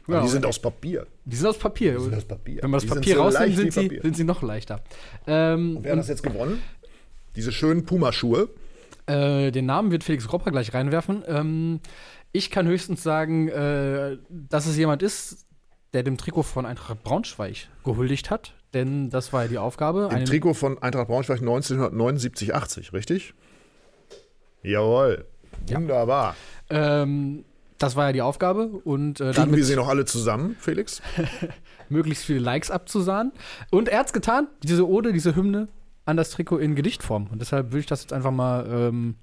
Aber 0.08 0.20
die 0.22 0.28
sind 0.28 0.44
aus 0.44 0.58
Papier. 0.58 1.06
Die 1.24 1.36
sind 1.36 1.46
aus 1.46 1.58
Papier. 1.58 1.94
Die 1.96 2.00
sind 2.04 2.14
aus 2.16 2.24
Papier. 2.24 2.62
Wenn 2.62 2.70
man 2.70 2.80
das 2.80 2.88
Die 2.88 2.94
Papier 2.94 3.14
so 3.16 3.22
rausnimmt, 3.22 3.72
sind 3.72 4.02
sind 4.02 4.16
sie 4.16 4.24
noch 4.24 4.42
leichter. 4.42 4.82
Ähm, 5.26 5.78
Wer 5.82 5.92
hat 5.92 5.98
das 6.00 6.08
jetzt 6.08 6.22
gewonnen? 6.22 6.60
Diese 7.36 7.52
schönen 7.52 7.84
Puma-Schuhe. 7.86 8.48
Äh, 9.06 9.50
den 9.50 9.66
Namen 9.66 9.90
wird 9.90 10.04
Felix 10.04 10.32
Ropper 10.32 10.50
gleich 10.50 10.72
reinwerfen. 10.74 11.22
Ähm, 11.26 11.80
ich 12.32 12.50
kann 12.50 12.66
höchstens 12.66 13.02
sagen, 13.02 13.48
äh, 13.48 14.16
dass 14.28 14.66
es 14.66 14.76
jemand 14.76 15.02
ist, 15.02 15.46
der 15.92 16.02
dem 16.02 16.16
Trikot 16.16 16.44
von 16.44 16.64
Eintracht 16.66 17.02
Braunschweig 17.02 17.68
gehuldigt 17.84 18.30
hat. 18.30 18.54
Denn 18.72 19.10
das 19.10 19.32
war 19.32 19.42
ja 19.42 19.48
die 19.48 19.58
Aufgabe. 19.58 20.04
Im 20.10 20.16
einen- 20.16 20.24
Trikot 20.24 20.54
von 20.54 20.80
Eintracht 20.82 21.08
Braunschweig 21.08 21.40
1979, 21.40 22.54
80, 22.54 22.92
richtig? 22.92 23.34
Jawohl. 24.62 25.26
Ja. 25.68 25.76
Wunderbar. 25.76 26.36
ähm, 26.70 27.44
das 27.78 27.96
war 27.96 28.06
ja 28.06 28.12
die 28.12 28.22
Aufgabe. 28.22 28.68
Und 28.68 29.20
äh, 29.20 29.32
Kriegen 29.32 29.54
wir 29.56 29.64
sie 29.64 29.74
noch 29.76 29.88
alle 29.88 30.04
zusammen, 30.04 30.56
Felix? 30.60 31.02
möglichst 31.88 32.24
viele 32.24 32.38
Likes 32.38 32.70
abzusahnen. 32.70 33.32
Und 33.70 33.88
er 33.88 33.98
hat's 33.98 34.12
getan, 34.12 34.46
diese 34.62 34.88
Ode, 34.88 35.12
diese 35.12 35.34
Hymne 35.36 35.68
an 36.04 36.16
das 36.16 36.30
Trikot 36.30 36.58
in 36.58 36.74
Gedichtform. 36.74 37.28
Und 37.30 37.40
deshalb 37.40 37.72
will 37.72 37.80
ich 37.80 37.86
das 37.86 38.02
jetzt 38.02 38.12
einfach 38.12 38.30
mal, 38.30 38.66
ähm, 38.68 39.14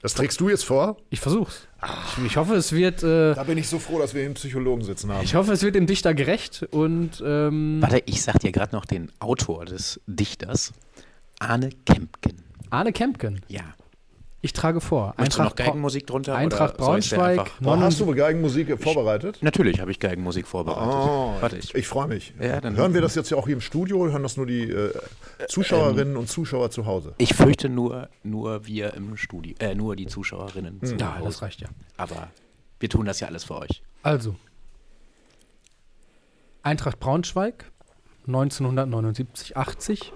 Das 0.00 0.14
trägst 0.14 0.40
du 0.40 0.48
jetzt 0.48 0.64
vor? 0.64 0.96
ich 1.10 1.20
versuch's. 1.20 1.66
Ich, 2.18 2.24
ich 2.26 2.36
hoffe, 2.36 2.54
es 2.54 2.72
wird, 2.72 3.02
äh, 3.02 3.34
Da 3.34 3.44
bin 3.44 3.58
ich 3.58 3.68
so 3.68 3.78
froh, 3.78 3.98
dass 3.98 4.14
wir 4.14 4.20
hier 4.20 4.26
einen 4.28 4.34
Psychologen 4.34 4.82
sitzen 4.82 5.12
haben. 5.12 5.22
ich 5.24 5.34
hoffe, 5.34 5.52
es 5.52 5.62
wird 5.62 5.74
dem 5.74 5.86
Dichter 5.86 6.14
gerecht 6.14 6.66
und 6.70 7.22
ähm, 7.24 7.78
Warte, 7.80 8.02
ich 8.06 8.22
sag 8.22 8.38
dir 8.40 8.52
gerade 8.52 8.74
noch 8.74 8.84
den 8.84 9.10
Autor 9.20 9.64
des 9.64 10.00
Dichters, 10.06 10.72
Arne 11.38 11.70
Kempken. 11.86 12.42
Arne 12.70 12.92
Kempken. 12.92 13.40
Ja. 13.48 13.62
Ich 14.44 14.52
trage 14.52 14.82
vor. 14.82 15.14
Du 15.16 15.42
noch 15.42 15.54
Geigenmusik 15.56 16.06
drunter? 16.06 16.34
Eintracht 16.36 16.72
ich 16.72 16.76
Braunschweig. 16.76 17.50
Oh, 17.64 17.76
hast 17.78 17.98
du 17.98 18.14
Geigenmusik 18.14 18.78
vorbereitet? 18.78 19.38
Natürlich 19.40 19.80
habe 19.80 19.90
ich 19.90 19.98
Geigenmusik 19.98 20.46
vorbereitet. 20.46 20.92
Oh, 20.94 21.34
Warte, 21.40 21.56
ich, 21.56 21.74
ich 21.74 21.88
freue 21.88 22.08
mich. 22.08 22.34
Ja, 22.38 22.60
dann- 22.60 22.76
hören 22.76 22.92
wir 22.92 23.00
das 23.00 23.14
jetzt 23.14 23.30
ja 23.30 23.38
auch 23.38 23.46
hier 23.46 23.54
im 23.54 23.62
Studio 23.62 23.96
oder 23.96 24.12
hören 24.12 24.22
das 24.22 24.36
nur 24.36 24.44
die 24.44 24.64
äh, 24.70 24.92
Zuschauerinnen 25.48 26.18
und 26.18 26.28
Zuschauer 26.28 26.70
zu 26.70 26.84
Hause? 26.84 27.14
ich 27.16 27.32
fürchte 27.32 27.70
nur, 27.70 28.10
nur 28.22 28.66
wir 28.66 28.92
im 28.92 29.16
Studio, 29.16 29.54
äh, 29.60 29.74
nur 29.74 29.96
die 29.96 30.08
Zuschauerinnen 30.08 30.78
Hm. 30.82 30.88
zu 30.88 30.96
Ja, 30.96 31.14
Hause. 31.14 31.24
das 31.24 31.40
reicht 31.40 31.62
ja. 31.62 31.68
Aber 31.96 32.28
wir 32.80 32.90
tun 32.90 33.06
das 33.06 33.20
ja 33.20 33.28
alles 33.28 33.44
für 33.44 33.56
euch. 33.56 33.82
Also. 34.02 34.36
Eintracht 36.62 37.00
Braunschweig, 37.00 37.64
1979-80 38.28 40.12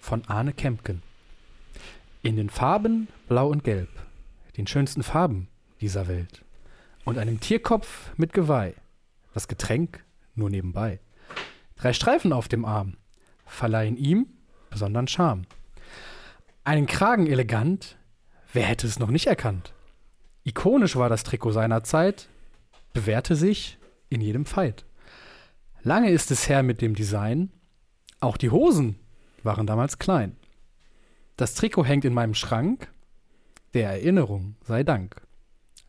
von 0.00 0.24
Arne 0.26 0.52
Kempken. 0.52 1.00
In 2.24 2.36
den 2.36 2.50
Farben 2.50 3.08
Blau 3.26 3.48
und 3.48 3.64
Gelb, 3.64 3.88
den 4.56 4.68
schönsten 4.68 5.02
Farben 5.02 5.48
dieser 5.80 6.06
Welt. 6.06 6.44
Und 7.04 7.18
einem 7.18 7.40
Tierkopf 7.40 8.12
mit 8.16 8.32
Geweih, 8.32 8.74
das 9.34 9.48
Getränk 9.48 10.04
nur 10.36 10.48
nebenbei. 10.48 11.00
Drei 11.74 11.92
Streifen 11.92 12.32
auf 12.32 12.46
dem 12.46 12.64
Arm 12.64 12.96
verleihen 13.44 13.96
ihm 13.96 14.28
besonderen 14.70 15.08
Charme. 15.08 15.42
Einen 16.62 16.86
Kragen 16.86 17.26
elegant, 17.26 17.96
wer 18.52 18.66
hätte 18.66 18.86
es 18.86 19.00
noch 19.00 19.10
nicht 19.10 19.26
erkannt? 19.26 19.74
Ikonisch 20.44 20.94
war 20.94 21.08
das 21.08 21.24
Trikot 21.24 21.50
seiner 21.50 21.82
Zeit, 21.82 22.28
bewährte 22.92 23.34
sich 23.34 23.78
in 24.10 24.20
jedem 24.20 24.46
Fight. 24.46 24.84
Lange 25.82 26.12
ist 26.12 26.30
es 26.30 26.48
her 26.48 26.62
mit 26.62 26.82
dem 26.82 26.94
Design. 26.94 27.50
Auch 28.20 28.36
die 28.36 28.50
Hosen 28.50 28.94
waren 29.42 29.66
damals 29.66 29.98
klein. 29.98 30.36
Das 31.36 31.54
Trikot 31.54 31.84
hängt 31.84 32.04
in 32.04 32.14
meinem 32.14 32.34
Schrank. 32.34 32.88
Der 33.74 33.88
Erinnerung 33.90 34.56
sei 34.66 34.82
Dank. 34.84 35.22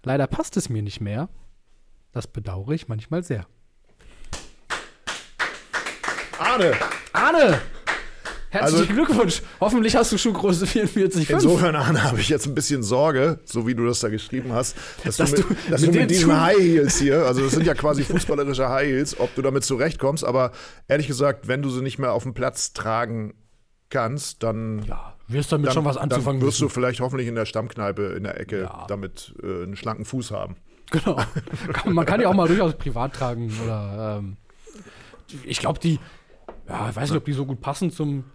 Leider 0.04 0.28
passt 0.28 0.56
es 0.58 0.70
mir 0.70 0.82
nicht 0.82 1.02
mehr. 1.02 1.30
Das 2.12 2.28
bedauere 2.28 2.72
ich 2.72 2.88
manchmal 2.88 3.24
sehr. 3.24 3.46
Arne! 6.40 6.74
Arne! 7.14 7.62
Herzlichen 8.50 8.82
Also- 8.82 8.94
Glückwunsch! 8.94 9.42
Hoffentlich 9.60 9.96
hast 9.96 10.12
du 10.12 10.18
Schuhgröße 10.18 10.66
44,5. 10.66 11.30
Insofern, 11.34 11.76
Arne, 11.76 12.04
habe 12.04 12.20
ich 12.20 12.30
jetzt 12.30 12.46
ein 12.46 12.54
bisschen 12.54 12.84
Sorge, 12.84 13.40
so 13.46 13.66
wie 13.66 13.74
du 13.74 13.86
das 13.86 14.00
da 14.00 14.10
geschrieben 14.10 14.52
hast, 14.54 14.76
dass, 15.04 15.18
Dass 15.18 15.32
du 15.32 15.38
mit, 15.42 15.50
du 15.50 15.72
dass 15.72 15.82
mit 15.82 15.96
du 15.96 16.00
mit 16.00 16.12
diesen 16.12 16.40
High 16.40 16.58
Heels 16.60 16.98
hier, 17.00 17.26
also 17.26 17.42
das 17.44 17.54
sind 17.54 17.66
ja 17.66 17.74
quasi 17.74 18.04
fußballerische 18.04 18.70
High 18.70 18.88
Heels, 18.88 19.20
ob 19.20 19.34
du 19.36 19.42
damit 19.42 19.64
zurechtkommst, 19.64 20.24
aber 20.24 20.52
ehrlich 20.88 21.08
gesagt, 21.08 21.48
wenn 21.48 21.62
du 21.64 21.70
sie 21.72 21.82
nicht 21.82 21.98
mehr 21.98 22.14
auf 22.14 22.24
dem 22.24 22.34
Platz 22.36 22.74
tragen 22.74 23.34
kannst, 23.90 24.44
dann, 24.44 24.84
Ja, 24.84 25.13
wirst 25.28 25.52
damit 25.52 25.68
dann, 25.68 25.74
schon 25.74 25.86
was 25.86 25.98
anzufangen 25.98 26.40
dann 26.40 26.48
wirst 26.48 26.60
du 26.60 26.66
müssen. 26.66 26.74
vielleicht 26.74 27.00
hoffentlich 27.00 27.28
in 27.28 27.36
der 27.36 27.46
Stammkneipe 27.46 28.04
in 28.18 28.24
der 28.24 28.40
Ecke 28.40 28.62
Ja. 28.64 28.86
damit 28.88 29.34
äh, 29.42 29.64
einen 29.64 29.76
schlanken 29.76 30.06
Fuß 30.06 30.32
haben. 30.32 30.56
Genau. 30.92 31.18
Man 31.86 32.06
kann 32.06 32.20
die 32.20 32.26
auch 32.26 32.34
mal 32.34 32.48
durchaus 32.48 32.76
privat 32.76 33.14
tragen 33.14 33.52
oder 33.64 34.18
ähm, 34.20 34.38
ich 35.46 35.60
glaube, 35.60 35.80
die, 35.80 36.00
ja, 36.68 36.90
ich 36.90 36.96
weiß 36.96 37.10
nicht, 37.10 37.18
ob 37.18 37.26
die 37.26 37.34
so 37.34 37.46
gut 37.46 37.62
passen 37.62 37.90
zum 37.90 38.26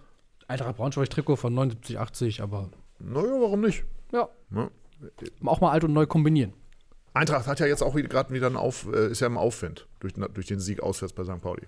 Eintracht 0.48 0.76
Braunschweig-Trikot 0.76 1.36
von 1.36 1.54
79, 1.54 1.98
80, 1.98 2.42
aber 2.42 2.70
Naja, 2.98 3.28
warum 3.40 3.60
nicht? 3.60 3.84
ja, 4.12 4.28
Ja. 4.50 4.70
auch 5.44 5.60
mal 5.60 5.70
alt 5.70 5.84
und 5.84 5.92
neu 5.92 6.06
kombinieren. 6.06 6.52
Eintracht 7.18 7.46
hat 7.46 7.60
ja 7.60 7.66
jetzt 7.66 7.82
auch 7.82 7.94
gerade 7.94 8.32
wieder 8.32 8.46
einen 8.46 8.56
Auf, 8.56 8.86
äh, 8.92 9.08
ist 9.10 9.20
ja 9.20 9.26
im 9.26 9.36
Aufwind 9.36 9.86
durch, 10.00 10.14
durch 10.14 10.46
den 10.46 10.60
Sieg 10.60 10.80
auswärts 10.82 11.12
bei 11.12 11.24
St. 11.24 11.40
Pauli. 11.40 11.62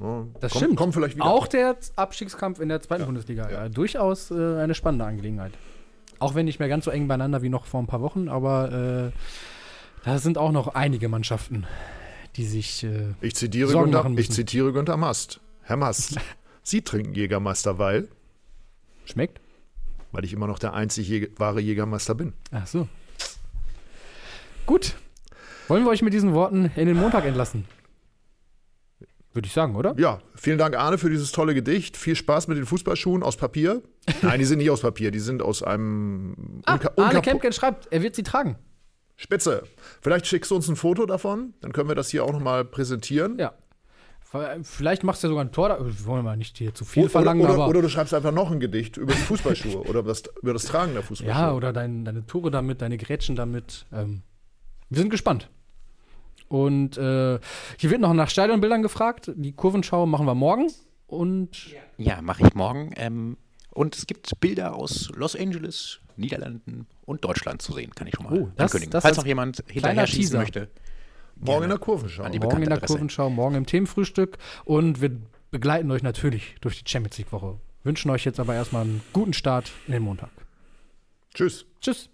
Ja, 0.00 0.06
ja, 0.06 0.26
Das 0.40 0.52
komm, 0.52 0.62
stimmt. 0.62 0.76
Kommt 0.76 0.94
vielleicht 0.94 1.16
wieder. 1.16 1.26
Auch 1.26 1.46
der 1.46 1.76
Abstiegskampf 1.96 2.60
in 2.60 2.68
der 2.68 2.80
zweiten 2.82 3.04
Bundesliga, 3.04 3.50
ja. 3.50 3.68
durchaus 3.68 4.30
äh, 4.30 4.34
eine 4.34 4.74
spannende 4.74 5.04
Angelegenheit. 5.04 5.52
Auch 6.18 6.34
wenn 6.34 6.46
nicht 6.46 6.58
mehr 6.58 6.68
ganz 6.68 6.84
so 6.86 6.90
eng 6.90 7.08
beieinander 7.08 7.42
wie 7.42 7.48
noch 7.48 7.66
vor 7.66 7.80
ein 7.80 7.86
paar 7.86 8.00
Wochen, 8.00 8.28
aber 8.28 9.12
äh, 9.12 9.18
da 10.04 10.18
sind 10.18 10.38
auch 10.38 10.52
noch 10.52 10.68
einige 10.68 11.08
Mannschaften, 11.08 11.66
die 12.36 12.44
sich 12.46 12.84
äh, 12.84 13.14
Ich 13.20 13.34
zitiere, 13.34 13.68
Sorgen 13.68 13.90
Günther, 13.90 13.98
machen 14.04 14.12
ich 14.12 14.28
müssen. 14.28 14.32
zitiere 14.32 14.72
Günther 14.72 14.96
Mast. 14.96 15.40
Herr 15.62 15.76
Mast, 15.76 16.18
Sie 16.62 16.80
trinken 16.82 17.14
Jägermeister, 17.14 17.78
weil, 17.78 18.08
schmeckt. 19.04 19.40
weil 20.12 20.24
ich 20.24 20.32
immer 20.32 20.46
noch 20.46 20.58
der 20.58 20.74
einzig 20.74 21.08
Jäger, 21.08 21.28
wahre 21.36 21.60
Jägermeister 21.60 22.14
bin. 22.14 22.32
Ach 22.50 22.66
so. 22.66 22.88
Gut. 24.66 24.94
Wollen 25.68 25.84
wir 25.84 25.90
euch 25.90 26.02
mit 26.02 26.12
diesen 26.12 26.32
Worten 26.34 26.70
in 26.76 26.86
den 26.86 26.96
Montag 26.96 27.24
entlassen? 27.24 27.64
Würde 29.32 29.46
ich 29.46 29.52
sagen, 29.52 29.76
oder? 29.76 29.94
Ja, 29.98 30.20
vielen 30.34 30.56
Dank, 30.58 30.76
Arne, 30.76 30.96
für 30.96 31.10
dieses 31.10 31.30
tolle 31.30 31.54
Gedicht. 31.54 31.96
Viel 31.96 32.16
Spaß 32.16 32.48
mit 32.48 32.56
den 32.56 32.64
Fußballschuhen 32.64 33.22
aus 33.22 33.36
Papier. 33.36 33.82
Nein, 34.22 34.38
die 34.38 34.44
sind 34.46 34.58
nicht 34.58 34.70
aus 34.70 34.80
Papier, 34.80 35.10
die 35.10 35.18
sind 35.18 35.42
aus 35.42 35.62
einem 35.62 36.62
Ah, 36.64 36.76
unka- 36.76 36.98
Arne 37.02 37.20
Kempken 37.20 37.52
schreibt, 37.52 37.88
er 37.92 38.02
wird 38.02 38.14
sie 38.16 38.22
tragen. 38.22 38.56
Spitze. 39.16 39.62
Vielleicht 40.00 40.26
schickst 40.26 40.50
du 40.50 40.56
uns 40.56 40.68
ein 40.68 40.76
Foto 40.76 41.04
davon, 41.06 41.54
dann 41.60 41.72
können 41.72 41.88
wir 41.88 41.94
das 41.94 42.08
hier 42.10 42.24
auch 42.24 42.32
nochmal 42.32 42.64
präsentieren. 42.64 43.38
Ja. 43.38 43.52
Vielleicht 44.62 45.02
machst 45.04 45.22
du 45.22 45.28
ja 45.28 45.30
sogar 45.30 45.44
ein 45.44 45.52
Tor. 45.52 45.68
Da, 45.70 45.78
wir 45.84 46.04
wollen 46.06 46.24
mal 46.24 46.36
nicht 46.36 46.58
hier 46.58 46.74
zu 46.74 46.84
viel 46.84 47.04
Oder, 47.04 47.10
verlangen, 47.10 47.40
oder, 47.42 47.54
aber. 47.54 47.68
oder 47.68 47.80
du 47.82 47.88
schreibst 47.88 48.12
einfach 48.12 48.32
noch 48.32 48.50
ein 48.50 48.60
Gedicht 48.60 48.96
über 48.98 49.12
die 49.14 49.18
Fußballschuhe 49.20 49.82
oder 49.84 50.02
das, 50.02 50.24
über 50.42 50.52
das 50.52 50.64
Tragen 50.64 50.92
der 50.92 51.02
Fußballschuhe. 51.02 51.40
ja, 51.42 51.54
oder 51.54 51.72
dein, 51.72 52.04
deine 52.04 52.26
Tore 52.26 52.50
damit, 52.50 52.82
deine 52.82 52.98
Grätschen 52.98 53.36
damit. 53.36 53.86
Ähm, 53.92 54.22
wir 54.90 54.98
sind 54.98 55.10
gespannt. 55.10 55.50
Und 56.48 56.96
äh, 56.96 57.38
hier 57.78 57.90
wird 57.90 58.00
noch 58.00 58.12
nach 58.14 58.30
Stadionbildern 58.30 58.82
gefragt. 58.82 59.32
Die 59.34 59.52
Kurvenschau 59.52 60.06
machen 60.06 60.26
wir 60.26 60.34
morgen. 60.34 60.70
Und 61.08 61.74
Ja, 61.98 62.20
mache 62.22 62.46
ich 62.46 62.54
morgen. 62.54 62.92
Ähm, 62.96 63.36
und 63.70 63.96
es 63.96 64.06
gibt 64.06 64.38
Bilder 64.40 64.74
aus 64.74 65.10
Los 65.14 65.36
Angeles, 65.36 66.00
Niederlanden 66.16 66.86
und 67.04 67.24
Deutschland 67.24 67.62
zu 67.62 67.72
sehen, 67.74 67.90
kann 67.94 68.06
ich 68.06 68.14
schon 68.16 68.24
mal 68.26 68.32
Oh, 68.32 68.48
das- 68.56 68.66
ankündigen. 68.66 68.90
das 68.92 69.02
Falls 69.02 69.16
noch 69.18 69.26
jemand 69.26 69.62
hinterher 69.68 70.06
schießen 70.06 70.20
Teaser. 70.22 70.38
möchte. 70.38 70.70
Morgen 71.36 71.64
in 71.64 71.68
der 71.68 71.78
Kurvenschau. 71.78 72.22
morgen 72.22 72.62
in 72.62 72.68
der 72.68 72.76
Adresse. 72.78 72.94
Kurvenschau, 72.94 73.28
morgen 73.28 73.54
im 73.56 73.66
Themenfrühstück. 73.66 74.38
Und 74.64 75.00
wir 75.02 75.10
begleiten 75.50 75.90
euch 75.90 76.02
natürlich 76.02 76.54
durch 76.62 76.82
die 76.82 76.90
Champions 76.90 77.18
League-Woche. 77.18 77.58
Wünschen 77.84 78.10
euch 78.10 78.24
jetzt 78.24 78.40
aber 78.40 78.54
erstmal 78.54 78.82
einen 78.82 79.02
guten 79.12 79.32
Start 79.34 79.70
in 79.86 79.92
den 79.92 80.02
Montag. 80.02 80.30
Tschüss. 81.34 81.66
Tschüss. 81.80 82.08